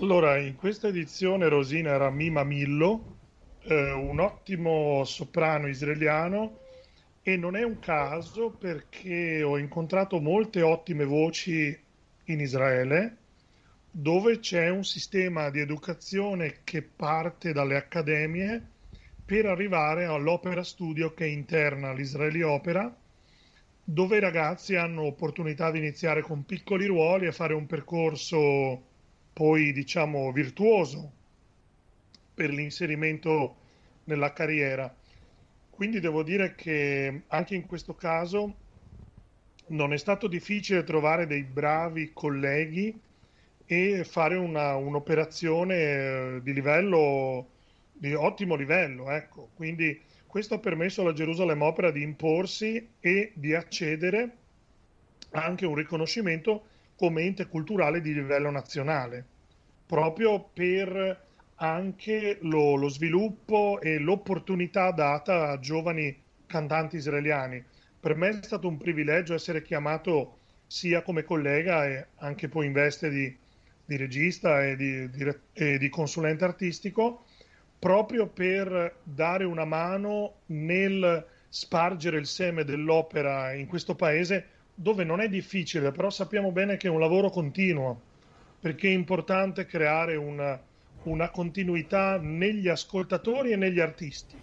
Allora, 0.00 0.38
in 0.38 0.54
questa 0.54 0.86
edizione 0.86 1.48
Rosina 1.48 1.90
era 1.90 2.08
Mima 2.08 2.44
Millo, 2.44 3.16
eh, 3.64 3.90
un 3.90 4.20
ottimo 4.20 5.02
soprano 5.04 5.66
israeliano 5.66 6.60
e 7.20 7.36
non 7.36 7.56
è 7.56 7.64
un 7.64 7.80
caso 7.80 8.50
perché 8.50 9.42
ho 9.42 9.58
incontrato 9.58 10.20
molte 10.20 10.62
ottime 10.62 11.04
voci 11.04 11.76
in 12.26 12.40
Israele 12.40 13.16
dove 13.90 14.38
c'è 14.38 14.68
un 14.68 14.84
sistema 14.84 15.50
di 15.50 15.58
educazione 15.58 16.60
che 16.62 16.80
parte 16.82 17.52
dalle 17.52 17.74
accademie 17.74 18.64
per 19.24 19.46
arrivare 19.46 20.04
all'opera 20.04 20.62
studio 20.62 21.12
che 21.12 21.24
è 21.24 21.28
interna 21.28 21.88
all'Israeli 21.88 22.42
Opera 22.42 22.96
dove 23.82 24.16
i 24.16 24.20
ragazzi 24.20 24.76
hanno 24.76 25.02
opportunità 25.02 25.72
di 25.72 25.78
iniziare 25.78 26.22
con 26.22 26.44
piccoli 26.44 26.86
ruoli 26.86 27.26
e 27.26 27.32
fare 27.32 27.54
un 27.54 27.66
percorso 27.66 28.87
poi 29.38 29.72
diciamo 29.72 30.32
virtuoso 30.32 31.12
per 32.34 32.50
l'inserimento 32.50 33.54
nella 34.04 34.32
carriera. 34.32 34.92
Quindi 35.70 36.00
devo 36.00 36.24
dire 36.24 36.56
che 36.56 37.22
anche 37.28 37.54
in 37.54 37.64
questo 37.64 37.94
caso 37.94 38.56
non 39.68 39.92
è 39.92 39.96
stato 39.96 40.26
difficile 40.26 40.82
trovare 40.82 41.28
dei 41.28 41.44
bravi 41.44 42.10
colleghi 42.12 43.00
e 43.64 44.02
fare 44.02 44.34
una, 44.34 44.74
un'operazione 44.74 45.76
eh, 45.76 46.40
di 46.42 46.52
livello 46.52 47.50
di 47.92 48.14
ottimo 48.14 48.56
livello, 48.56 49.08
ecco. 49.08 49.50
Quindi 49.54 50.02
questo 50.26 50.54
ha 50.54 50.58
permesso 50.58 51.02
alla 51.02 51.12
Gerusalemme 51.12 51.62
Opera 51.62 51.92
di 51.92 52.02
imporsi 52.02 52.88
e 52.98 53.30
di 53.36 53.54
accedere 53.54 54.36
anche 55.30 55.64
a 55.64 55.68
un 55.68 55.76
riconoscimento 55.76 56.64
come 56.98 57.22
ente 57.22 57.46
culturale 57.46 58.00
di 58.00 58.12
livello 58.12 58.50
nazionale, 58.50 59.24
proprio 59.86 60.50
per 60.52 61.26
anche 61.54 62.38
lo, 62.42 62.74
lo 62.74 62.88
sviluppo 62.88 63.80
e 63.80 63.98
l'opportunità 63.98 64.90
data 64.90 65.50
a 65.50 65.60
giovani 65.60 66.14
cantanti 66.46 66.96
israeliani. 66.96 67.64
Per 68.00 68.16
me 68.16 68.30
è 68.30 68.42
stato 68.42 68.66
un 68.66 68.76
privilegio 68.76 69.34
essere 69.34 69.62
chiamato 69.62 70.38
sia 70.66 71.02
come 71.02 71.22
collega 71.22 71.86
e 71.86 72.06
anche 72.16 72.48
poi 72.48 72.66
in 72.66 72.72
veste 72.72 73.10
di, 73.10 73.36
di 73.84 73.96
regista 73.96 74.66
e 74.66 74.74
di, 74.74 75.08
di, 75.08 75.32
e 75.52 75.78
di 75.78 75.88
consulente 75.88 76.44
artistico, 76.44 77.26
proprio 77.78 78.26
per 78.26 78.96
dare 79.04 79.44
una 79.44 79.64
mano 79.64 80.40
nel 80.46 81.24
spargere 81.48 82.18
il 82.18 82.26
seme 82.26 82.64
dell'opera 82.64 83.52
in 83.52 83.68
questo 83.68 83.94
paese 83.94 84.57
dove 84.80 85.02
non 85.02 85.20
è 85.20 85.28
difficile, 85.28 85.90
però 85.90 86.08
sappiamo 86.08 86.52
bene 86.52 86.76
che 86.76 86.86
è 86.86 86.90
un 86.90 87.00
lavoro 87.00 87.30
continuo, 87.30 88.00
perché 88.60 88.86
è 88.86 88.92
importante 88.92 89.66
creare 89.66 90.14
una, 90.14 90.56
una 91.02 91.30
continuità 91.30 92.16
negli 92.22 92.68
ascoltatori 92.68 93.50
e 93.50 93.56
negli 93.56 93.80
artisti. 93.80 94.36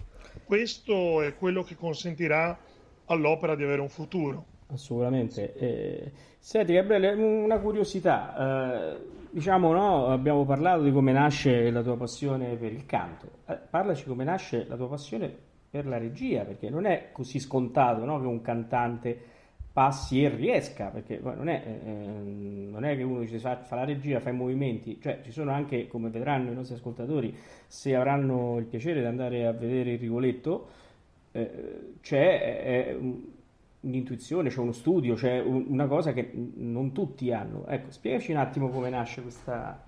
Questo 0.44 1.22
è 1.22 1.38
quello 1.38 1.64
che 1.64 1.76
consentirà 1.76 2.58
all'opera 3.06 3.56
di 3.56 3.64
avere 3.64 3.80
un 3.80 3.88
futuro. 3.88 4.46
Assolutamente. 4.68 5.54
Eh, 5.54 6.12
senti 6.38 6.74
Gabriele, 6.74 7.14
una 7.14 7.60
curiosità. 7.60 8.94
Eh, 8.94 8.98
diciamo, 9.30 9.72
no, 9.72 10.08
abbiamo 10.08 10.44
parlato 10.44 10.84
di 10.84 10.92
come 10.92 11.14
nasce 11.14 11.72
la 11.72 11.82
tua 11.82 11.96
passione 11.96 12.56
per 12.56 12.74
il 12.74 12.86
canto. 12.86 13.30
Eh, 13.48 13.58
parlaci 13.70 14.04
come 14.04 14.26
nasce 14.26 14.66
la 14.68 14.76
tua 14.76 14.90
passione 14.90 15.34
per 15.70 15.88
la 15.88 15.98
regia, 15.98 16.44
perché 16.44 16.70
non 16.70 16.86
è 16.86 17.12
così 17.14 17.40
scontato 17.40 18.04
no, 18.04 18.20
che 18.20 18.28
un 18.28 18.42
cantante 18.42 19.34
passi 19.76 20.24
e 20.24 20.30
riesca, 20.30 20.86
perché 20.86 21.20
non 21.22 21.50
è, 21.50 21.62
eh, 21.66 22.68
non 22.70 22.86
è 22.86 22.96
che 22.96 23.04
uno 23.04 23.20
dice 23.20 23.40
fa, 23.40 23.58
fa, 23.58 23.76
la 23.76 23.84
regia, 23.84 24.22
fa 24.22 24.30
i 24.30 24.34
movimenti, 24.34 25.02
cioè 25.02 25.20
ci 25.22 25.32
sono 25.32 25.52
anche, 25.52 25.90
come 25.90 26.08
vedranno 26.08 26.50
i 26.50 26.56
nostri 26.56 26.76
ascoltatori, 26.76 27.36
se 27.68 27.94
avranno 27.94 28.58
il 28.58 28.64
piacere 28.68 29.02
di 29.02 29.06
andare 29.06 29.46
a 29.46 29.52
vedere 29.52 29.92
il 29.92 30.00
Rigoletto, 30.00 30.70
eh, 31.34 31.96
c'è 32.00 32.96
un'intuizione, 33.82 34.48
c'è 34.48 34.60
uno 34.60 34.72
studio, 34.72 35.16
c'è 35.16 35.42
una 35.42 35.88
cosa 35.88 36.14
che 36.14 36.32
non 36.34 36.94
tutti 36.94 37.34
hanno. 37.34 37.68
Ecco, 37.68 37.92
spiegaci 37.92 38.32
un 38.32 38.38
attimo 38.38 38.70
come 38.70 38.90
nasce 38.90 39.22
questa 39.24 39.84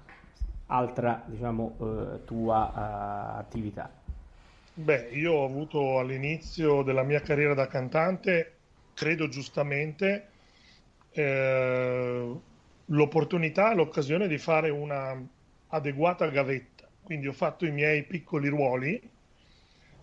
altra, 0.66 1.24
diciamo, 1.28 1.76
eh, 1.80 2.26
tua 2.26 2.74
uh, 2.76 3.40
attività. 3.40 3.90
Beh, 4.74 5.12
io 5.14 5.32
ho 5.32 5.46
avuto 5.46 5.98
all'inizio 5.98 6.84
della 6.84 7.04
mia 7.04 7.22
carriera 7.22 7.54
da 7.54 7.68
cantante 7.68 8.57
credo 8.98 9.28
giustamente, 9.28 10.28
eh, 11.12 12.36
l'opportunità, 12.86 13.76
l'occasione 13.76 14.28
di 14.28 14.40
fare 14.40 14.72
una 14.72 15.24
adeguata 15.68 16.28
gavetta. 16.30 16.90
Quindi 17.04 17.28
ho 17.28 17.34
fatto 17.34 17.68
i 17.68 17.72
miei 17.72 18.06
piccoli 18.06 18.48
ruoli, 18.48 19.00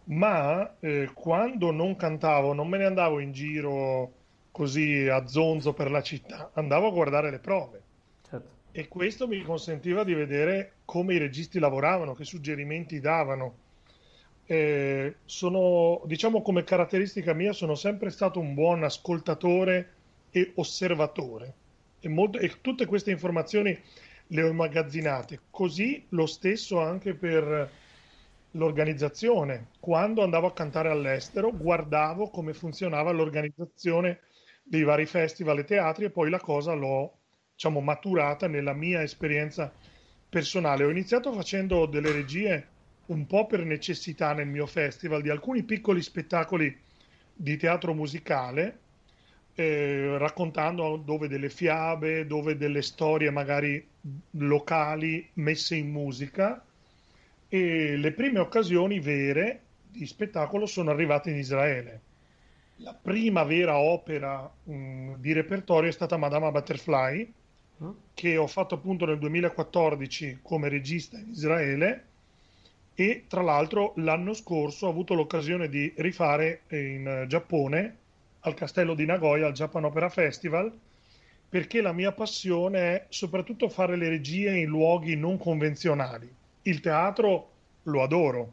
ma 0.04 0.76
eh, 0.78 1.10
quando 1.12 1.72
non 1.72 1.96
cantavo 1.96 2.52
non 2.52 2.68
me 2.68 2.78
ne 2.78 2.84
andavo 2.84 3.18
in 3.18 3.32
giro 3.32 4.12
così 4.52 5.08
a 5.08 5.26
zonzo 5.26 5.72
per 5.72 5.90
la 5.90 6.00
città, 6.00 6.52
andavo 6.54 6.86
a 6.86 6.92
guardare 6.92 7.32
le 7.32 7.40
prove. 7.40 7.82
Certo. 8.28 8.48
E 8.70 8.86
questo 8.86 9.26
mi 9.26 9.42
consentiva 9.42 10.04
di 10.04 10.14
vedere 10.14 10.74
come 10.84 11.14
i 11.14 11.18
registi 11.18 11.58
lavoravano, 11.58 12.14
che 12.14 12.24
suggerimenti 12.24 13.00
davano 13.00 13.62
eh, 14.46 15.16
sono, 15.24 16.02
diciamo 16.06 16.42
come 16.42 16.64
caratteristica 16.64 17.32
mia, 17.32 17.52
sono 17.52 17.74
sempre 17.74 18.10
stato 18.10 18.40
un 18.40 18.54
buon 18.54 18.82
ascoltatore 18.84 19.92
e 20.30 20.52
osservatore. 20.56 21.54
E, 22.00 22.08
molto, 22.08 22.38
e 22.38 22.60
tutte 22.60 22.86
queste 22.86 23.10
informazioni 23.10 23.78
le 24.28 24.42
ho 24.42 24.48
immagazzinate. 24.48 25.40
Così 25.50 26.04
lo 26.10 26.26
stesso 26.26 26.80
anche 26.80 27.14
per 27.14 27.70
l'organizzazione. 28.52 29.68
Quando 29.80 30.22
andavo 30.22 30.48
a 30.48 30.52
cantare 30.52 30.90
all'estero, 30.90 31.50
guardavo 31.50 32.28
come 32.28 32.52
funzionava 32.52 33.10
l'organizzazione 33.10 34.20
dei 34.62 34.82
vari 34.82 35.06
festival 35.06 35.58
e 35.58 35.64
teatri 35.64 36.04
e 36.06 36.10
poi 36.10 36.30
la 36.30 36.40
cosa 36.40 36.72
l'ho 36.72 37.18
diciamo, 37.54 37.80
maturata 37.80 38.46
nella 38.46 38.72
mia 38.72 39.02
esperienza 39.02 39.72
personale. 40.28 40.84
Ho 40.84 40.90
iniziato 40.90 41.32
facendo 41.32 41.86
delle 41.86 42.12
regie 42.12 42.68
un 43.06 43.26
po' 43.26 43.46
per 43.46 43.64
necessità 43.64 44.32
nel 44.32 44.46
mio 44.46 44.66
festival 44.66 45.20
di 45.20 45.28
alcuni 45.28 45.62
piccoli 45.62 46.00
spettacoli 46.00 46.74
di 47.34 47.56
teatro 47.56 47.92
musicale, 47.92 48.78
eh, 49.54 50.16
raccontando 50.18 50.96
dove 50.96 51.28
delle 51.28 51.50
fiabe, 51.50 52.26
dove 52.26 52.56
delle 52.56 52.82
storie 52.82 53.30
magari 53.30 53.84
locali 54.32 55.28
messe 55.34 55.76
in 55.76 55.90
musica. 55.90 56.64
E 57.48 57.96
le 57.96 58.12
prime 58.12 58.38
occasioni 58.38 59.00
vere 59.00 59.60
di 59.90 60.06
spettacolo 60.06 60.66
sono 60.66 60.90
arrivate 60.90 61.30
in 61.30 61.36
Israele. 61.36 62.00
La 62.78 62.94
prima 62.94 63.44
vera 63.44 63.78
opera 63.78 64.50
mh, 64.64 64.74
mm, 64.74 65.14
di 65.18 65.32
repertorio 65.32 65.88
è 65.88 65.92
stata 65.92 66.16
Madama 66.16 66.50
Butterfly, 66.50 67.32
mm. 67.82 67.90
che 68.14 68.36
ho 68.36 68.48
fatto 68.48 68.74
appunto 68.74 69.04
nel 69.04 69.18
2014 69.18 70.40
come 70.42 70.68
regista 70.68 71.16
in 71.16 71.28
Israele 71.28 72.04
e 72.94 73.24
tra 73.28 73.42
l'altro 73.42 73.92
l'anno 73.96 74.34
scorso 74.34 74.86
ho 74.86 74.90
avuto 74.90 75.14
l'occasione 75.14 75.68
di 75.68 75.92
rifare 75.96 76.62
in 76.68 77.24
Giappone 77.28 77.96
al 78.40 78.54
castello 78.54 78.94
di 78.94 79.04
Nagoya 79.04 79.46
al 79.46 79.52
Japan 79.52 79.84
Opera 79.84 80.08
Festival 80.08 80.72
perché 81.48 81.80
la 81.80 81.92
mia 81.92 82.12
passione 82.12 82.78
è 82.78 83.06
soprattutto 83.08 83.68
fare 83.68 83.96
le 83.96 84.08
regie 84.08 84.56
in 84.56 84.66
luoghi 84.66 85.14
non 85.14 85.38
convenzionali. 85.38 86.28
Il 86.62 86.80
teatro 86.80 87.50
lo 87.84 88.02
adoro, 88.02 88.52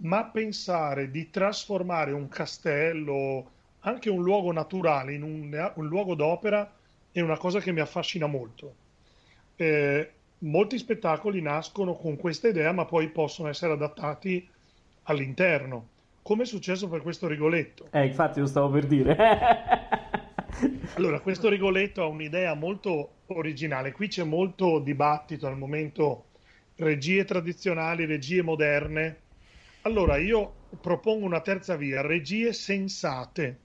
ma 0.00 0.24
pensare 0.24 1.10
di 1.10 1.28
trasformare 1.28 2.12
un 2.12 2.28
castello, 2.28 3.50
anche 3.80 4.08
un 4.08 4.22
luogo 4.22 4.50
naturale, 4.50 5.12
in 5.12 5.22
un, 5.22 5.72
un 5.74 5.86
luogo 5.86 6.14
d'opera 6.14 6.72
è 7.10 7.20
una 7.20 7.36
cosa 7.36 7.60
che 7.60 7.70
mi 7.70 7.80
affascina 7.80 8.26
molto. 8.26 8.74
Eh, 9.56 10.10
molti 10.42 10.78
spettacoli 10.78 11.40
nascono 11.40 11.94
con 11.94 12.16
questa 12.16 12.48
idea, 12.48 12.72
ma 12.72 12.84
poi 12.84 13.08
possono 13.08 13.48
essere 13.48 13.72
adattati 13.72 14.48
all'interno, 15.04 15.88
come 16.22 16.44
è 16.44 16.46
successo 16.46 16.88
per 16.88 17.02
questo 17.02 17.26
Rigoletto. 17.26 17.88
Eh, 17.90 18.06
infatti 18.06 18.40
lo 18.40 18.46
stavo 18.46 18.70
per 18.70 18.86
dire. 18.86 19.16
allora, 20.94 21.20
questo 21.20 21.48
Rigoletto 21.48 22.02
ha 22.02 22.06
un'idea 22.06 22.54
molto 22.54 23.10
originale. 23.26 23.92
Qui 23.92 24.08
c'è 24.08 24.24
molto 24.24 24.78
dibattito 24.78 25.46
al 25.46 25.58
momento, 25.58 26.26
regie 26.76 27.24
tradizionali, 27.24 28.04
regie 28.04 28.42
moderne. 28.42 29.18
Allora, 29.82 30.16
io 30.16 30.54
propongo 30.80 31.24
una 31.24 31.40
terza 31.40 31.76
via, 31.76 32.02
regie 32.02 32.52
sensate. 32.52 33.58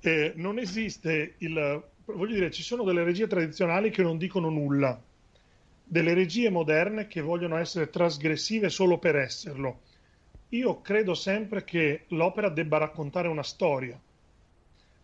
Eh, 0.00 0.32
non 0.36 0.58
esiste 0.58 1.34
il... 1.38 1.82
Voglio 2.04 2.34
dire, 2.34 2.50
ci 2.50 2.62
sono 2.62 2.84
delle 2.84 3.04
regie 3.04 3.26
tradizionali 3.26 3.90
che 3.90 4.02
non 4.02 4.16
dicono 4.16 4.48
nulla 4.48 4.98
delle 5.90 6.12
regie 6.12 6.50
moderne 6.50 7.06
che 7.06 7.22
vogliono 7.22 7.56
essere 7.56 7.88
trasgressive 7.88 8.68
solo 8.68 8.98
per 8.98 9.16
esserlo. 9.16 9.80
Io 10.50 10.82
credo 10.82 11.14
sempre 11.14 11.64
che 11.64 12.04
l'opera 12.08 12.50
debba 12.50 12.76
raccontare 12.76 13.28
una 13.28 13.42
storia 13.42 13.98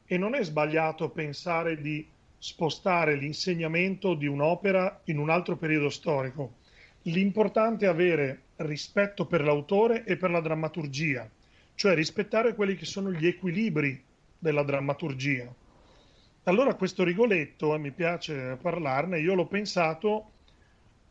e 0.07 0.19
non 0.19 0.35
è 0.35 0.45
sbagliato 0.45 1.09
pensare 1.09 1.81
di 1.81 2.07
spostare 2.37 3.17
l'insegnamento 3.17 4.13
di 4.13 4.27
un'opera 4.27 5.01
in 5.05 5.19
un 5.19 5.31
altro 5.31 5.57
periodo 5.57 5.89
storico. 5.89 6.57
L'importante 7.05 7.87
è 7.87 7.89
avere 7.89 8.43
rispetto 8.57 9.25
per 9.25 9.43
l'autore 9.43 10.05
e 10.05 10.19
per 10.19 10.31
la 10.31 10.41
drammaturgia, 10.41 11.29
cioè 11.75 11.95
rispettare 11.95 12.55
quelli 12.55 12.77
che 12.77 12.85
sono 12.85 13.11
gli 13.11 13.27
equilibri 13.27 14.03
della 14.39 14.63
drammaturgia. 14.63 15.51
Allora 16.45 16.75
questo 16.75 17.05
Rigoletto, 17.05 17.75
e 17.75 17.79
mi 17.79 17.91
piace 17.91 18.59
parlarne, 18.61 19.19
io 19.19 19.35
l'ho 19.35 19.47
pensato 19.47 20.33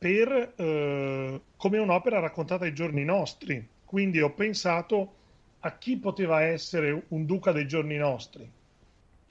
per, 0.04 0.54
eh, 0.58 1.42
come 1.56 1.78
un'opera 1.78 2.20
raccontata 2.20 2.66
ai 2.66 2.74
giorni 2.74 3.06
nostri. 3.06 3.66
Quindi 3.86 4.20
ho 4.20 4.32
pensato 4.32 5.14
a 5.62 5.78
chi 5.78 5.96
poteva 5.96 6.42
essere 6.42 7.04
un 7.08 7.26
duca 7.26 7.54
dei 7.54 7.66
giorni 7.66 7.96
nostri. 7.96 8.46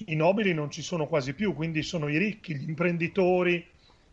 I 0.07 0.15
nobili 0.15 0.55
non 0.55 0.71
ci 0.71 0.81
sono 0.81 1.07
quasi 1.09 1.35
più, 1.35 1.53
quindi 1.53 1.83
sono 1.83 2.09
i 2.09 2.17
ricchi, 2.17 2.57
gli 2.57 2.71
imprenditori, 2.71 3.63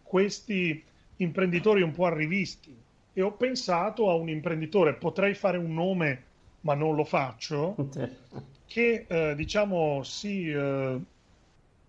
questi 0.03 0.83
imprenditori 1.15 1.81
un 1.81 1.93
po' 1.93 2.07
arrivisti. 2.07 2.75
E 3.13 3.21
ho 3.21 3.31
pensato 3.31 4.09
a 4.09 4.15
un 4.15 4.27
imprenditore, 4.27 4.95
potrei 4.95 5.35
fare 5.35 5.57
un 5.57 5.73
nome, 5.73 6.23
ma 6.61 6.73
non 6.73 6.93
lo 6.93 7.05
faccio, 7.05 7.87
che 8.67 9.05
eh, 9.07 9.33
diciamo 9.33 10.03
si 10.03 10.49
eh, 10.49 10.99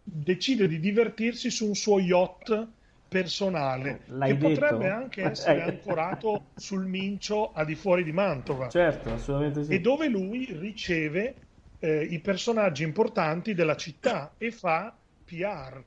decide 0.05 0.69
di 0.69 0.79
divertirsi 0.79 1.51
su 1.51 1.67
un 1.67 1.75
suo 1.75 1.99
yacht 1.99 2.69
personale 3.11 4.03
L'hai 4.07 4.33
che 4.33 4.39
potrebbe 4.39 4.85
detto? 4.85 4.95
anche 4.95 5.23
essere 5.23 5.59
Eh. 5.59 5.63
ancorato 5.63 6.53
sul 6.55 6.87
Mincio 6.87 7.51
a 7.53 7.65
di 7.65 7.75
fuori 7.75 8.05
di 8.05 8.13
Mantova 8.13 8.69
Certo, 8.69 9.13
assolutamente 9.13 9.65
sì. 9.65 9.75
e 9.75 9.81
dove 9.81 10.09
lui 10.09 10.47
riceve 10.53 11.37
eh, 11.81 12.03
i 12.05 12.21
personaggi 12.21 12.85
importanti 12.85 13.53
della 13.53 13.75
città 13.77 14.35
e 14.39 14.53
fa 14.53 14.97
PR. 15.25 15.85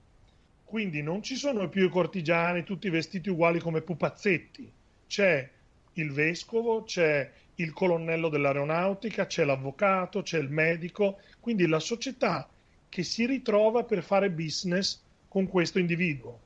Quindi 0.63 1.01
non 1.01 1.21
ci 1.21 1.35
sono 1.35 1.69
più 1.69 1.85
i 1.85 1.89
cortigiani 1.89 2.63
tutti 2.63 2.89
vestiti 2.89 3.29
uguali 3.29 3.59
come 3.59 3.81
pupazzetti. 3.81 4.73
C'è 5.07 5.49
il 5.93 6.11
vescovo, 6.11 6.83
c'è 6.83 7.31
il 7.55 7.71
colonnello 7.73 8.27
dell'aeronautica, 8.29 9.27
c'è 9.27 9.45
l'avvocato, 9.45 10.23
c'è 10.23 10.39
il 10.39 10.49
medico. 10.49 11.19
Quindi 11.39 11.67
la 11.67 11.79
società 11.79 12.49
che 12.89 13.03
si 13.03 13.25
ritrova 13.27 13.83
per 13.85 14.03
fare 14.03 14.31
business 14.31 15.01
con 15.27 15.47
questo 15.47 15.77
individuo. 15.79 16.41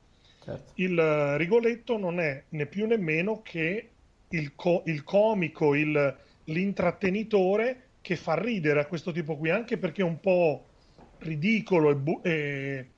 Certo. 0.48 0.72
Il 0.76 0.98
eh, 0.98 1.36
Rigoletto 1.38 1.98
non 1.98 2.22
è 2.22 2.46
né 2.50 2.68
più 2.68 2.88
né 2.88 2.96
meno 2.98 3.42
che 3.42 3.90
il, 4.30 4.56
co- 4.56 4.84
il 4.86 5.04
comico, 5.04 5.76
il- 5.76 6.18
l'intrattenitore 6.46 7.96
che 8.00 8.16
fa 8.16 8.36
ridere 8.40 8.80
a 8.80 8.86
questo 8.86 9.12
tipo 9.12 9.36
qui, 9.36 9.50
anche 9.50 9.78
perché 9.78 10.02
è 10.04 10.06
un 10.06 10.22
po' 10.22 10.64
ridicolo 11.18 11.90
e, 11.90 11.96
bu- 11.98 12.22
e, 12.24 12.92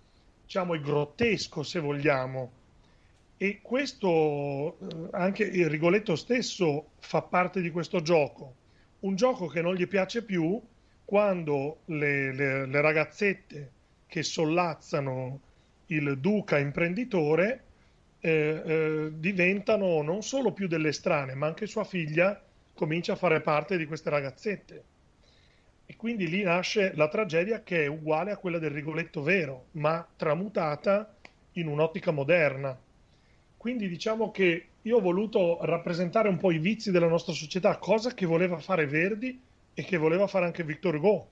diciamo 0.44 0.76
e 0.76 0.80
grottesco 0.82 1.64
se 1.64 1.80
vogliamo. 1.80 2.52
E 3.38 3.62
questo 3.64 4.78
eh, 4.80 5.08
anche 5.14 5.44
il 5.44 5.70
Rigoletto 5.70 6.16
stesso 6.16 6.92
fa 7.00 7.24
parte 7.24 7.62
di 7.62 7.72
questo 7.72 8.02
gioco. 8.04 8.54
Un 9.00 9.16
gioco 9.16 9.48
che 9.48 9.62
non 9.64 9.74
gli 9.74 9.88
piace 9.88 10.24
più 10.24 10.62
quando 11.04 11.82
le, 11.86 12.32
le- 12.32 12.68
le 12.68 12.82
ragazzette 12.82 13.72
che 14.06 14.22
sollazzano 14.22 15.40
il 15.92 16.18
duca 16.20 16.58
imprenditore 16.58 17.64
eh, 18.20 18.62
eh, 18.66 19.12
diventano 19.14 20.02
non 20.02 20.22
solo 20.24 20.52
più 20.52 20.68
delle 20.68 20.92
strane, 20.92 21.36
ma 21.36 21.48
anche 21.48 21.68
sua 21.68 21.84
figlia 21.84 22.42
comincia 22.74 23.14
a 23.14 23.18
fare 23.18 23.42
parte 23.42 23.78
di 23.78 23.86
queste 23.86 24.10
ragazzette. 24.10 24.84
E 25.86 25.96
quindi 25.96 26.28
lì 26.28 26.44
nasce 26.44 26.94
la 26.96 27.08
tragedia 27.08 27.64
che 27.64 27.84
è 27.84 27.88
uguale 27.88 28.32
a 28.32 28.38
quella 28.38 28.60
del 28.60 28.70
Rigoletto 28.70 29.24
vero, 29.24 29.66
ma 29.72 30.08
tramutata 30.16 31.16
in 31.54 31.68
un'ottica 31.68 32.12
moderna. 32.12 32.78
Quindi 33.58 33.88
diciamo 33.88 34.32
che 34.32 34.66
io 34.82 34.98
ho 34.98 35.02
voluto 35.02 35.58
rappresentare 35.62 36.30
un 36.30 36.38
po' 36.38 36.52
i 36.52 36.60
vizi 36.60 36.92
della 36.92 37.08
nostra 37.08 37.34
società, 37.34 37.78
cosa 37.78 38.14
che 38.14 38.26
voleva 38.26 38.60
fare 38.60 38.86
Verdi 38.86 39.42
e 39.74 39.84
che 39.84 39.98
voleva 39.98 40.28
fare 40.28 40.46
anche 40.46 40.64
Victor 40.64 40.96
Hugo. 40.96 41.30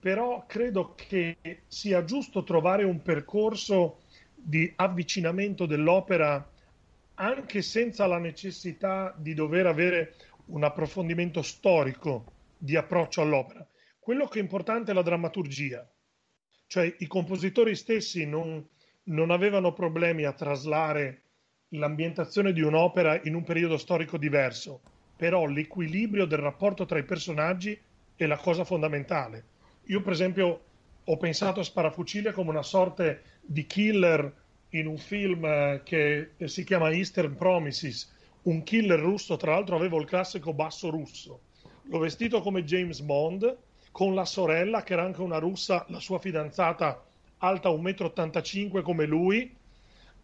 Però 0.00 0.44
credo 0.46 0.94
che 0.94 1.62
sia 1.66 2.04
giusto 2.04 2.44
trovare 2.44 2.84
un 2.84 3.02
percorso 3.02 4.02
di 4.34 4.72
avvicinamento 4.76 5.66
dell'opera 5.66 6.48
anche 7.14 7.62
senza 7.62 8.06
la 8.06 8.18
necessità 8.18 9.12
di 9.16 9.34
dover 9.34 9.66
avere 9.66 10.14
un 10.46 10.62
approfondimento 10.62 11.42
storico 11.42 12.32
di 12.56 12.76
approccio 12.76 13.22
all'opera. 13.22 13.66
Quello 13.98 14.26
che 14.26 14.38
è 14.38 14.42
importante 14.42 14.92
è 14.92 14.94
la 14.94 15.02
drammaturgia, 15.02 15.86
cioè 16.66 16.94
i 16.98 17.06
compositori 17.06 17.74
stessi 17.74 18.24
non, 18.24 18.64
non 19.04 19.30
avevano 19.30 19.72
problemi 19.72 20.24
a 20.24 20.32
traslare 20.32 21.22
l'ambientazione 21.70 22.52
di 22.52 22.62
un'opera 22.62 23.20
in 23.24 23.34
un 23.34 23.42
periodo 23.42 23.76
storico 23.76 24.16
diverso, 24.16 24.80
però 25.16 25.44
l'equilibrio 25.44 26.24
del 26.24 26.38
rapporto 26.38 26.86
tra 26.86 26.98
i 26.98 27.04
personaggi 27.04 27.78
è 28.16 28.26
la 28.26 28.38
cosa 28.38 28.64
fondamentale. 28.64 29.56
Io, 29.90 30.02
per 30.02 30.12
esempio, 30.12 30.64
ho 31.04 31.16
pensato 31.16 31.60
a 31.60 31.64
Sparafucile 31.64 32.32
come 32.32 32.50
una 32.50 32.62
sorta 32.62 33.18
di 33.40 33.66
killer 33.66 34.46
in 34.70 34.86
un 34.86 34.98
film 34.98 35.44
eh, 35.44 35.82
che 35.84 36.34
si 36.44 36.64
chiama 36.64 36.90
Eastern 36.92 37.34
Promises, 37.36 38.14
un 38.42 38.62
killer 38.62 38.98
russo, 39.00 39.36
tra 39.36 39.52
l'altro 39.52 39.76
avevo 39.76 39.98
il 39.98 40.06
classico 40.06 40.52
basso 40.52 40.90
russo. 40.90 41.44
L'ho 41.86 41.98
vestito 41.98 42.40
come 42.42 42.64
James 42.64 43.00
Bond, 43.00 43.58
con 43.90 44.14
la 44.14 44.26
sorella, 44.26 44.82
che 44.82 44.92
era 44.92 45.04
anche 45.04 45.22
una 45.22 45.38
russa, 45.38 45.86
la 45.88 46.00
sua 46.00 46.18
fidanzata 46.18 47.02
alta 47.38 47.70
1,85 47.70 48.80
m 48.80 48.82
come 48.82 49.06
lui, 49.06 49.56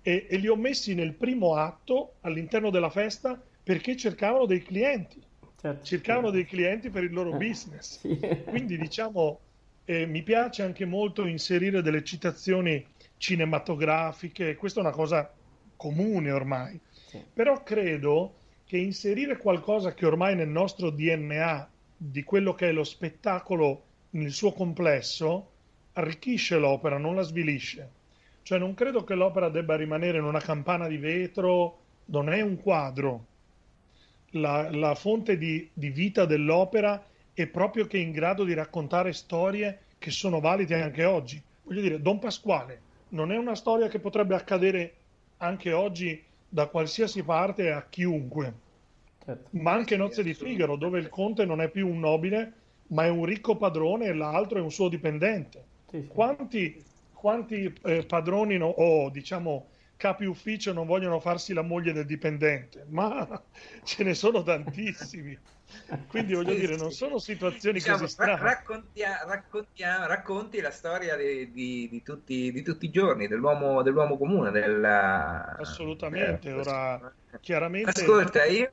e, 0.02 0.26
e 0.28 0.36
li 0.36 0.48
ho 0.48 0.56
messi 0.56 0.94
nel 0.94 1.14
primo 1.14 1.56
atto 1.56 2.18
all'interno 2.20 2.70
della 2.70 2.90
festa 2.90 3.42
perché 3.62 3.96
cercavano 3.96 4.44
dei 4.46 4.62
clienti, 4.62 5.22
Certo. 5.56 5.82
cercavano 5.84 6.30
dei 6.30 6.44
clienti 6.44 6.90
per 6.90 7.04
il 7.04 7.12
loro 7.12 7.30
Eh, 7.30 7.36
business. 7.38 7.98
sì. 7.98 8.18
Quindi 8.48 8.76
diciamo, 8.76 9.40
eh, 9.85 10.07
mi 10.07 10.22
piace 10.22 10.62
anche 10.62 10.85
molto 10.85 11.26
inserire 11.26 11.82
delle 11.82 12.05
citazioni 12.05 12.85
cinematografiche, 13.16 14.55
questa 14.57 14.80
è 14.80 14.82
una 14.82 14.93
cosa 14.93 15.32
comune 15.76 16.30
ormai, 16.30 16.78
Sì. 17.07 17.22
però 17.32 17.62
credo 17.62 18.35
che 18.66 18.78
inserire 18.78 19.37
qualcosa 19.37 19.93
che 19.95 20.07
ormai 20.07 20.35
nel 20.35 20.49
nostro 20.49 20.91
DNA 20.91 21.68
di 21.97 22.22
quello 22.24 22.55
che 22.55 22.68
è 22.68 22.72
lo 22.72 22.85
spettacolo 22.85 23.82
nel 24.11 24.30
suo 24.32 24.53
complesso 24.53 25.51
arricchisce 25.95 26.57
l'opera, 26.59 26.99
non 26.99 27.14
la 27.14 27.22
svilisce. 27.22 27.91
Cioè 28.43 28.59
non 28.59 28.74
credo 28.74 29.05
che 29.05 29.14
l'opera 29.14 29.49
debba 29.49 29.76
rimanere 29.76 30.18
in 30.18 30.24
una 30.24 30.41
campana 30.41 30.87
di 30.87 30.97
vetro, 30.99 31.78
non 32.07 32.30
è 32.30 32.41
un 32.41 32.57
quadro. 32.61 33.26
La, 34.30 34.68
la 34.70 34.95
fonte 34.95 35.39
di, 35.39 35.68
di 35.72 35.91
vita 35.91 36.24
dell'opera 36.24 37.03
è 37.35 37.47
proprio 37.47 37.87
che 37.87 37.99
è 37.99 38.01
in 38.01 38.12
grado 38.12 38.45
di 38.45 38.55
raccontare 38.55 39.12
storie 39.12 39.80
che 39.99 40.11
sono 40.11 40.41
valide 40.41 40.80
anche 40.80 41.05
oggi. 41.05 41.43
Voglio 41.62 41.80
dire, 41.80 42.01
Don 42.01 42.18
Pasquale 42.18 42.80
non 43.09 43.32
è 43.32 43.37
una 43.37 43.55
storia 43.55 43.89
che 43.89 43.99
potrebbe 43.99 44.35
accadere 44.35 44.95
anche 45.39 45.72
oggi 45.72 46.22
da 46.49 46.66
qualsiasi 46.66 47.22
parte 47.22 47.70
a 47.72 47.85
chiunque, 47.89 48.62
Certo. 49.24 49.49
ma 49.53 49.72
anche 49.72 49.97
Nozze 49.97 50.22
di 50.22 50.35
Figaro, 50.35 50.76
dove 50.76 50.99
il 50.99 51.09
conte 51.09 51.45
non 51.45 51.61
è 51.61 51.68
più 51.68 51.89
un 51.89 51.99
nobile, 51.99 52.53
ma 52.89 53.05
è 53.05 53.09
un 53.09 53.24
ricco 53.24 53.57
padrone 53.57 54.07
e 54.07 54.14
l'altro 54.14 54.59
è 54.59 54.62
un 54.62 54.70
suo 54.70 54.89
dipendente. 54.89 55.64
Sì, 55.91 56.01
sì. 56.03 56.07
Quanti, 56.07 56.85
quanti 57.12 57.72
eh, 57.85 58.05
padroni 58.05 58.59
no- 58.59 58.66
o 58.66 59.09
diciamo 59.11 59.66
capi 60.05 60.24
ufficio 60.26 60.72
non 60.72 60.86
vogliono 60.86 61.18
farsi 61.20 61.52
la 61.55 61.62
moglie 61.62 61.92
del 61.92 62.05
dipendente? 62.07 62.84
Ma 62.90 63.26
ce 63.82 64.05
ne 64.05 64.14
sono 64.14 64.42
tantissimi. 64.42 65.40
Quindi 66.07 66.34
voglio 66.34 66.55
Sì, 66.55 66.61
dire, 66.61 66.76
sì. 66.76 66.76
non 66.76 66.90
sono 66.90 67.18
situazioni 67.18 67.78
Diciamo, 67.78 67.98
così 67.98 68.07
ra- 68.16 68.36
strane. 68.36 68.40
raccontia- 68.40 69.24
raccontia- 69.24 70.07
racconti 70.07 70.61
la 70.61 70.70
storia 70.70 71.16
di, 71.16 71.50
di- 71.50 71.88
di 71.88 72.02
tutti, 72.02 72.52
di 72.52 72.62
tutti 72.62 72.86
i 72.86 72.90
giorni 72.90 73.26
dell'uomo, 73.28 73.82
dell'uomo 73.82 74.16
comune. 74.18 74.50
Della... 74.50 75.42
Assolutamente, 75.57 76.52
ora 76.52 77.00
chiaramente 77.40 78.00
Ascolta, 78.00 78.44
io 78.44 78.68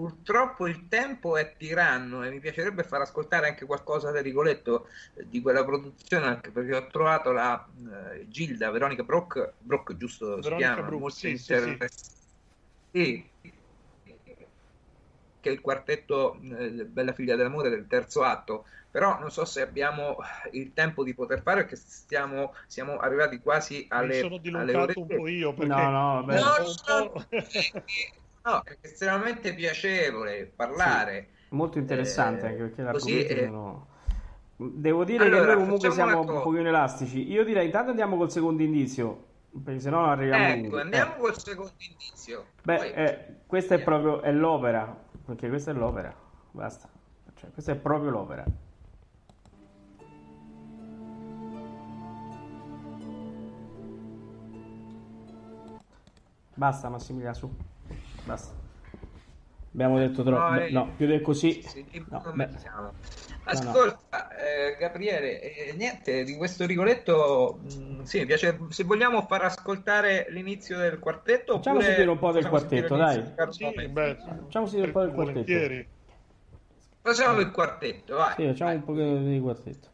purtroppo 0.00 0.66
il 0.66 0.88
tempo 0.88 1.36
è 1.36 1.54
tiranno 1.58 2.22
e 2.22 2.30
mi 2.30 2.40
piacerebbe 2.40 2.84
far 2.84 3.02
ascoltare 3.02 3.48
anche 3.48 3.66
qualcosa 3.66 4.10
del 4.10 4.22
Rigoletto 4.22 4.88
di 5.26 5.42
quella 5.42 5.62
produzione, 5.62 6.26
anche 6.26 6.50
perché 6.50 6.74
ho 6.74 6.86
trovato 6.86 7.32
la 7.32 7.68
eh, 8.14 8.26
Gilda 8.26 8.70
Veronica 8.70 9.02
Brock, 9.02 9.56
Brock 9.58 9.96
giusto 9.96 10.36
si 10.36 10.48
Veronica 10.48 10.72
chiama, 10.72 10.88
Brook, 10.88 11.00
molto 11.00 11.16
sì, 11.16 11.36
sì, 11.36 11.52
interessante. 11.52 11.90
Sì, 12.92 13.30
che 15.40 15.48
è 15.48 15.52
il 15.52 15.60
quartetto 15.60 16.34
eh, 16.34 16.86
Bella 16.86 17.12
figlia 17.12 17.36
dell'amore 17.36 17.68
del 17.68 17.86
terzo 17.86 18.22
atto, 18.22 18.64
però 18.90 19.18
non 19.18 19.30
so 19.30 19.44
se 19.44 19.60
abbiamo 19.60 20.16
il 20.52 20.72
tempo 20.72 21.04
di 21.04 21.14
poter 21.14 21.42
fare 21.42 21.62
perché 21.62 21.76
stiamo, 21.76 22.54
siamo 22.66 22.98
arrivati 22.98 23.38
quasi 23.38 23.86
alle, 23.90 24.06
mi 24.06 24.14
sono 24.14 24.34
alle 24.34 24.40
dilungato 24.40 24.78
ore 24.78 24.94
un 24.96 25.06
po' 25.18 25.28
io 25.28 25.54
perché 25.54 25.66
No, 25.66 25.90
no, 25.90 26.22
vabbè. 26.22 26.40
No, 26.40 27.12
po'- 27.12 27.26
No, 28.42 28.62
è 28.64 28.76
estremamente 28.80 29.54
piacevole 29.54 30.50
parlare. 30.54 31.28
Molto 31.50 31.78
interessante 31.78 32.46
Eh, 32.46 32.48
anche 32.48 32.62
perché 32.62 32.82
gli 32.82 32.90
così, 32.90 33.24
eh. 33.26 33.44
sono... 33.46 33.86
Devo 34.56 35.04
dire 35.04 35.24
Allora, 35.24 35.40
che 35.40 35.46
noi 35.46 35.56
comunque 35.56 35.90
siamo 35.90 36.20
un 36.20 36.26
pochino 36.42 36.68
elastici. 36.68 37.30
Io 37.30 37.44
direi 37.44 37.66
intanto 37.66 37.90
andiamo 37.90 38.16
col 38.16 38.30
secondo 38.30 38.62
indizio, 38.62 39.24
perché 39.64 39.80
sennò 39.80 40.00
non 40.00 40.10
arriviamo 40.10 40.44
Ecco, 40.44 40.56
ovunque. 40.58 40.80
andiamo 40.82 41.14
Eh. 41.14 41.18
col 41.18 41.38
secondo 41.38 41.72
indizio. 41.78 42.44
Beh, 42.62 42.76
Poi- 42.76 42.92
eh, 42.92 43.26
questa 43.46 43.74
è 43.74 43.82
proprio 43.82 44.20
è 44.20 44.30
l'opera, 44.32 44.94
perché 45.24 45.48
questa 45.48 45.70
è 45.70 45.74
l'opera, 45.74 46.14
basta. 46.50 46.88
Cioè, 47.34 47.50
questa 47.52 47.72
è 47.72 47.76
proprio 47.76 48.10
l'opera. 48.10 48.44
Basta 56.54 56.88
Massimiliano, 56.90 57.34
su. 57.34 57.56
Basta. 58.30 58.54
Abbiamo 59.72 59.98
detto 59.98 60.22
troppo. 60.22 60.52
No, 60.54 60.60
eh, 60.60 60.70
No, 60.70 60.94
più 60.94 61.06
di 61.06 61.20
così. 61.20 61.62
Sì, 61.62 61.84
sì, 61.90 62.04
No. 62.08 62.92
Ascolta, 63.42 64.28
eh, 64.36 64.76
Gabriele, 64.78 65.40
eh, 65.40 65.72
niente 65.72 66.22
di 66.22 66.36
questo 66.36 66.66
Rigoletto. 66.66 67.58
mh, 67.62 68.02
sì, 68.02 68.20
mi 68.20 68.26
piace. 68.26 68.56
Se 68.68 68.84
vogliamo 68.84 69.22
far 69.22 69.42
ascoltare 69.44 70.26
l'inizio 70.28 70.78
del 70.78 70.98
quartetto, 71.00 71.54
Facciamo 71.54 71.78
oppure 71.78 71.92
sentire 71.94 72.10
un 72.10 72.18
po' 72.18 72.32
del 72.32 72.46
quartetto, 72.46 72.96
dai. 72.96 73.32
Sì, 73.50 73.88
beh, 73.88 74.16
Facciamo 74.42 74.66
sentire 74.66 74.86
un 74.86 74.92
po' 74.92 75.00
del 75.00 75.12
quartetto. 75.12 75.32
volentieri. 75.32 75.88
Facciamo 77.02 77.40
il 77.40 77.50
quartetto, 77.50 78.16
vai. 78.16 78.34
Sì, 78.36 78.46
facciamo 78.46 78.70
vai. 78.70 78.78
un 78.78 78.84
pochino 78.84 79.22
di 79.24 79.40
quartetto. 79.40 79.89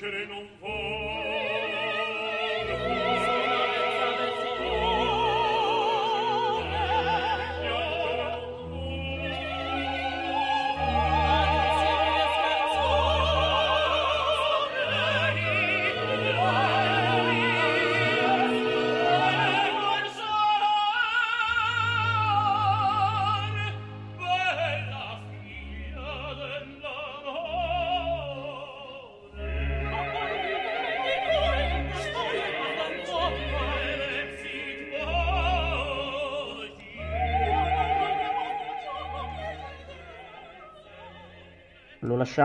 Piangere 0.00 0.24
non 0.26 0.59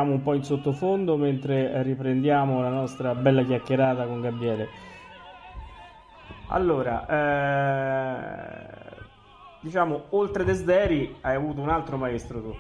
Lasciamo 0.06 0.22
un 0.22 0.22
po' 0.24 0.36
in 0.36 0.44
sottofondo 0.44 1.18
mentre 1.18 1.82
riprendiamo 1.82 2.62
la 2.62 2.70
nostra 2.70 3.16
bella 3.16 3.44
chiacchierata 3.44 4.06
con 4.06 4.22
Gabriele. 4.22 4.70
Allora, 6.50 7.08
eh, 7.10 9.04
diciamo, 9.60 10.06
oltre 10.10 10.44
Desderi 10.44 11.18
hai 11.22 11.34
avuto 11.34 11.60
un 11.60 11.70
altro 11.70 11.98
maestro 11.98 12.40
tu. 12.40 12.56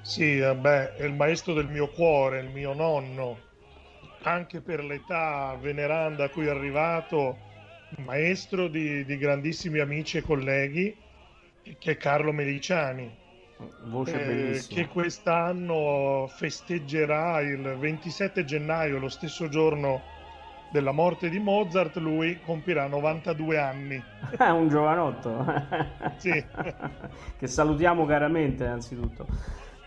Sì, 0.00 0.38
eh, 0.38 0.56
beh, 0.56 0.96
è 0.96 1.04
il 1.04 1.14
maestro 1.14 1.54
del 1.54 1.68
mio 1.68 1.86
cuore, 1.86 2.40
il 2.40 2.50
mio 2.50 2.72
nonno, 2.72 3.38
anche 4.22 4.60
per 4.60 4.82
l'età 4.82 5.56
veneranda 5.60 6.24
a 6.24 6.30
cui 6.30 6.46
è 6.46 6.50
arrivato, 6.50 7.36
maestro 7.98 8.66
di, 8.66 9.04
di 9.04 9.16
grandissimi 9.18 9.78
amici 9.78 10.16
e 10.16 10.22
colleghi, 10.22 10.96
che 11.78 11.92
è 11.92 11.96
Carlo 11.96 12.32
Meliciani, 12.32 13.08
eh, 13.60 14.24
bellissima. 14.26 14.80
che 14.80 14.88
quest'anno 14.88 16.26
festeggerà 16.28 17.40
il 17.40 17.76
27 17.78 18.44
gennaio, 18.44 18.98
lo 18.98 19.08
stesso 19.08 19.48
giorno 19.48 20.16
della 20.70 20.92
morte 20.92 21.28
di 21.28 21.38
Mozart, 21.38 21.96
lui 21.96 22.40
compirà 22.40 22.86
92 22.86 23.58
anni. 23.58 24.02
Ah, 24.36 24.52
un 24.52 24.68
giovanotto. 24.68 25.44
Sì. 26.18 26.30
che 27.38 27.46
salutiamo 27.46 28.04
caramente 28.06 28.66
anzitutto. 28.66 29.26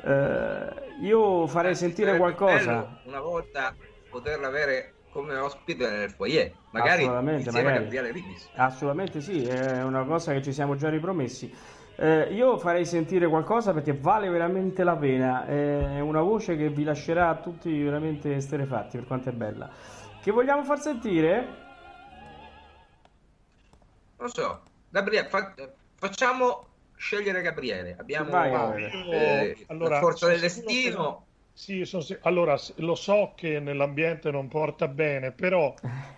Eh, 0.03 0.95
io 1.01 1.45
farei 1.47 1.75
sentire 1.75 2.17
Sarebbe 2.17 2.33
qualcosa. 2.35 2.65
bello 2.65 2.99
Una 3.03 3.19
volta 3.19 3.75
poterla 4.09 4.47
avere 4.47 4.95
come 5.09 5.35
ospite 5.35 5.89
nel 5.89 6.09
foyer, 6.09 6.53
magari 6.71 7.03
Assolutamente, 7.03 7.43
insieme 7.49 7.89
magari. 7.89 8.35
Assolutamente 8.55 9.21
sì, 9.21 9.45
è 9.45 9.83
una 9.83 10.05
cosa 10.05 10.31
che 10.31 10.41
ci 10.41 10.53
siamo 10.53 10.75
già 10.75 10.89
ripromessi. 10.89 11.53
Eh, 12.01 12.33
io 12.33 12.57
farei 12.57 12.83
sentire 12.83 13.27
qualcosa 13.27 13.73
perché 13.73 13.93
vale 13.93 14.27
veramente 14.27 14.83
la 14.83 14.95
pena, 14.95 15.45
è 15.45 15.99
una 15.99 16.21
voce 16.21 16.57
che 16.57 16.69
vi 16.69 16.83
lascerà 16.83 17.35
tutti 17.35 17.79
veramente 17.83 18.33
esterefatti 18.33 18.97
per 18.97 19.05
quanto 19.05 19.29
è 19.29 19.31
bella. 19.33 19.69
Che 20.19 20.31
vogliamo 20.31 20.63
far 20.63 20.79
sentire? 20.79 21.45
Non 24.17 24.29
so, 24.29 24.63
Gabriele, 24.89 25.29
fa- 25.29 25.53
facciamo 25.93 26.69
scegliere 26.95 27.43
Gabriele. 27.43 27.95
Abbiamo 27.99 28.31
Vai, 28.31 28.49
Gabriele. 28.49 28.91
eh, 29.11 29.65
allora, 29.67 29.95
la 29.95 29.99
forza 29.99 30.25
del 30.25 30.39
destino. 30.39 31.27
Sì, 31.53 31.85
sono 31.85 32.03
allora 32.21 32.57
lo 32.77 32.95
so 32.95 33.33
che 33.35 33.59
nell'ambiente 33.59 34.31
non 34.31 34.47
porta 34.47 34.87
bene, 34.87 35.33
però 35.33 35.71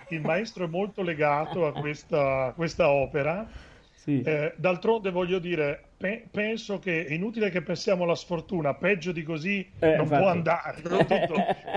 il 0.10 0.22
maestro 0.22 0.64
è 0.64 0.70
molto 0.70 1.02
legato 1.02 1.66
a 1.66 1.74
questa, 1.74 2.46
a 2.46 2.54
questa 2.54 2.88
opera. 2.88 3.72
Sì. 4.04 4.22
Eh, 4.22 4.54
d'altronde 4.58 5.12
voglio 5.12 5.40
dire, 5.40 5.92
pe- 5.96 6.28
penso 6.30 6.78
che 6.78 7.06
è 7.06 7.14
inutile 7.14 7.50
che 7.50 7.62
pensiamo 7.62 8.04
alla 8.04 8.16
sfortuna, 8.16 8.74
peggio 8.74 9.14
di 9.14 9.24
così 9.24 9.60
Eh, 9.80 9.96
non 9.96 10.02
infatti. 10.02 10.22
può 10.22 10.30
andare 10.30 10.82
tutto 10.82 11.06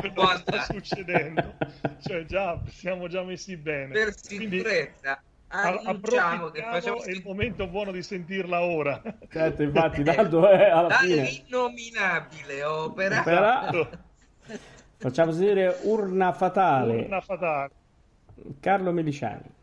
quello 0.00 0.26
che 0.26 0.36
sta 0.38 0.62
succedendo. 0.62 1.54
Cioè 2.02 2.24
già 2.24 2.60
siamo 2.66 3.06
già 3.06 3.22
messi 3.22 3.56
bene. 3.56 3.92
Per 3.92 4.12
Quindi 4.26 4.56
sicurezza, 4.56 5.22
a- 5.46 5.62
annunciamo 5.84 6.50
che 6.50 6.62
approfittiamo, 6.62 6.72
facciamo 6.72 7.02
è 7.04 7.10
il 7.12 7.22
momento 7.24 7.68
buono 7.68 7.92
di 7.92 8.02
sentirla 8.02 8.60
ora. 8.62 9.00
Certo, 9.30 9.62
infatti, 9.62 10.02
tanto 10.02 10.48
è 10.48 10.68
alla 10.68 10.90
fine. 10.90 11.14
dall'innominabile 11.22 12.64
opera 12.64 13.22
Però- 13.22 13.88
Facciamo 14.98 15.30
sentire 15.30 15.76
Urna 15.82 16.32
Fatale, 16.32 17.04
Una 17.04 17.20
fatale. 17.20 17.70
Carlo 18.58 18.90
Meliciani. 18.90 19.54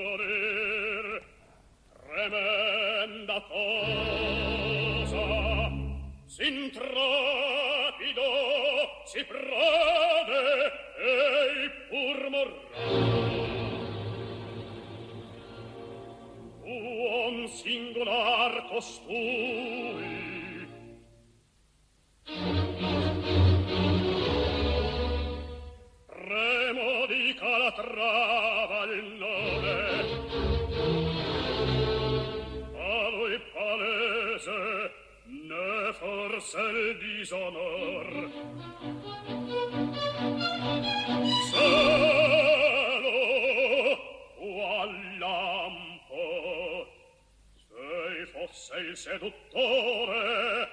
morir. 0.00 1.22
Tremenda 2.10 3.38
cosa. 3.52 5.26
S'intrapido 6.26 8.28
si 9.04 9.24
prode 9.24 10.72
e 10.98 11.70
pur 11.88 12.30
morrà. 12.30 12.60
Uom 16.64 17.46
singolar 17.46 18.66
costui. 18.70 20.20
Sanremo 26.30 27.06
di 27.06 27.34
Calatrava 27.34 28.84
il 28.84 29.04
nome. 29.18 29.74
A 32.78 33.08
lui 33.08 33.36
palese 33.52 34.92
ne 35.24 35.92
forse 35.92 36.60
il 36.60 36.98
disonor. 36.98 38.30
Solo 41.50 41.98
o 44.38 44.78
al 44.78 45.18
lampo 45.18 46.86
se 47.56 48.26
fosse 48.26 48.76
il 48.78 48.96
seduttore 48.96 50.68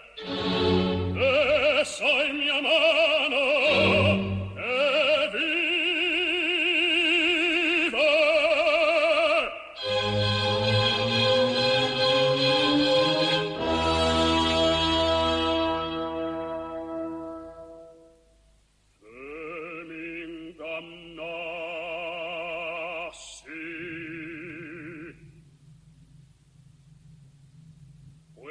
essa 1.79 2.23
in 2.25 2.35
mia 2.35 2.61
mano. 2.61 4.06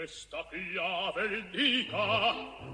questa 0.07 0.47
chiave 0.51 1.51
dica 1.51 2.66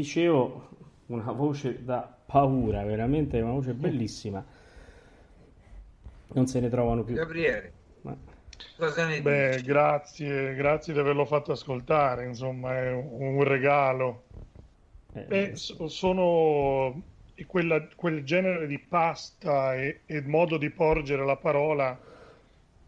dicevo, 0.00 0.68
una 1.06 1.32
voce 1.32 1.82
da 1.84 2.00
paura, 2.26 2.84
veramente 2.84 3.40
una 3.40 3.52
voce 3.52 3.74
bellissima. 3.74 4.44
Non 6.32 6.46
se 6.46 6.60
ne 6.60 6.68
trovano 6.70 7.04
più. 7.04 7.16
Gabriele, 7.16 7.74
Ma- 8.02 8.16
cosa 8.76 9.06
ne 9.06 9.22
Beh, 9.22 9.62
dici? 9.62 9.64
grazie, 9.64 10.54
grazie 10.54 10.92
di 10.92 10.98
averlo 10.98 11.24
fatto 11.26 11.52
ascoltare, 11.52 12.26
insomma, 12.26 12.76
è 12.78 12.90
un 12.92 13.36
un 13.36 13.44
regalo. 13.44 14.26
eh, 15.28 15.28
Eh, 15.28 15.56
so- 15.56 15.88
sono 15.88 17.10
quella- 17.46 17.86
quel 17.96 18.24
genere 18.24 18.66
di 18.66 18.78
pasta 18.78 19.74
e, 19.76 20.02
e 20.06 20.20
modo 20.22 20.58
di 20.58 20.70
porgere 20.70 21.24
la 21.24 21.36
parola 21.38 21.98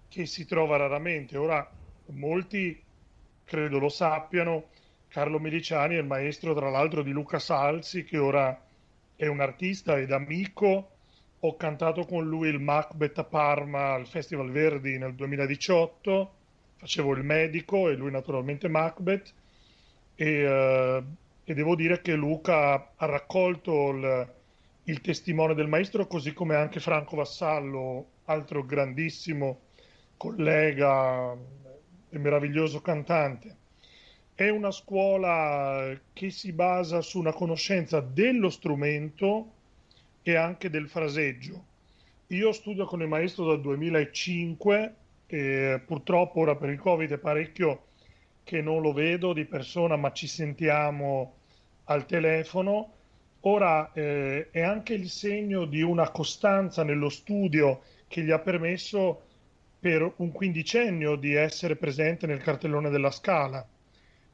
che 0.08 0.26
si 0.26 0.44
trova 0.44 0.76
raramente. 0.76 1.36
Ora, 1.38 1.66
molti 2.06 2.84
credo 3.44 3.78
lo 3.78 3.88
sappiano, 3.88 4.70
Carlo 5.12 5.38
Miliciani 5.38 5.96
è 5.96 5.98
il 5.98 6.06
maestro, 6.06 6.54
tra 6.54 6.70
l'altro, 6.70 7.02
di 7.02 7.10
Luca 7.10 7.38
Salsi, 7.38 8.02
che 8.02 8.16
ora 8.16 8.58
è 9.14 9.26
un 9.26 9.40
artista 9.40 9.98
ed 9.98 10.10
amico. 10.10 10.88
Ho 11.40 11.54
cantato 11.56 12.06
con 12.06 12.26
lui 12.26 12.48
il 12.48 12.58
Macbeth 12.58 13.18
a 13.18 13.24
Parma 13.24 13.92
al 13.92 14.06
Festival 14.06 14.50
Verdi 14.50 14.96
nel 14.96 15.14
2018, 15.14 16.34
facevo 16.76 17.12
il 17.12 17.24
medico 17.24 17.90
e 17.90 17.94
lui 17.94 18.10
naturalmente 18.10 18.68
Macbeth. 18.68 19.34
e, 20.14 20.26
eh, 20.26 21.02
e 21.44 21.54
devo 21.54 21.74
dire 21.74 22.00
che 22.00 22.14
Luca 22.14 22.92
ha 22.96 23.06
raccolto 23.06 23.90
il, 23.90 24.32
il 24.84 25.00
testimone 25.02 25.52
del 25.54 25.68
maestro, 25.68 26.06
così 26.06 26.32
come 26.32 26.54
anche 26.54 26.80
Franco 26.80 27.16
Vassallo, 27.16 28.06
altro 28.24 28.64
grandissimo 28.64 29.60
collega 30.16 31.36
e 32.08 32.18
meraviglioso 32.18 32.80
cantante. 32.80 33.56
È 34.42 34.48
una 34.48 34.72
scuola 34.72 35.96
che 36.12 36.30
si 36.30 36.50
basa 36.50 37.00
su 37.00 37.20
una 37.20 37.32
conoscenza 37.32 38.00
dello 38.00 38.50
strumento 38.50 39.52
e 40.20 40.34
anche 40.34 40.68
del 40.68 40.88
fraseggio. 40.88 41.64
Io 42.26 42.50
studio 42.50 42.84
con 42.84 43.02
il 43.02 43.06
maestro 43.06 43.44
dal 43.44 43.60
2005 43.60 44.94
e 45.28 45.80
purtroppo 45.86 46.40
ora 46.40 46.56
per 46.56 46.70
il 46.70 46.80
Covid 46.80 47.12
è 47.12 47.18
parecchio 47.18 47.84
che 48.42 48.60
non 48.60 48.82
lo 48.82 48.92
vedo 48.92 49.32
di 49.32 49.44
persona, 49.44 49.94
ma 49.94 50.10
ci 50.10 50.26
sentiamo 50.26 51.34
al 51.84 52.04
telefono. 52.04 52.94
Ora 53.42 53.92
eh, 53.92 54.50
è 54.50 54.62
anche 54.62 54.94
il 54.94 55.08
segno 55.08 55.66
di 55.66 55.82
una 55.82 56.10
costanza 56.10 56.82
nello 56.82 57.10
studio 57.10 57.82
che 58.08 58.22
gli 58.22 58.32
ha 58.32 58.40
permesso 58.40 59.22
per 59.78 60.14
un 60.16 60.32
quindicennio 60.32 61.14
di 61.14 61.32
essere 61.32 61.76
presente 61.76 62.26
nel 62.26 62.42
cartellone 62.42 62.90
della 62.90 63.12
Scala. 63.12 63.64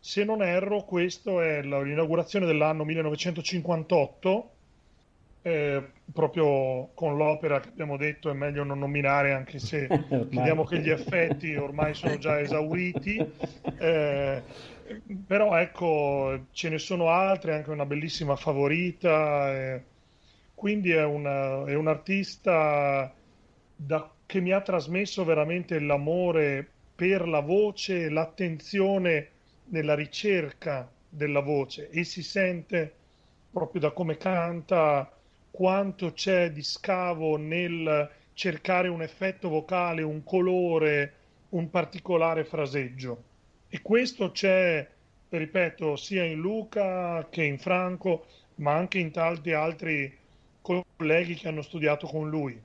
Se 0.01 0.25
non 0.25 0.43
erro, 0.43 0.85
questo 0.85 1.41
è 1.41 1.63
l'inaugurazione 1.63 2.47
dell'anno 2.47 2.85
1958 2.85 4.51
eh, 5.43 5.83
proprio 6.13 6.91
con 6.95 7.17
l'opera 7.17 7.61
che 7.61 7.69
abbiamo 7.69 7.97
detto 7.97 8.29
è 8.29 8.33
meglio 8.33 8.65
non 8.65 8.79
nominare 8.79 9.33
anche 9.33 9.59
se 9.59 9.87
vediamo 10.29 10.65
che 10.65 10.81
gli 10.81 10.91
effetti 10.91 11.55
ormai 11.55 11.95
sono 11.95 12.19
già 12.19 12.39
esauriti. 12.41 13.25
Eh, 13.79 14.43
però 15.27 15.57
ecco 15.59 16.47
ce 16.53 16.69
ne 16.71 16.79
sono 16.79 17.09
altre 17.11 17.55
anche 17.55 17.71
una 17.71 17.85
bellissima 17.85 18.37
favorita 18.37 19.55
eh, 19.55 19.83
quindi 20.55 20.93
è, 20.93 21.05
una, 21.05 21.67
è, 21.67 21.75
un 21.75 21.89
artista 21.89 23.13
da, 23.77 24.11
che 24.25 24.41
mi 24.41 24.53
ha 24.53 24.63
trasmesso 24.63 25.25
veramente 25.25 25.79
l'amore 25.79 26.67
per 26.95 27.29
la 27.29 27.41
voce 27.41 28.09
l'attenzione 28.09 29.29
nella 29.71 29.95
ricerca 29.95 30.91
della 31.09 31.41
voce 31.41 31.89
e 31.91 32.05
si 32.05 32.23
sente 32.23 32.93
proprio 33.51 33.81
da 33.81 33.91
come 33.91 34.17
canta 34.17 35.11
quanto 35.51 36.13
c'è 36.13 36.53
di 36.53 36.63
scavo 36.63 37.37
nel 37.37 38.11
cercare 38.35 38.89
un 38.89 39.03
effetto 39.03 39.49
vocale, 39.49 40.03
un 40.03 40.23
colore, 40.23 41.15
un 41.51 41.71
particolare 41.71 42.45
fraseggio. 42.45 43.25
E 43.69 43.83
questo 43.83 44.31
c'è, 44.31 44.87
ripeto, 45.29 45.97
sia 45.97 46.25
in 46.25 46.39
Luca 46.39 47.27
che 47.31 47.43
in 47.43 47.59
Franco, 47.59 48.27
ma 48.57 48.75
anche 48.75 48.99
in 48.99 49.11
tanti 49.11 49.53
altri 49.53 50.17
colleghi 50.61 51.35
che 51.35 51.49
hanno 51.49 51.63
studiato 51.63 52.07
con 52.07 52.31
lui. 52.31 52.61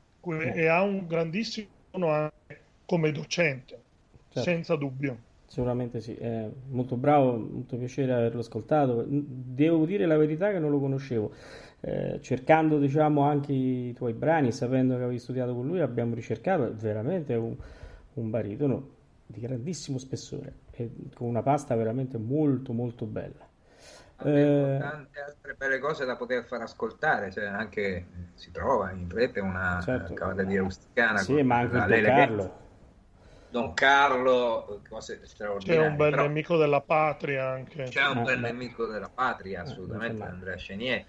E 0.54 0.68
ha 0.68 0.82
un 0.84 1.08
grandissimo 1.08 2.08
anche 2.08 2.62
come 2.86 3.12
docente, 3.12 3.82
certo. 4.30 4.42
senza 4.42 4.76
dubbio. 4.76 5.18
Sicuramente 5.54 6.02
sì, 6.02 6.16
è 6.16 6.50
molto 6.70 6.96
bravo, 6.96 7.38
molto 7.38 7.78
piacere 7.78 8.12
averlo 8.12 8.40
ascoltato. 8.40 9.06
Devo 9.08 9.86
dire 9.86 10.08
la 10.08 10.18
verità 10.18 10.50
che 10.50 10.58
non 10.58 10.72
lo 10.72 10.80
conoscevo. 10.80 11.32
Eh, 11.80 12.18
cercando 12.24 12.80
diciamo 12.80 13.22
anche 13.22 13.54
i 13.54 13.94
tuoi 13.94 14.14
brani, 14.14 14.52
sapendo 14.52 14.96
che 14.96 15.04
avevi 15.04 15.20
studiato 15.20 15.54
con 15.54 15.68
lui, 15.68 15.80
abbiamo 15.80 16.16
ricercato, 16.16 16.66
è 16.66 16.72
veramente 16.72 17.36
un, 17.36 17.56
un 18.14 18.30
baritono 18.32 18.90
di 19.28 19.42
grandissimo 19.42 20.00
spessore 20.00 20.54
e 20.72 20.90
con 21.14 21.28
una 21.28 21.44
pasta 21.44 21.76
veramente 21.76 22.18
molto 22.18 22.74
molto 22.74 23.06
bella. 23.06 23.48
Abbiamo 24.16 24.74
eh... 24.74 24.78
tante 24.80 25.20
altre 25.20 25.54
belle 25.56 25.78
cose 25.78 26.04
da 26.04 26.16
poter 26.16 26.46
far 26.46 26.62
ascoltare, 26.62 27.30
cioè 27.30 27.46
anche 27.46 28.08
si 28.34 28.50
trova 28.50 28.90
in 28.90 29.08
rete 29.08 29.40
una 29.40 29.80
certo. 29.84 30.16
cavalleria 30.16 30.62
rusticana. 30.62 31.20
Sì, 31.20 31.44
ma 31.44 31.58
anche 31.58 31.78
Don 31.78 32.02
Carlo. 32.02 32.62
Don 33.54 33.76
Carlo, 33.76 34.82
cose 34.90 35.22
straordinarie. 35.26 35.80
C'è 35.84 35.88
un 35.88 35.96
bel 35.96 36.10
Però... 36.10 36.24
nemico 36.24 36.58
della 36.58 36.82
patria 36.82 37.50
anche. 37.50 37.84
C'è 37.84 38.08
un 38.08 38.24
bel 38.24 38.40
nemico 38.40 38.88
della 38.88 39.12
patria, 39.14 39.60
eh, 39.60 39.62
assolutamente, 39.62 40.24
Andrea 40.24 40.56
Chenier. 40.56 41.06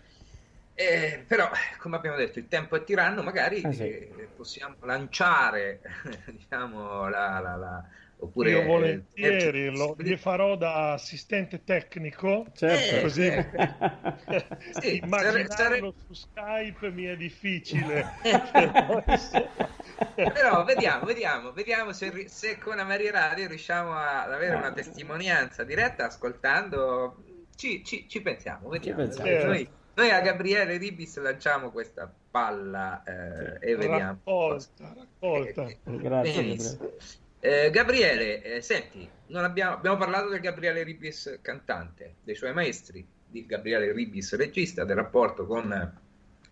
Eh, 0.75 1.25
però, 1.27 1.49
come 1.79 1.97
abbiamo 1.97 2.19
detto, 2.19 2.39
il 2.39 2.47
tempo 2.47 2.77
è 2.77 2.85
tiranno, 2.85 3.23
magari 3.23 3.63
ah, 3.65 3.73
sì. 3.73 3.89
eh, 3.89 4.29
possiamo 4.37 4.75
lanciare, 4.83 5.81
diciamo, 6.29 7.09
la, 7.09 7.41
la, 7.41 7.57
la 7.57 7.85
oppure 8.25 8.51
io 8.51 8.65
volentieri 8.65 9.75
lo, 9.75 9.97
gli 9.99 10.17
farò 10.17 10.57
da 10.57 10.93
assistente 10.93 11.65
tecnico 11.65 12.47
certo. 12.55 13.01
così 13.03 13.31
sì, 14.81 15.01
immaginarlo 15.05 15.49
sare... 15.51 15.93
su 16.07 16.13
Skype 16.15 16.91
mi 16.91 17.05
è 17.05 17.17
difficile 17.17 18.07
però 20.15 20.65
vediamo 20.65 21.05
vediamo 21.05 21.53
vediamo 21.53 21.93
se, 21.93 22.29
se 22.29 22.59
con 22.59 22.77
la 22.77 22.85
Maria 22.85 23.13
Radio 23.13 23.49
riusciamo 23.49 23.95
ad 23.95 24.33
avere 24.33 24.57
una 24.57 24.73
testimonianza 24.73 25.65
diretta 25.65 26.07
ascoltando 26.07 27.23
ci, 27.57 27.85
ci, 27.85 28.09
ci 28.09 28.21
pensiamo 28.21 28.69
vediamo 28.69 29.11
ci 29.13 29.17
pensiamo. 29.17 29.45
Noi, 29.45 29.69
noi 29.95 30.11
a 30.11 30.21
Gabriele 30.21 30.77
Ribis 30.77 31.19
lanciamo 31.19 31.71
questa 31.71 32.13
palla 32.35 33.05
eh, 33.05 33.71
e 33.71 33.77
vediamo. 33.77 34.19
Raccolta, 34.25 34.93
raccolta. 34.93 35.67
Eh, 35.67 35.79
Grazie. 35.85 37.21
Eh, 37.47 37.69
Gabriele, 37.69 38.41
eh, 38.41 38.63
senti, 38.63 39.07
abbiamo, 39.35 39.75
abbiamo, 39.75 39.99
parlato 39.99 40.31
del 40.31 40.41
Gabriele 40.41 40.83
Ribis 40.83 41.41
cantante, 41.43 42.15
dei 42.25 42.35
suoi 42.35 42.55
maestri, 42.55 43.07
di 43.27 43.45
Gabriele 43.45 43.93
Ribis 43.93 44.35
regista, 44.35 44.87
del 44.87 44.97
rapporto 44.97 45.45
con 45.45 46.01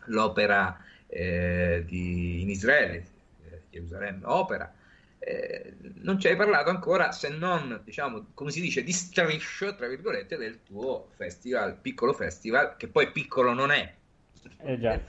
l'opera 0.08 0.84
eh, 1.06 1.82
di, 1.86 2.42
in 2.42 2.50
Israele, 2.50 3.06
eh, 3.48 3.60
Gerusalemme 3.70 4.26
Opera. 4.26 4.70
Eh, 5.18 5.72
non 6.02 6.20
ci 6.20 6.28
hai 6.28 6.36
parlato 6.36 6.68
ancora 6.68 7.10
se 7.10 7.30
non, 7.30 7.80
diciamo, 7.84 8.26
come 8.34 8.50
si 8.50 8.60
dice, 8.60 8.84
di 8.84 8.92
striscio, 8.92 9.74
tra 9.74 9.88
virgolette, 9.88 10.36
del 10.36 10.58
tuo 10.62 11.08
festival, 11.16 11.78
piccolo 11.80 12.12
festival, 12.12 12.76
che 12.76 12.88
poi 12.88 13.10
piccolo 13.10 13.54
non 13.54 13.70
è. 13.70 13.94
Eh 14.58 14.78
già. 14.78 15.00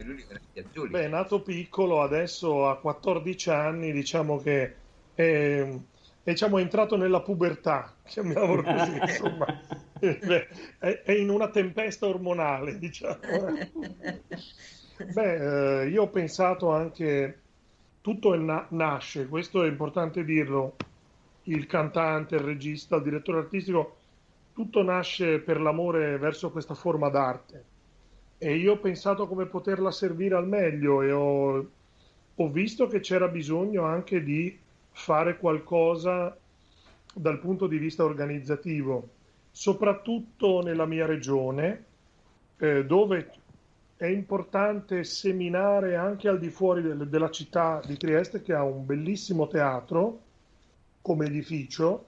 Beh, 0.88 1.04
è 1.04 1.08
nato 1.10 1.42
piccolo, 1.42 2.02
adesso 2.02 2.70
ha 2.70 2.80
14 2.80 3.50
anni, 3.50 3.92
diciamo 3.92 4.40
che 4.42 4.76
è, 5.14 5.22
è, 5.24 5.80
diciamo, 6.24 6.58
è 6.58 6.62
entrato 6.62 6.96
nella 6.96 7.22
pubertà, 7.22 7.94
chiamiamolo 8.06 8.64
così, 8.64 8.98
insomma. 9.02 9.62
Beh, 10.00 10.48
è, 10.80 11.02
è, 11.04 11.12
in 11.12 11.30
una 11.30 11.50
tempesta 11.50 12.08
ormonale, 12.08 12.78
diciamo. 12.78 13.20
Beh, 15.14 15.82
eh, 15.82 15.90
io 15.90 16.04
ho 16.04 16.10
pensato 16.10 16.72
anche 16.72 17.40
tutto 18.02 18.36
na- 18.36 18.68
nasce, 18.70 19.28
questo 19.28 19.64
è 19.64 19.68
importante 19.68 20.24
dirlo, 20.26 20.76
il 21.44 21.66
cantante, 21.68 22.36
il 22.36 22.42
regista, 22.42 22.98
il 22.98 23.04
direttore 23.04 23.40
artistico, 23.40 23.98
tutto 24.54 24.84
nasce 24.84 25.40
per 25.40 25.60
l'amore 25.60 26.18
verso 26.18 26.52
questa 26.52 26.76
forma 26.76 27.10
d'arte. 27.10 27.64
E 28.38 28.56
io 28.56 28.74
ho 28.74 28.78
pensato 28.78 29.28
come 29.28 29.46
poterla 29.46 29.90
servire 29.90 30.36
al 30.36 30.48
meglio 30.48 31.02
e 31.02 31.12
ho, 31.12 31.66
ho 32.36 32.50
visto 32.50 32.88
che 32.88 33.00
c'era 33.00 33.28
bisogno 33.28 33.84
anche 33.84 34.22
di 34.22 34.60
fare 34.94 35.38
qualcosa 35.38 36.36
dal 37.14 37.40
punto 37.40 37.68
di 37.68 37.78
vista 37.78 38.04
organizzativo, 38.04 39.10
soprattutto 39.52 40.62
nella 40.62 40.86
mia 40.86 41.06
regione, 41.06 41.86
eh, 42.58 42.86
dove 42.86 43.32
è 43.98 44.06
importante 44.06 45.04
seminare 45.04 45.96
anche 45.96 46.28
al 46.28 46.40
di 46.40 46.50
fuori 46.50 46.82
del, 46.82 47.08
della 47.08 47.30
città 47.30 47.82
di 47.86 47.98
Trieste 47.98 48.42
che 48.42 48.54
ha 48.54 48.64
un 48.64 48.86
bellissimo 48.86 49.48
teatro 49.48 50.20
come 51.02 51.26
edificio 51.26 52.06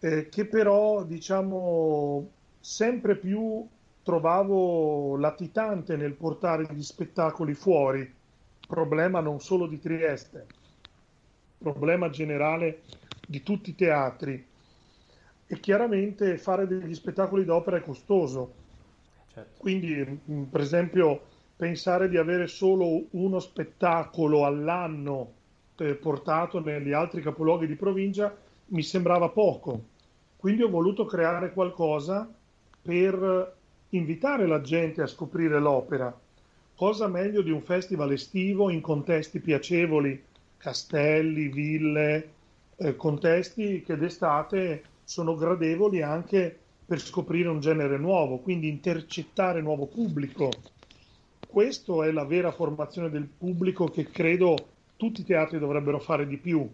eh, 0.00 0.28
che 0.28 0.46
però 0.46 1.04
diciamo 1.04 2.28
sempre 2.60 3.16
più 3.16 3.66
trovavo 4.02 5.16
latitante 5.16 5.96
nel 5.96 6.14
portare 6.14 6.66
gli 6.70 6.82
spettacoli 6.82 7.54
fuori. 7.54 8.14
Problema 8.66 9.20
non 9.20 9.40
solo 9.40 9.66
di 9.66 9.78
Trieste 9.78 10.46
problema 11.58 12.10
generale 12.10 12.82
di 13.26 13.42
tutti 13.42 13.70
i 13.70 13.74
teatri 13.74 14.46
e 15.46 15.60
chiaramente 15.60 16.38
fare 16.38 16.66
degli 16.66 16.94
spettacoli 16.94 17.44
d'opera 17.44 17.78
è 17.78 17.82
costoso 17.82 18.66
Certo. 19.38 19.60
Quindi, 19.60 20.20
per 20.50 20.60
esempio, 20.60 21.20
pensare 21.56 22.08
di 22.08 22.16
avere 22.16 22.48
solo 22.48 23.04
uno 23.10 23.38
spettacolo 23.38 24.44
all'anno 24.44 25.32
eh, 25.76 25.94
portato 25.94 26.60
negli 26.60 26.92
altri 26.92 27.22
capoluoghi 27.22 27.66
di 27.66 27.76
provincia 27.76 28.34
mi 28.66 28.82
sembrava 28.82 29.28
poco. 29.28 29.96
Quindi 30.36 30.62
ho 30.62 30.68
voluto 30.68 31.04
creare 31.04 31.52
qualcosa 31.52 32.28
per 32.82 33.56
invitare 33.90 34.46
la 34.46 34.60
gente 34.60 35.02
a 35.02 35.06
scoprire 35.06 35.60
l'opera. 35.60 36.16
Cosa 36.74 37.08
meglio 37.08 37.42
di 37.42 37.50
un 37.50 37.62
festival 37.62 38.12
estivo 38.12 38.70
in 38.70 38.80
contesti 38.80 39.40
piacevoli, 39.40 40.20
castelli, 40.58 41.48
ville, 41.48 42.30
eh, 42.76 42.96
contesti 42.96 43.82
che 43.82 43.96
d'estate 43.96 44.82
sono 45.04 45.34
gradevoli 45.34 46.02
anche 46.02 46.58
per 46.84 47.00
scoprire 47.00 47.48
un 47.48 47.60
genere 47.60 47.96
nuovo, 47.98 48.38
quindi 48.38 48.68
intercettare 48.68 49.60
nuovo 49.60 49.86
pubblico. 49.86 50.50
Questa 51.46 52.04
è 52.04 52.10
la 52.10 52.24
vera 52.24 52.52
formazione 52.52 53.10
del 53.10 53.26
pubblico 53.26 53.86
che 53.86 54.04
credo 54.04 54.56
tutti 54.96 55.22
i 55.22 55.24
teatri 55.24 55.58
dovrebbero 55.58 55.98
fare 55.98 56.26
di 56.26 56.36
più 56.36 56.68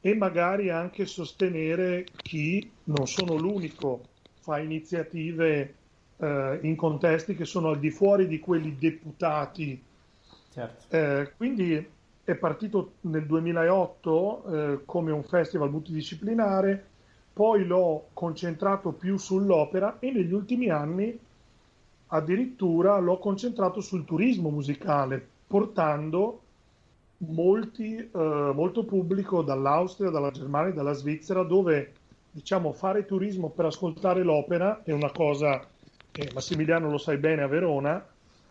e 0.00 0.14
magari 0.14 0.70
anche 0.70 1.06
sostenere 1.06 2.06
chi 2.16 2.70
non 2.84 3.06
sono 3.06 3.34
l'unico, 3.34 4.02
fa 4.40 4.58
iniziative 4.58 5.74
eh, 6.18 6.58
in 6.62 6.76
contesti 6.76 7.34
che 7.34 7.44
sono 7.44 7.70
al 7.70 7.80
di 7.80 7.90
fuori 7.90 8.28
di 8.28 8.38
quelli 8.38 8.76
deputati. 8.78 9.82
Certo. 10.52 10.96
Eh, 10.96 11.32
quindi 11.36 11.94
è 12.26 12.34
partito 12.34 12.94
nel 13.02 13.24
2008 13.24 14.44
eh, 14.44 14.80
come 14.84 15.12
un 15.12 15.22
festival 15.22 15.70
multidisciplinare, 15.70 16.84
poi 17.32 17.64
l'ho 17.64 18.08
concentrato 18.12 18.90
più 18.90 19.16
sull'opera 19.16 19.98
e 20.00 20.10
negli 20.10 20.32
ultimi 20.32 20.68
anni 20.68 21.16
addirittura 22.08 22.98
l'ho 22.98 23.18
concentrato 23.18 23.80
sul 23.80 24.04
turismo 24.04 24.50
musicale, 24.50 25.24
portando 25.46 26.40
molti, 27.18 27.96
eh, 27.96 28.10
molto 28.12 28.84
pubblico 28.84 29.42
dall'Austria, 29.42 30.10
dalla 30.10 30.32
Germania, 30.32 30.72
dalla 30.72 30.94
Svizzera, 30.94 31.44
dove 31.44 31.92
diciamo 32.32 32.72
fare 32.72 33.06
turismo 33.06 33.50
per 33.50 33.66
ascoltare 33.66 34.24
l'opera 34.24 34.82
è 34.82 34.90
una 34.90 35.12
cosa, 35.12 35.64
eh, 36.10 36.30
Massimiliano 36.34 36.90
lo 36.90 36.98
sai 36.98 37.18
bene 37.18 37.42
a 37.42 37.46
Verona, 37.46 38.04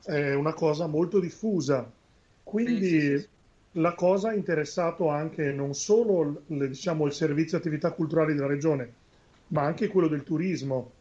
è 0.05 0.33
una 0.33 0.53
cosa 0.53 0.87
molto 0.87 1.19
diffusa. 1.19 1.91
Quindi 2.41 2.87
Sì, 2.87 2.99
sì, 2.99 3.17
sì. 3.19 3.27
La 3.77 3.93
cosa 3.93 4.29
ha 4.29 4.33
interessato 4.33 5.09
anche 5.09 5.51
non 5.51 5.73
solo 5.73 6.43
le- 6.47 6.67
diciamo, 6.69 7.05
il 7.05 7.13
servizio 7.13 7.57
attività 7.57 7.91
culturali 7.91 8.33
della 8.33 8.47
regione, 8.47 8.93
ma 9.47 9.63
anche 9.63 9.87
quello 9.87 10.07
del 10.07 10.23
turismo. 10.23 10.91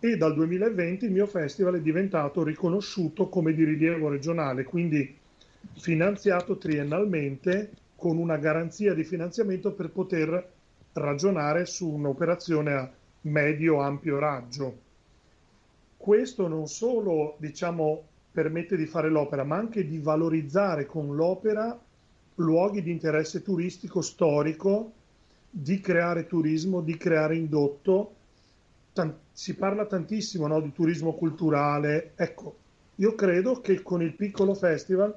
E 0.00 0.16
dal 0.16 0.34
2020 0.34 1.04
il 1.04 1.12
mio 1.12 1.26
festival 1.26 1.76
è 1.76 1.80
diventato 1.80 2.42
riconosciuto 2.42 3.28
come 3.28 3.52
di 3.52 3.64
rilievo 3.64 4.08
regionale, 4.08 4.64
quindi 4.64 5.16
finanziato 5.76 6.56
triennalmente 6.56 7.70
con 7.96 8.16
una 8.16 8.38
garanzia 8.38 8.94
di 8.94 9.04
finanziamento 9.04 9.72
per 9.72 9.90
poter 9.90 10.52
ragionare 10.94 11.66
su 11.66 11.88
un'operazione 11.88 12.72
a 12.72 12.90
medio-ampio 13.22 14.18
raggio. 14.18 14.78
Questo 15.96 16.48
non 16.48 16.66
solo, 16.66 17.36
diciamo, 17.38 18.02
permette 18.32 18.76
di 18.76 18.86
fare 18.86 19.10
l'opera, 19.10 19.44
ma 19.44 19.56
anche 19.56 19.86
di 19.86 19.98
valorizzare 19.98 20.86
con 20.86 21.14
l'opera 21.14 21.78
luoghi 22.40 22.82
di 22.82 22.90
interesse 22.90 23.42
turistico 23.42 24.00
storico, 24.00 24.92
di 25.50 25.80
creare 25.80 26.26
turismo, 26.26 26.80
di 26.80 26.96
creare 26.96 27.36
indotto. 27.36 28.14
Tan- 28.92 29.14
si 29.32 29.54
parla 29.54 29.86
tantissimo, 29.86 30.46
no, 30.46 30.60
di 30.60 30.72
turismo 30.72 31.14
culturale. 31.14 32.12
Ecco, 32.16 32.56
io 32.96 33.14
credo 33.14 33.60
che 33.60 33.82
con 33.82 34.02
il 34.02 34.14
piccolo 34.14 34.54
festival, 34.54 35.14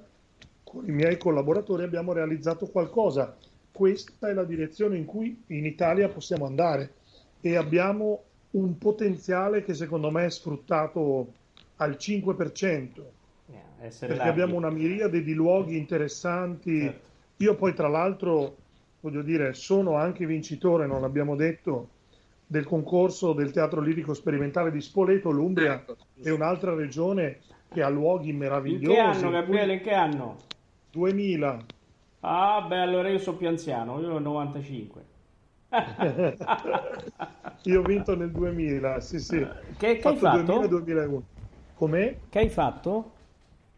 con 0.63 0.87
i 0.87 0.91
miei 0.91 1.17
collaboratori, 1.17 1.83
abbiamo 1.83 2.13
realizzato 2.13 2.67
qualcosa. 2.67 3.35
Questa 3.71 4.29
è 4.29 4.33
la 4.33 4.43
direzione 4.43 4.97
in 4.97 5.05
cui 5.05 5.43
in 5.47 5.65
Italia 5.65 6.07
possiamo 6.07 6.45
andare 6.45 6.93
e 7.41 7.55
abbiamo 7.55 8.21
un 8.51 8.77
potenziale 8.77 9.63
che 9.63 9.73
secondo 9.73 10.11
me 10.11 10.25
è 10.25 10.29
sfruttato 10.29 11.33
al 11.77 11.95
5%, 11.99 13.11
Eh, 13.51 13.55
essere 13.79 14.13
perché 14.13 14.23
larghi. 14.25 14.29
abbiamo 14.41 14.55
una 14.55 14.69
miriade 14.69 15.23
di 15.23 15.33
luoghi 15.33 15.75
interessanti. 15.75 16.79
Certo. 16.81 17.11
Io 17.43 17.55
poi 17.55 17.73
tra 17.73 17.89
l'altro, 17.89 18.55
voglio 19.01 19.21
dire, 19.21 19.53
sono 19.53 19.95
anche 19.95 20.25
vincitore, 20.25 20.87
non 20.87 21.01
l'abbiamo 21.01 21.35
detto, 21.35 21.89
del 22.47 22.63
concorso 22.65 23.33
del 23.33 23.51
Teatro 23.51 23.81
Lirico 23.81 24.13
Sperimentale 24.13 24.71
di 24.71 24.79
Spoleto. 24.79 25.29
L'Umbria 25.29 25.73
Ecco, 25.73 25.97
è 26.21 26.29
un'altra 26.29 26.73
regione 26.73 27.39
che 27.69 27.81
ha 27.83 27.89
luoghi 27.89 28.29
In 28.29 28.37
meravigliosi. 28.37 28.93
che 28.93 28.99
anno, 28.99 29.29
Gabriele? 29.29 29.73
In 29.73 29.81
che 29.81 29.91
anno? 29.93 30.35
2000. 30.91 31.65
Ah, 32.21 32.65
beh, 32.65 32.79
allora 32.79 33.09
io 33.09 33.17
sono 33.19 33.35
più 33.35 33.47
anziano, 33.49 33.99
io 33.99 34.13
ho 34.13 34.17
il 34.17 34.23
95. 34.23 35.01
Io 37.63 37.79
ho 37.79 37.83
vinto 37.83 38.15
nel 38.15 38.31
2000, 38.31 38.99
sì, 39.01 39.19
sì. 39.19 39.45
Che, 39.77 39.97
che 39.97 40.07
hai 40.07 40.15
fatto? 40.15 40.59
2000-2001. 40.61 41.21
Com'è? 41.75 42.17
Che 42.29 42.39
hai 42.39 42.49
fatto? 42.49 43.11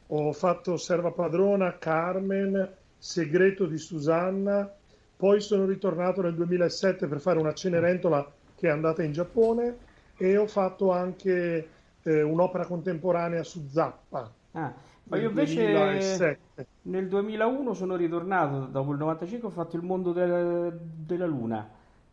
Ho 0.07 0.31
fatto 0.33 0.77
Serva 0.77 1.11
Padrona, 1.11 1.77
Carmen, 1.79 2.75
Segreto 3.05 3.67
di 3.67 3.77
Susanna, 3.77 4.67
poi 5.15 5.39
sono 5.39 5.65
ritornato 5.67 6.23
nel 6.23 6.33
2007 6.33 7.05
per 7.05 7.19
fare 7.21 7.37
una 7.37 7.53
Cenerentola 7.53 8.27
che 8.55 8.67
è 8.67 8.71
andata 8.71 9.03
in 9.03 9.11
Giappone 9.11 9.77
e 10.17 10.35
ho 10.37 10.47
fatto 10.47 10.91
anche 10.91 11.69
eh, 12.01 12.21
un'opera 12.23 12.65
contemporanea 12.65 13.43
su 13.43 13.67
Zappa 13.71 14.33
Ah, 14.53 14.73
ma 15.03 15.17
io 15.17 15.29
invece 15.29 15.71
2007. 15.71 16.65
nel 16.83 17.07
2001 17.07 17.73
sono 17.75 17.95
ritornato, 17.95 18.65
dopo 18.71 18.91
il 18.93 18.97
95 18.97 19.49
ho 19.49 19.51
fatto 19.51 19.75
il 19.75 19.83
mondo 19.83 20.11
del- 20.11 20.75
della 20.81 21.27
luna. 21.27 21.69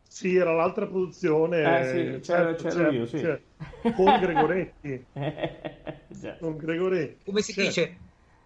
Sì, 0.06 0.36
era 0.36 0.52
l'altra 0.52 0.86
produzione, 0.86 1.62
Eh, 1.80 1.84
sì, 1.86 2.20
c'ero- 2.20 2.54
certo, 2.54 2.62
c'ero 2.64 2.74
certo, 2.80 2.92
io, 2.92 3.06
sì. 3.06 3.18
certo. 3.18 3.92
con 3.94 4.18
Gregoretti. 4.20 5.06
Già. 6.08 6.36
Con 6.38 6.56
Gregoretti. 6.58 7.24
Come 7.24 7.40
si 7.40 7.52
Certo. 7.54 7.68
dice? 7.68 7.96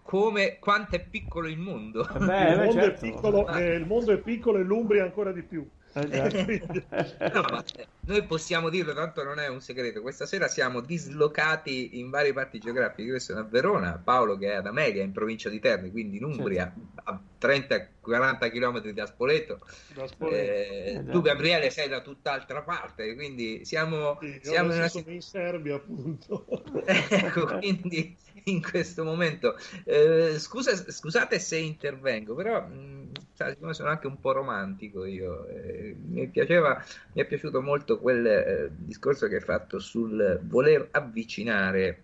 Come 0.07 0.57
quanto 0.57 0.95
è 0.95 1.05
piccolo 1.05 1.49
il 1.49 1.57
mondo. 1.57 2.07
Eh 2.07 2.19
beh, 2.19 2.51
il, 2.51 2.57
mondo 2.59 2.71
certo. 2.71 3.05
è 3.05 3.09
piccolo, 3.11 3.47
eh, 3.49 3.75
il 3.75 3.85
mondo 3.85 4.13
è 4.13 4.17
piccolo 4.19 4.57
e 4.57 4.63
l'Umbria 4.63 5.03
ancora 5.03 5.33
di 5.33 5.43
più. 5.43 5.69
Quindi- 5.99 6.63
No, 7.33 7.41
ma 7.41 7.63
eh, 7.75 7.87
noi 8.01 8.23
possiamo 8.23 8.69
dirlo, 8.69 8.93
tanto 8.93 9.23
non 9.23 9.39
è 9.39 9.47
un 9.47 9.61
segreto. 9.61 10.01
Questa 10.01 10.25
sera 10.25 10.47
siamo 10.47 10.81
dislocati 10.81 11.99
in 11.99 12.09
varie 12.09 12.33
parti 12.33 12.59
geografiche. 12.59 13.09
Io 13.09 13.19
sono 13.19 13.39
a 13.39 13.43
Verona, 13.43 13.99
Paolo 14.03 14.37
che 14.37 14.51
è 14.51 14.55
ad 14.55 14.65
Amelia, 14.67 15.03
in 15.03 15.11
provincia 15.11 15.49
di 15.49 15.59
Terni, 15.59 15.91
quindi 15.91 16.17
in 16.17 16.23
Umbria, 16.23 16.73
a 17.03 17.19
30-40 17.39 18.49
km 18.51 18.81
da 18.91 19.05
Spoleto. 19.05 19.59
da 19.93 20.07
Spoleto. 20.07 20.35
Eh, 20.35 21.01
già. 21.05 21.11
tu, 21.11 21.21
Gabriele, 21.21 21.69
sei 21.69 21.87
da 21.87 22.01
tutt'altra 22.01 22.61
parte, 22.61 23.13
quindi 23.15 23.65
siamo, 23.65 24.17
Sì, 24.21 24.39
siamo 24.41 24.73
in 24.73 24.77
una 24.79 24.91
in 25.05 25.21
Serbia, 25.21 25.75
appunto. 25.75 26.45
Ecco, 26.85 27.57
quindi 27.57 28.15
in 28.45 28.61
questo 28.61 29.03
momento, 29.03 29.57
eh, 29.85 30.35
scusa, 30.39 30.73
scusate 30.75 31.39
se 31.39 31.57
intervengo, 31.57 32.35
però 32.35 32.61
mh, 32.61 33.11
sai, 33.37 33.53
siccome 33.53 33.73
sono 33.73 33.89
anche 33.89 34.07
un 34.07 34.19
po' 34.19 34.31
romantico 34.31 35.05
io, 35.05 35.47
eh, 35.47 35.95
mi 36.07 36.27
piaceva, 36.27 36.83
mi 37.13 37.21
è 37.21 37.25
piaciuto 37.25 37.61
molto 37.61 37.99
quel 37.99 38.25
eh, 38.25 38.71
discorso 38.75 39.27
che 39.27 39.35
hai 39.35 39.41
fatto 39.41 39.77
sul 39.79 40.39
voler 40.43 40.87
avvicinare, 40.91 42.03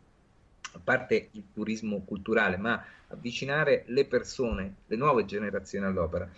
a 0.74 0.80
parte 0.84 1.30
il 1.32 1.46
turismo 1.52 2.04
culturale, 2.04 2.58
ma 2.58 2.84
avvicinare 3.08 3.84
le 3.88 4.06
persone, 4.06 4.76
le 4.86 4.96
nuove 4.96 5.26
generazioni 5.26 5.86
all'opera. 5.86 6.30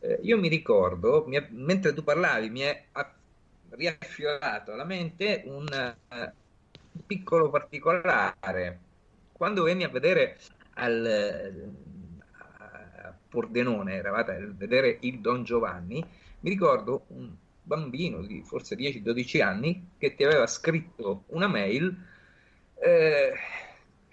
Eh, 0.00 0.18
io 0.22 0.38
mi 0.38 0.48
ricordo, 0.48 1.24
mi 1.26 1.36
è- 1.36 1.48
mentre 1.50 1.94
tu 1.94 2.02
parlavi, 2.04 2.50
mi 2.50 2.60
è 2.60 2.84
riaffiorato 3.70 4.72
alla 4.72 4.84
mente 4.84 5.42
un 5.46 5.66
eh, 5.72 6.32
piccolo 7.06 7.50
particolare. 7.50 8.80
Quando 9.32 9.62
venni 9.62 9.84
a 9.84 9.88
vedere 9.88 10.38
al, 10.74 11.72
Pordenone, 13.32 13.94
eravate 13.94 14.32
a 14.32 14.38
vedere 14.54 14.98
il 15.00 15.20
Don 15.20 15.42
Giovanni, 15.42 16.04
mi 16.40 16.50
ricordo 16.50 17.06
un 17.08 17.30
bambino 17.62 18.20
di 18.20 18.42
forse 18.44 18.76
10-12 18.76 19.42
anni 19.42 19.88
che 19.96 20.14
ti 20.14 20.22
aveva 20.22 20.46
scritto 20.46 21.24
una 21.28 21.46
mail 21.46 21.96
eh, 22.74 23.32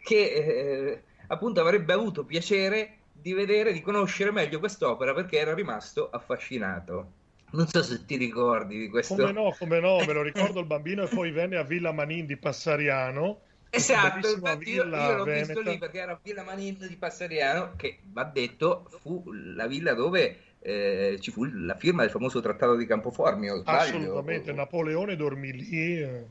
che 0.02 0.16
eh, 0.16 1.04
appunto 1.28 1.60
avrebbe 1.60 1.92
avuto 1.92 2.24
piacere 2.24 2.94
di 3.12 3.34
vedere, 3.34 3.74
di 3.74 3.82
conoscere 3.82 4.32
meglio 4.32 4.60
quest'opera 4.60 5.14
perché 5.14 5.38
era 5.38 5.54
rimasto 5.54 6.10
affascinato. 6.10 7.12
Non 7.52 7.68
so 7.68 7.84
se 7.84 8.06
ti 8.06 8.16
ricordi 8.16 8.78
di 8.78 8.88
questo. 8.88 9.16
Come 9.16 9.34
no, 9.34 9.54
come 9.58 9.82
no, 9.82 9.98
me 10.06 10.14
lo 10.14 10.22
ricordo 10.24 10.62
il 10.62 10.66
bambino 10.66 11.04
e 11.04 11.08
poi 11.08 11.32
venne 11.32 11.58
a 11.58 11.64
Villa 11.64 11.92
Manin 11.92 12.26
di 12.26 12.38
Passariano. 12.38 13.42
Esatto, 13.70 14.30
infatti 14.30 14.72
io, 14.72 14.84
io 14.84 15.16
l'ho 15.16 15.24
visto 15.24 15.54
veneta. 15.54 15.70
lì 15.70 15.78
perché 15.78 16.00
era 16.00 16.20
Villa 16.22 16.44
Manin 16.44 16.78
di 16.88 16.96
Passariano, 16.96 17.74
che 17.76 18.00
va 18.12 18.24
detto 18.24 18.90
fu 19.02 19.24
la 19.32 19.68
villa 19.68 19.94
dove 19.94 20.40
eh, 20.60 21.18
ci 21.20 21.32
fu 21.32 21.44
la 21.46 21.76
firma 21.76 22.02
del 22.02 22.12
famoso 22.12 22.42
trattato 22.42 22.76
di 22.76 22.86
Campoformio. 22.86 23.62
Assolutamente, 23.66 24.52
Napoleone 24.52 25.16
dormì 25.16 25.52
lì. 25.52 26.02
eh. 26.02 26.26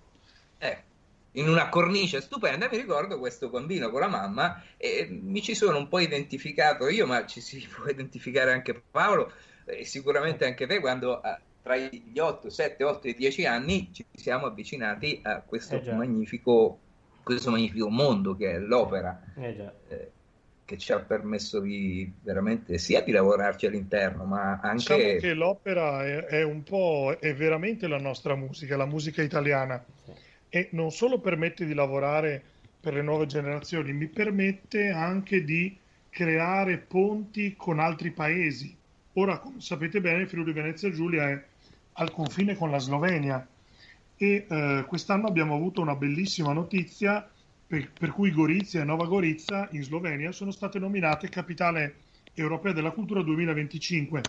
Eh, 0.58 0.82
in 1.32 1.48
una 1.48 1.68
cornice 1.68 2.20
stupenda, 2.20 2.68
mi 2.70 2.78
ricordo 2.78 3.18
questo 3.18 3.48
bambino 3.48 3.90
con 3.90 4.00
la 4.00 4.08
mamma 4.08 4.62
e 4.76 5.06
mi 5.08 5.40
ci 5.40 5.54
sono 5.54 5.78
un 5.78 5.88
po' 5.88 6.00
identificato 6.00 6.88
io, 6.88 7.06
ma 7.06 7.26
ci 7.26 7.40
si 7.40 7.66
può 7.72 7.86
identificare 7.88 8.52
anche 8.52 8.82
Paolo 8.90 9.32
e 9.64 9.84
sicuramente 9.84 10.46
anche 10.46 10.66
te 10.66 10.80
quando 10.80 11.20
ah, 11.20 11.38
tra 11.62 11.76
gli 11.76 12.18
8, 12.18 12.48
7, 12.48 12.82
8 12.82 13.08
e 13.08 13.14
10 13.14 13.46
anni 13.46 13.90
ci 13.92 14.04
siamo 14.14 14.46
avvicinati 14.46 15.20
a 15.22 15.42
questo 15.42 15.80
Eh 15.80 15.92
magnifico, 15.92 16.78
questo 17.32 17.50
magnifico 17.50 17.88
mondo 17.90 18.34
che 18.36 18.52
è 18.52 18.58
l'opera. 18.58 19.20
Eh 19.36 19.56
già. 19.56 19.72
eh, 19.88 20.10
che 20.64 20.76
ci 20.76 20.92
ha 20.92 20.98
permesso 20.98 21.60
di 21.60 22.12
veramente 22.22 22.76
sia 22.76 23.00
di 23.00 23.10
lavorarci 23.10 23.64
all'interno, 23.66 24.24
ma 24.24 24.60
Diciamo 24.74 25.02
anche 25.02 25.16
che 25.16 25.32
l'opera 25.32 26.04
è, 26.04 26.24
è 26.24 26.42
un 26.42 26.62
po', 26.62 27.16
è 27.18 27.34
veramente 27.34 27.88
la 27.88 27.96
nostra 27.96 28.34
musica, 28.34 28.76
la 28.76 28.84
musica 28.84 29.22
italiana. 29.22 29.82
Sì. 30.04 30.12
e 30.50 30.68
non 30.72 30.90
solo 30.90 31.20
permette 31.20 31.64
di 31.64 31.72
lavorare 31.72 32.42
per 32.80 32.92
le 32.94 33.02
nuove 33.02 33.26
generazioni, 33.26 33.92
mi 33.92 34.08
permette 34.08 34.90
anche 34.90 35.42
di 35.42 35.74
creare 36.10 36.76
ponti 36.76 37.54
con 37.56 37.78
altri 37.80 38.10
paesi. 38.10 38.76
Ora, 39.14 39.38
come 39.38 39.60
sapete 39.60 40.00
bene, 40.00 40.26
Friuli 40.26 40.52
Venezia 40.52 40.90
Giulia 40.90 41.30
è 41.30 41.42
al 41.94 42.10
confine 42.10 42.56
con 42.56 42.70
la 42.70 42.78
Slovenia 42.78 43.46
e 44.18 44.46
eh, 44.48 44.84
quest'anno 44.86 45.28
abbiamo 45.28 45.54
avuto 45.54 45.80
una 45.80 45.94
bellissima 45.94 46.52
notizia 46.52 47.26
per, 47.66 47.90
per 47.92 48.10
cui 48.10 48.32
Gorizia 48.32 48.82
e 48.82 48.84
Nova 48.84 49.06
Gorizia 49.06 49.68
in 49.72 49.82
Slovenia 49.82 50.32
sono 50.32 50.50
state 50.50 50.78
nominate 50.78 51.28
capitale 51.28 51.94
europea 52.34 52.72
della 52.72 52.90
cultura 52.90 53.22
2025. 53.22 54.22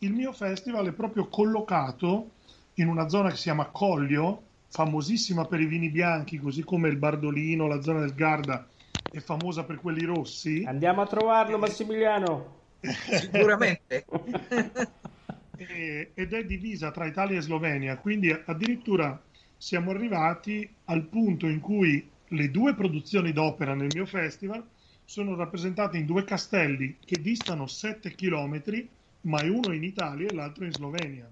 Il 0.00 0.12
mio 0.12 0.32
festival 0.32 0.88
è 0.88 0.92
proprio 0.92 1.28
collocato 1.28 2.30
in 2.74 2.88
una 2.88 3.08
zona 3.08 3.30
che 3.30 3.36
si 3.36 3.44
chiama 3.44 3.66
Collio, 3.66 4.42
famosissima 4.68 5.44
per 5.44 5.60
i 5.60 5.66
vini 5.66 5.88
bianchi, 5.88 6.38
così 6.38 6.62
come 6.62 6.88
il 6.88 6.96
Bardolino, 6.96 7.66
la 7.66 7.80
zona 7.80 8.00
del 8.00 8.14
Garda 8.14 8.66
è 9.10 9.18
famosa 9.20 9.64
per 9.64 9.76
quelli 9.76 10.04
rossi. 10.04 10.64
Andiamo 10.66 11.02
a 11.02 11.06
trovarlo, 11.06 11.58
Massimiliano. 11.58 12.56
Sicuramente. 12.80 14.04
E- 15.56 16.10
ed 16.14 16.32
è 16.32 16.44
divisa 16.44 16.90
tra 16.90 17.06
Italia 17.06 17.38
e 17.38 17.42
Slovenia, 17.42 17.96
quindi 17.96 18.30
addirittura 18.30 19.20
siamo 19.58 19.90
arrivati 19.90 20.68
al 20.86 21.04
punto 21.04 21.48
in 21.48 21.60
cui 21.60 22.08
le 22.28 22.50
due 22.50 22.74
produzioni 22.74 23.32
d'opera 23.32 23.74
nel 23.74 23.90
mio 23.90 24.06
festival 24.06 24.64
sono 25.04 25.34
rappresentate 25.34 25.98
in 25.98 26.06
due 26.06 26.24
castelli 26.24 26.98
che 27.04 27.20
distano 27.20 27.66
7 27.66 28.14
km, 28.14 28.86
ma 29.22 29.40
è 29.42 29.48
uno 29.48 29.72
in 29.72 29.82
Italia 29.82 30.28
e 30.28 30.34
l'altro 30.34 30.64
in 30.64 30.72
Slovenia. 30.72 31.28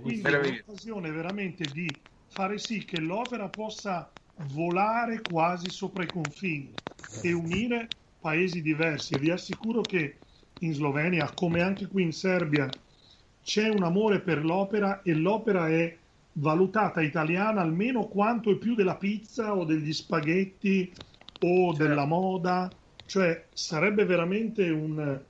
Quindi 0.00 0.22
Bellissimo. 0.22 0.28
è 0.28 0.30
Meraviglia. 0.30 0.62
un'occasione 0.66 1.10
veramente 1.10 1.70
di 1.70 2.00
fare 2.28 2.58
sì 2.58 2.84
che 2.84 2.98
l'opera 3.00 3.48
possa 3.48 4.10
volare 4.36 5.22
quasi 5.22 5.70
sopra 5.70 6.02
i 6.04 6.08
confini 6.08 6.78
e 7.20 7.32
unire 7.32 7.88
paesi 8.20 8.60
diversi. 8.62 9.14
E 9.14 9.18
vi 9.18 9.30
assicuro 9.30 9.84
che 9.84 10.18
in 10.58 10.72
Slovenia, 10.74 11.32
come 11.32 11.62
anche 11.62 11.86
qui 11.86 12.02
in 12.02 12.12
Serbia, 12.12 12.68
c'è 13.42 13.68
un 13.68 13.84
amore 13.84 14.20
per 14.20 14.44
l'opera 14.44 15.02
e 15.02 15.14
l'opera 15.14 15.68
è 15.68 15.96
valutata 16.34 17.00
italiana 17.00 17.60
almeno 17.60 18.06
quanto 18.06 18.50
e 18.50 18.56
più 18.56 18.74
della 18.74 18.96
pizza 18.96 19.54
o 19.54 19.64
degli 19.64 19.92
spaghetti 19.92 20.92
o 21.40 21.72
della 21.72 22.04
moda. 22.06 22.70
Cioè 23.06 23.46
sarebbe 23.52 24.04
veramente 24.04 24.68
un 24.70 25.20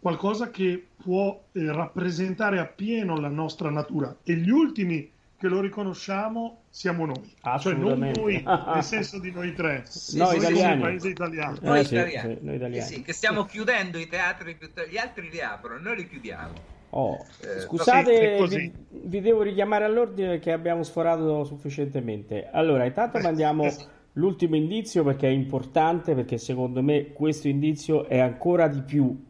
qualcosa 0.00 0.50
che 0.50 0.86
può 1.02 1.42
eh, 1.52 1.72
rappresentare 1.72 2.58
appieno 2.58 3.18
la 3.18 3.28
nostra 3.28 3.68
natura 3.70 4.16
e 4.22 4.34
gli 4.34 4.50
ultimi 4.50 5.10
che 5.36 5.46
lo 5.48 5.60
riconosciamo 5.60 6.62
siamo 6.68 7.06
noi, 7.06 7.32
cioè 7.60 7.74
non 7.74 7.98
noi 8.16 8.42
nel 8.42 8.82
senso 8.82 9.20
di 9.20 9.30
noi 9.30 9.54
tre, 9.54 9.84
Noi 10.14 10.26
noi 10.26 10.36
italiani. 10.38 10.80
come 10.80 10.90
paese 10.90 11.08
italiano. 11.08 11.58
Noi 11.62 11.78
Eh, 11.80 11.84
sì, 11.84 11.94
italiani. 11.94 12.34
sì, 12.34 12.44
noi 12.44 12.56
italiani. 12.56 12.76
Eh 12.82 12.86
sì, 12.86 13.02
che 13.02 13.12
stiamo 13.12 13.44
chiudendo 13.44 13.98
i 13.98 14.08
teatri, 14.08 14.58
gli 14.90 14.96
altri 14.96 15.30
li 15.30 15.40
aprono, 15.40 15.80
noi 15.80 15.96
li 15.96 16.08
chiudiamo. 16.08 16.76
Oh, 16.90 17.18
Eh, 17.42 17.60
scusate, 17.60 18.46
sì, 18.48 18.56
vi, 18.56 18.72
vi 19.04 19.20
devo 19.20 19.42
richiamare 19.42 19.84
all'ordine 19.84 20.28
perché 20.28 20.52
abbiamo 20.52 20.82
sforato 20.82 21.44
sufficientemente. 21.44 22.48
Allora, 22.50 22.84
intanto 22.84 23.18
mandiamo 23.18 23.66
l'ultimo 24.14 24.56
indizio 24.56 25.04
perché 25.04 25.28
è 25.28 25.32
importante, 25.32 26.14
perché 26.14 26.38
secondo 26.38 26.82
me 26.82 27.12
questo 27.12 27.48
indizio 27.48 28.06
è 28.06 28.18
ancora 28.18 28.68
di 28.68 28.80
più 28.80 29.26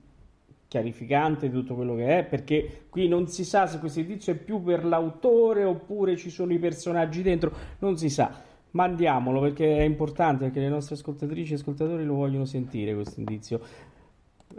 chiarificante 0.69 1.49
di 1.49 1.53
tutto 1.53 1.75
quello 1.75 1.97
che 1.97 2.19
è, 2.19 2.25
perché 2.25 2.85
qui 2.91 3.09
non 3.09 3.27
si 3.27 3.45
sa 3.45 3.67
se 3.67 3.79
questo 3.79 4.01
indizio 4.01 4.35
è 4.35 4.37
più 4.37 4.63
per 4.63 4.85
l'autore 4.85 5.65
oppure 5.65 6.17
ci 6.17 6.31
sono 6.31 6.53
i 6.53 6.59
personaggi 6.59 7.23
dentro, 7.23 7.53
non 7.81 7.97
si 7.97 8.09
sa. 8.09 8.47
Mandiamolo 8.71 9.41
perché 9.41 9.79
è 9.79 9.83
importante, 9.83 10.45
perché 10.45 10.61
le 10.61 10.69
nostre 10.69 10.95
ascoltatrici 10.95 11.53
e 11.53 11.57
ascoltatori 11.57 12.05
lo 12.05 12.15
vogliono 12.15 12.45
sentire 12.45 12.95
questo 12.95 13.19
indizio. 13.19 13.61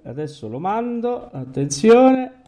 Adesso 0.04 0.48
lo 0.50 0.60
mando, 0.60 1.30
attenzione. 1.32 2.39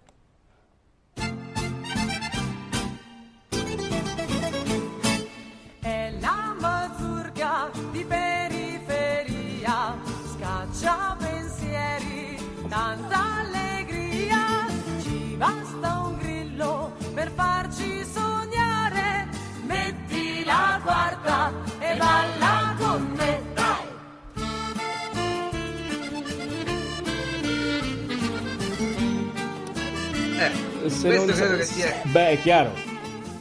Se 30.89 31.07
questo 31.07 31.31
credo 31.33 31.33
sa- 31.33 31.55
che 31.57 31.63
sia 31.65 32.01
Beh, 32.05 32.29
è 32.29 32.39
chiaro. 32.39 32.73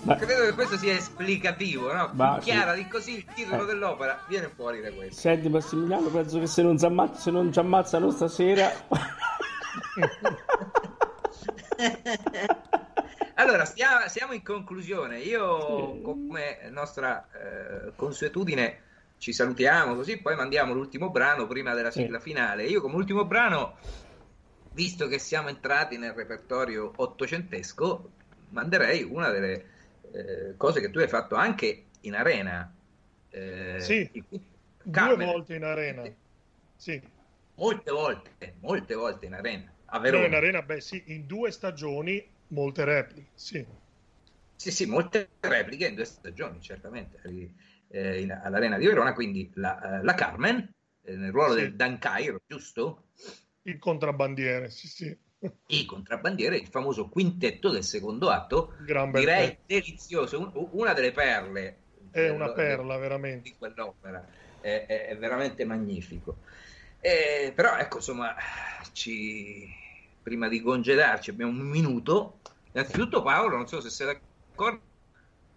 Ma- 0.02 0.16
credo 0.16 0.44
che 0.44 0.52
questo 0.54 0.76
sia 0.78 0.94
esplicativo, 0.94 1.92
no? 1.92 2.10
Ma 2.14 2.38
sì. 2.40 2.50
Chiara 2.50 2.72
di 2.74 2.88
così 2.88 3.16
il 3.16 3.24
titolo 3.34 3.64
Eh. 3.64 3.66
dell'opera 3.66 4.22
viene 4.28 4.50
fuori 4.54 4.80
da 4.80 4.90
questo. 4.92 5.20
Senti 5.20 5.48
Massimiliano, 5.50 6.08
penso 6.08 6.38
che 6.38 6.46
se 6.46 6.62
non, 6.62 6.78
ci 6.78 6.84
ammazz- 6.86 7.18
se 7.20 7.30
non 7.30 7.52
ci 7.52 7.58
ammazzano 7.58 8.10
stasera... 8.10 8.70
Allora, 13.34 13.64
stia- 13.64 14.06
siamo 14.08 14.32
in 14.34 14.42
conclusione. 14.42 15.18
Io, 15.20 15.94
Sì. 15.94 16.02
come 16.02 16.58
nostra 16.70 17.26
eh, 17.32 17.92
consuetudine, 17.96 18.80
ci 19.18 19.32
salutiamo 19.32 19.94
così, 19.94 20.18
poi 20.18 20.36
mandiamo 20.36 20.74
l'ultimo 20.74 21.10
brano 21.10 21.46
prima 21.46 21.72
della 21.74 21.90
Sì. 21.90 22.00
sigla 22.02 22.20
finale. 22.20 22.64
Io, 22.64 22.80
come 22.82 22.96
ultimo 22.96 23.24
brano, 23.24 23.76
visto 24.72 25.06
che 25.08 25.18
siamo 25.18 25.48
entrati 25.48 25.96
nel 25.98 26.12
repertorio 26.12 26.92
ottocentesco, 26.96 28.12
manderei 28.48 29.02
una 29.02 29.30
delle 29.30 29.70
eh, 30.12 30.56
cose 30.56 30.80
che 30.80 30.90
tu 30.90 30.98
hai 30.98 31.08
fatto 31.08 31.34
anche 31.34 31.90
in 32.00 32.14
arena. 32.14 32.74
Eh, 33.28 33.84
Sì, 33.84 34.10
in 34.12 34.24
Due 34.82 35.16
volte 35.16 35.54
in 35.56 35.64
arena. 35.64 36.04
Sì, 36.76 37.00
Molte 37.54 37.92
volte, 37.92 38.56
molte 38.60 38.94
volte 38.96 39.26
in 39.26 39.34
arena. 39.34 39.72
A 39.84 39.98
no, 40.00 40.00
Verona. 40.00 40.26
in 40.26 40.34
arena, 40.34 40.62
beh 40.62 40.80
sì, 40.80 41.02
in 41.06 41.26
due 41.26 41.50
stagioni 41.50 42.22
molte 42.48 42.84
repliche, 42.84 43.32
sì. 43.34 43.66
Sì, 44.54 44.70
sì, 44.70 44.84
molte 44.86 45.30
repliche 45.40 45.86
in 45.88 45.94
due 45.94 46.04
stagioni, 46.04 46.60
certamente, 46.60 47.20
eh, 47.88 48.20
in- 48.20 48.30
all'Arena 48.30 48.76
di 48.78 48.86
Verona, 48.86 49.14
quindi 49.14 49.50
la, 49.54 50.00
eh, 50.00 50.02
la 50.04 50.14
Carmen, 50.14 50.70
eh, 51.02 51.16
nel 51.16 51.32
ruolo 51.32 51.54
Sì. 51.54 51.60
del 51.60 51.76
Dan 51.76 51.98
Cairo, 51.98 52.42
giusto? 52.46 53.08
Il 53.62 53.78
contrabbandiere, 53.78 54.70
sì, 54.70 54.88
sì. 54.88 55.18
I 55.68 55.84
contrabbandiere, 55.86 56.56
il 56.56 56.66
famoso 56.68 57.08
quintetto 57.08 57.70
del 57.70 57.84
secondo 57.84 58.28
atto, 58.30 58.74
Gran 58.84 59.10
direi 59.12 59.58
delizioso, 59.66 60.38
un- 60.38 60.68
una 60.72 60.92
delle 60.92 61.12
perle 61.12 61.84
È 62.10 62.28
una 62.28 62.44
dello- 62.46 62.54
perla, 62.54 62.96
veramente. 62.98 63.50
di 63.50 63.56
quell'opera, 63.56 64.28
è, 64.60 64.84
è- 64.86 65.06
è 65.06 65.16
veramente 65.18 65.64
magnifico. 65.64 66.40
Eh, 67.00 67.52
però 67.54 67.76
ecco, 67.78 67.96
insomma, 67.96 68.34
ci... 68.92 69.66
prima 70.22 70.48
di 70.48 70.60
congedarci 70.60 71.30
abbiamo 71.30 71.52
un 71.52 71.66
minuto. 71.68 72.40
Innanzitutto 72.72 73.22
Paolo, 73.22 73.56
non 73.56 73.66
so 73.66 73.80
se 73.80 73.90
sei 73.90 74.06
d'accordo, 74.06 74.82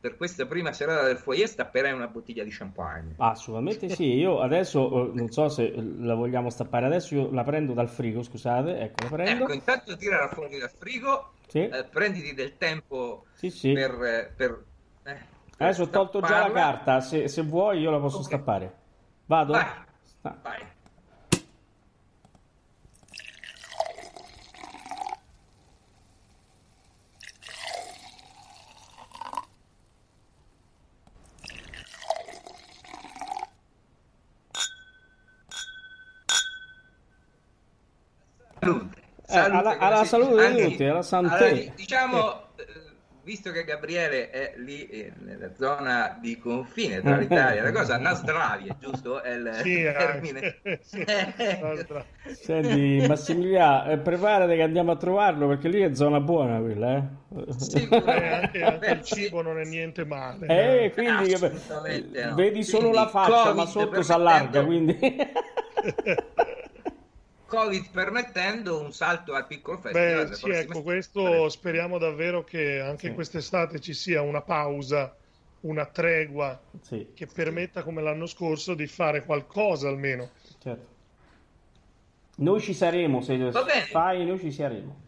per 0.03 0.17
questa 0.17 0.45
prima 0.45 0.73
serata 0.73 1.03
del 1.03 1.15
foyer 1.17 1.47
stapperai 1.47 1.93
una 1.93 2.07
bottiglia 2.09 2.43
di 2.43 2.49
champagne. 2.49 3.13
Assolutamente 3.19 3.87
sì, 3.87 4.15
io 4.15 4.41
adesso 4.41 5.07
eh, 5.07 5.11
non 5.13 5.31
so 5.31 5.47
se 5.47 5.73
la 5.73 6.13
vogliamo 6.13 6.49
stappare 6.49 6.87
adesso, 6.87 7.15
io 7.15 7.31
la 7.31 7.45
prendo 7.45 7.71
dal 7.71 7.87
frigo, 7.87 8.21
scusate, 8.21 8.79
ecco 8.81 9.03
la 9.03 9.09
prendo. 9.15 9.43
Ecco, 9.45 9.53
intanto 9.53 9.95
tirala 9.95 10.27
fuori 10.27 10.59
dal 10.59 10.71
frigo, 10.77 11.29
Sì, 11.47 11.59
eh, 11.59 11.85
prenditi 11.89 12.33
del 12.33 12.57
tempo 12.57 13.27
sì, 13.35 13.49
sì. 13.49 13.71
per... 13.71 13.91
eh, 13.91 14.33
per- 14.35 14.65
eh, 15.03 15.13
per 15.13 15.67
Adesso 15.67 15.83
ho 15.83 15.89
tolto 15.89 16.19
già 16.19 16.47
la 16.47 16.51
carta, 16.51 16.99
se, 16.99 17.29
se 17.29 17.41
vuoi 17.43 17.79
io 17.79 17.89
la 17.89 17.99
posso 17.99 18.17
Ok. 18.17 18.23
stappare. 18.25 18.75
Vado? 19.27 19.53
Vai. 19.53 19.63
Ah. 20.23 20.35
Vai. 20.41 20.67
Salute. 39.33 39.51
Eh, 39.55 39.57
alla- 39.59 39.77
alla 39.79 40.05
salute 40.05 40.53
di 40.53 40.61
tutti, 40.69 40.83
alla 40.83 41.01
santé. 41.01 41.35
allora, 41.35 41.71
diciamo, 41.75 42.31
eh, 42.55 42.65
visto 43.23 43.51
che 43.51 43.63
Gabriele 43.63 44.29
è 44.29 44.53
lì 44.57 44.87
eh, 44.87 45.13
nella 45.19 45.53
zona 45.55 46.17
di 46.21 46.37
confine 46.37 47.01
tra 47.01 47.17
l'Italia 47.17 47.61
e 47.61 47.63
la 47.63 47.71
cosa, 47.71 47.97
Nasdravie, 47.99 48.75
giusto? 48.79 49.21
È 49.21 49.31
il 49.31 49.51
Sì, 49.61 49.81
termine. 49.83 50.61
anche. 50.63 50.79
Sì, 50.81 50.99
Eh, 51.01 51.87
Senti, 52.25 53.05
Massimiliano, 53.07 53.91
eh, 53.91 53.97
preparati 53.97 54.55
che 54.55 54.61
andiamo 54.61 54.91
a 54.91 54.95
trovarlo 54.97 55.47
perché 55.47 55.67
lì 55.67 55.81
è 55.81 55.93
zona 55.93 56.19
buona 56.19 56.59
quella, 56.59 56.95
eh. 56.97 57.03
Sicuro. 57.57 58.05
Eh, 58.11 58.27
anche, 58.27 58.63
anche 58.63 58.89
il 58.91 59.01
cibo 59.03 59.41
non 59.41 59.59
è 59.59 59.65
niente 59.65 60.05
male. 60.05 60.85
Eh, 60.85 60.91
quindi 60.91 61.33
Assolutamente 61.33 62.25
no. 62.25 62.35
vedi 62.35 62.63
solo 62.63 62.89
Quindi 62.89 62.97
la 62.97 63.07
faccia, 63.07 63.53
ma 63.53 63.65
Covid 63.65 63.67
sotto 63.67 64.01
si 64.03 64.11
allarga, 64.11 64.63
quindi... 64.63 64.97
Covid 67.53 67.89
permettendo 67.91 68.81
un 68.81 68.91
salto 68.93 69.33
al 69.35 69.45
piccolo 69.45 69.77
festival. 69.77 70.27
Beh, 70.27 70.35
sì, 70.35 70.49
ecco, 70.49 70.81
questo 70.81 71.49
speriamo 71.49 71.99
davvero 71.99 72.43
che 72.43 72.79
anche 72.79 73.09
Sì. 73.09 73.13
quest'estate 73.13 73.79
ci 73.79 73.93
sia 73.93 74.21
una 74.23 74.41
pausa, 74.41 75.15
una 75.61 75.85
tregua 75.85 76.59
Sì, 76.81 77.11
che 77.13 77.27
permetta, 77.27 77.83
come 77.83 78.01
l'anno 78.01 78.25
scorso, 78.25 78.73
di 78.73 78.87
fare 78.87 79.23
qualcosa 79.23 79.87
almeno. 79.87 80.31
certo. 80.59 80.91
Noi 82.37 82.59
ci 82.59 82.73
saremo, 82.73 83.21
se 83.21 83.37
bene. 83.37 83.51
fai, 83.91 84.25
noi 84.25 84.39
ci 84.39 84.51
saremo. 84.51 85.01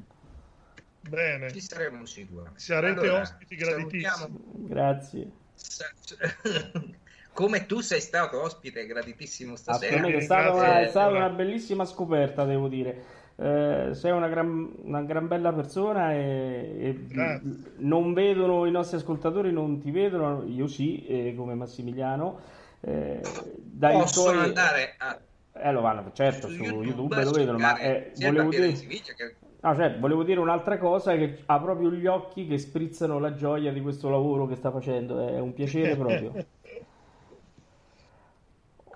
Bene, 1.00 1.52
Ci 1.52 1.62
saremo 1.62 2.06
sicuri. 2.06 2.52
sarete 2.56 3.00
Allora, 3.00 3.22
ospiti 3.22 3.56
graditissimi. 3.56 4.04
salutiamo- 4.04 4.68
Grazie. 4.68 5.32
Come 7.36 7.66
tu 7.66 7.82
sei 7.82 8.00
stato 8.00 8.42
ospite 8.42 8.86
graditissimo 8.86 9.58
stasera. 9.58 10.08
È 10.08 10.22
stata, 10.22 10.54
una, 10.54 10.80
è 10.80 10.88
stata 10.88 11.14
una 11.14 11.28
bellissima 11.28 11.84
scoperta, 11.84 12.46
devo 12.46 12.70
dire. 12.70 13.04
Eh, 13.36 13.90
sei 13.92 14.12
una 14.12 14.30
gran, 14.30 14.72
una 14.84 15.02
gran 15.02 15.28
bella 15.28 15.52
persona 15.52 16.14
e, 16.14 16.78
e 16.80 17.40
non 17.80 18.14
vedono 18.14 18.66
i 18.66 18.72
nostri 18.72 18.96
ascoltatori, 18.96 19.52
non 19.52 19.82
ti 19.82 19.92
vedono, 19.92 20.46
io 20.48 20.68
sì, 20.68 21.06
eh, 21.06 21.34
come 21.36 21.56
Massimiliano. 21.56 22.40
Eh, 22.80 23.20
dai 23.54 23.98
Possono 23.98 24.32
tuoi- 24.32 24.46
andare 24.46 24.96
a 24.98 25.20
Eh, 25.58 25.72
lo 25.74 25.82
vanno, 25.82 26.12
certo, 26.14 26.48
su 26.48 26.64
YouTube, 26.64 27.22
lo 27.22 27.32
vedono, 27.32 27.58
ma 27.58 27.78
eh, 27.80 28.14
volevo 28.16 28.50
dire... 28.50 28.72
di 28.72 28.88
che 28.88 29.36
No, 29.60 29.76
cioè, 29.76 29.98
volevo 29.98 30.24
dire 30.24 30.40
un'altra 30.40 30.78
cosa 30.78 31.18
che 31.18 31.40
ha 31.48 31.60
proprio 31.60 31.92
gli 31.92 32.06
occhi 32.06 32.48
che 32.48 32.60
sprizzano 32.60 33.20
la 33.20 33.34
gioia 33.34 33.74
di 33.74 33.82
questo 33.82 34.10
lavoro 34.10 34.46
che 34.48 34.56
sta 34.56 34.72
facendo, 34.72 35.28
è 35.28 35.40
un 35.40 35.54
piacere 35.54 35.96
proprio. 35.98 36.34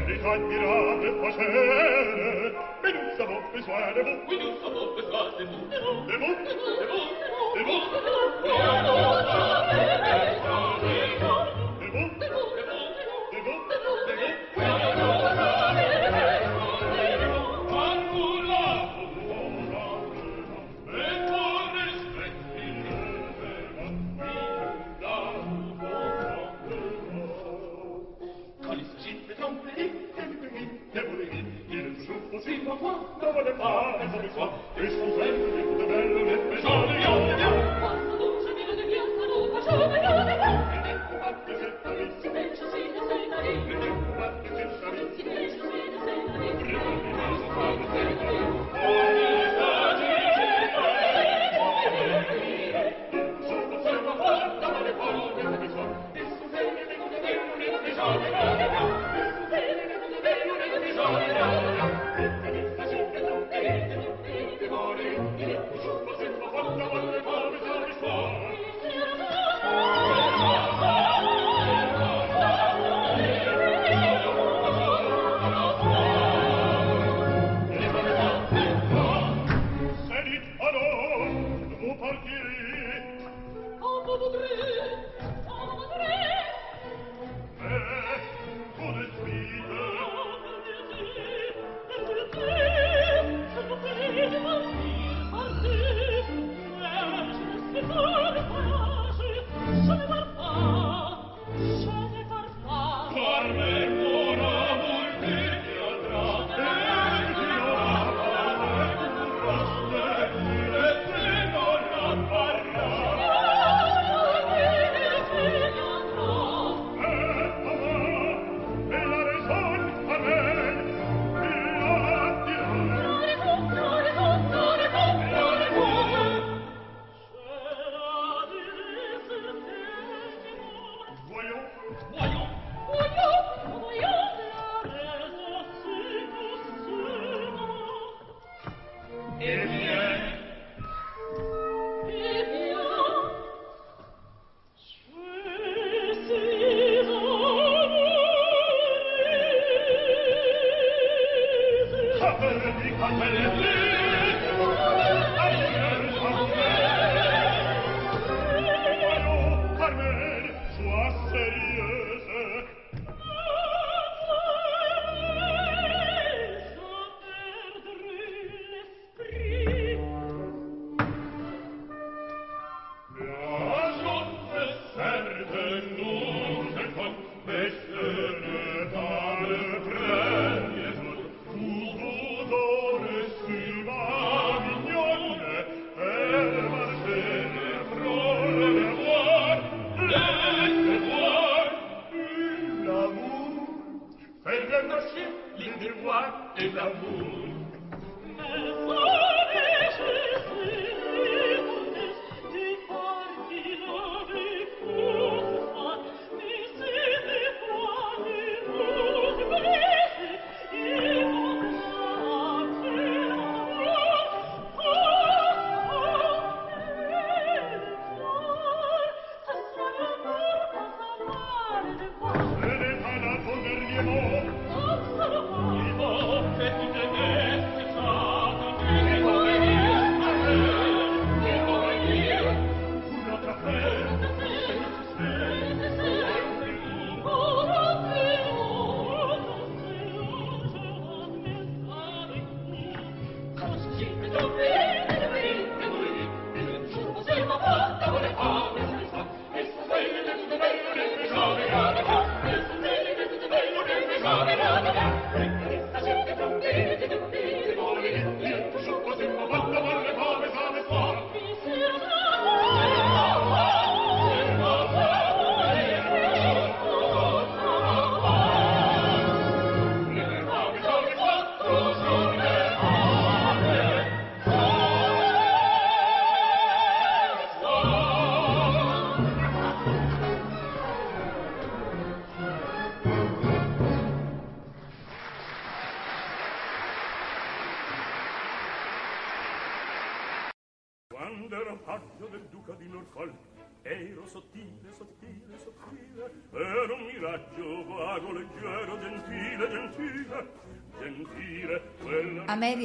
every 0.09 0.19
time 0.23 0.47
we 0.47 0.55
run 0.55 1.01
the 1.01 1.11
passion 1.21 2.55
we 2.81 2.93
do 2.93 3.01
so 3.19 3.27
much 3.27 3.43
we 3.53 3.61
swear 3.63 3.93
the 3.93 4.03
book 4.05 4.29
we 4.29 4.39
do 4.39 4.55
so 4.63 4.69
much 4.71 4.95
we 4.95 5.03
swear 5.03 5.31
the 5.37 5.45
book 5.47 5.67
the 6.07 6.17
book 6.23 6.39
the 6.47 6.59
book 6.87 7.11
the 7.57 7.63
book 10.31 10.46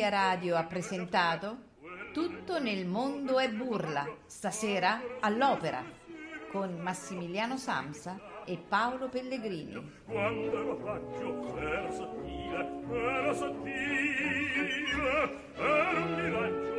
Ameria 0.01 0.09
Radio 0.09 0.55
ha 0.55 0.63
presentato 0.63 1.57
Tutto 2.11 2.59
nel 2.59 2.87
mondo 2.87 3.37
è 3.37 3.47
burla, 3.51 4.03
stasera 4.25 4.99
all'opera, 5.19 5.83
con 6.51 6.79
Massimiliano 6.79 7.55
Samsa 7.55 8.19
e 8.43 8.57
Paolo 8.57 9.09
Pellegrini. 9.09 9.91
quando 10.07 10.59
ero 10.59 10.75
paggio 10.77 11.55
ero 11.55 11.91
sottile 11.91 12.81
ero 12.91 13.33
sottile 13.35 14.69
ero 15.55 15.97
un 15.97 16.13
miraggio 16.15 16.70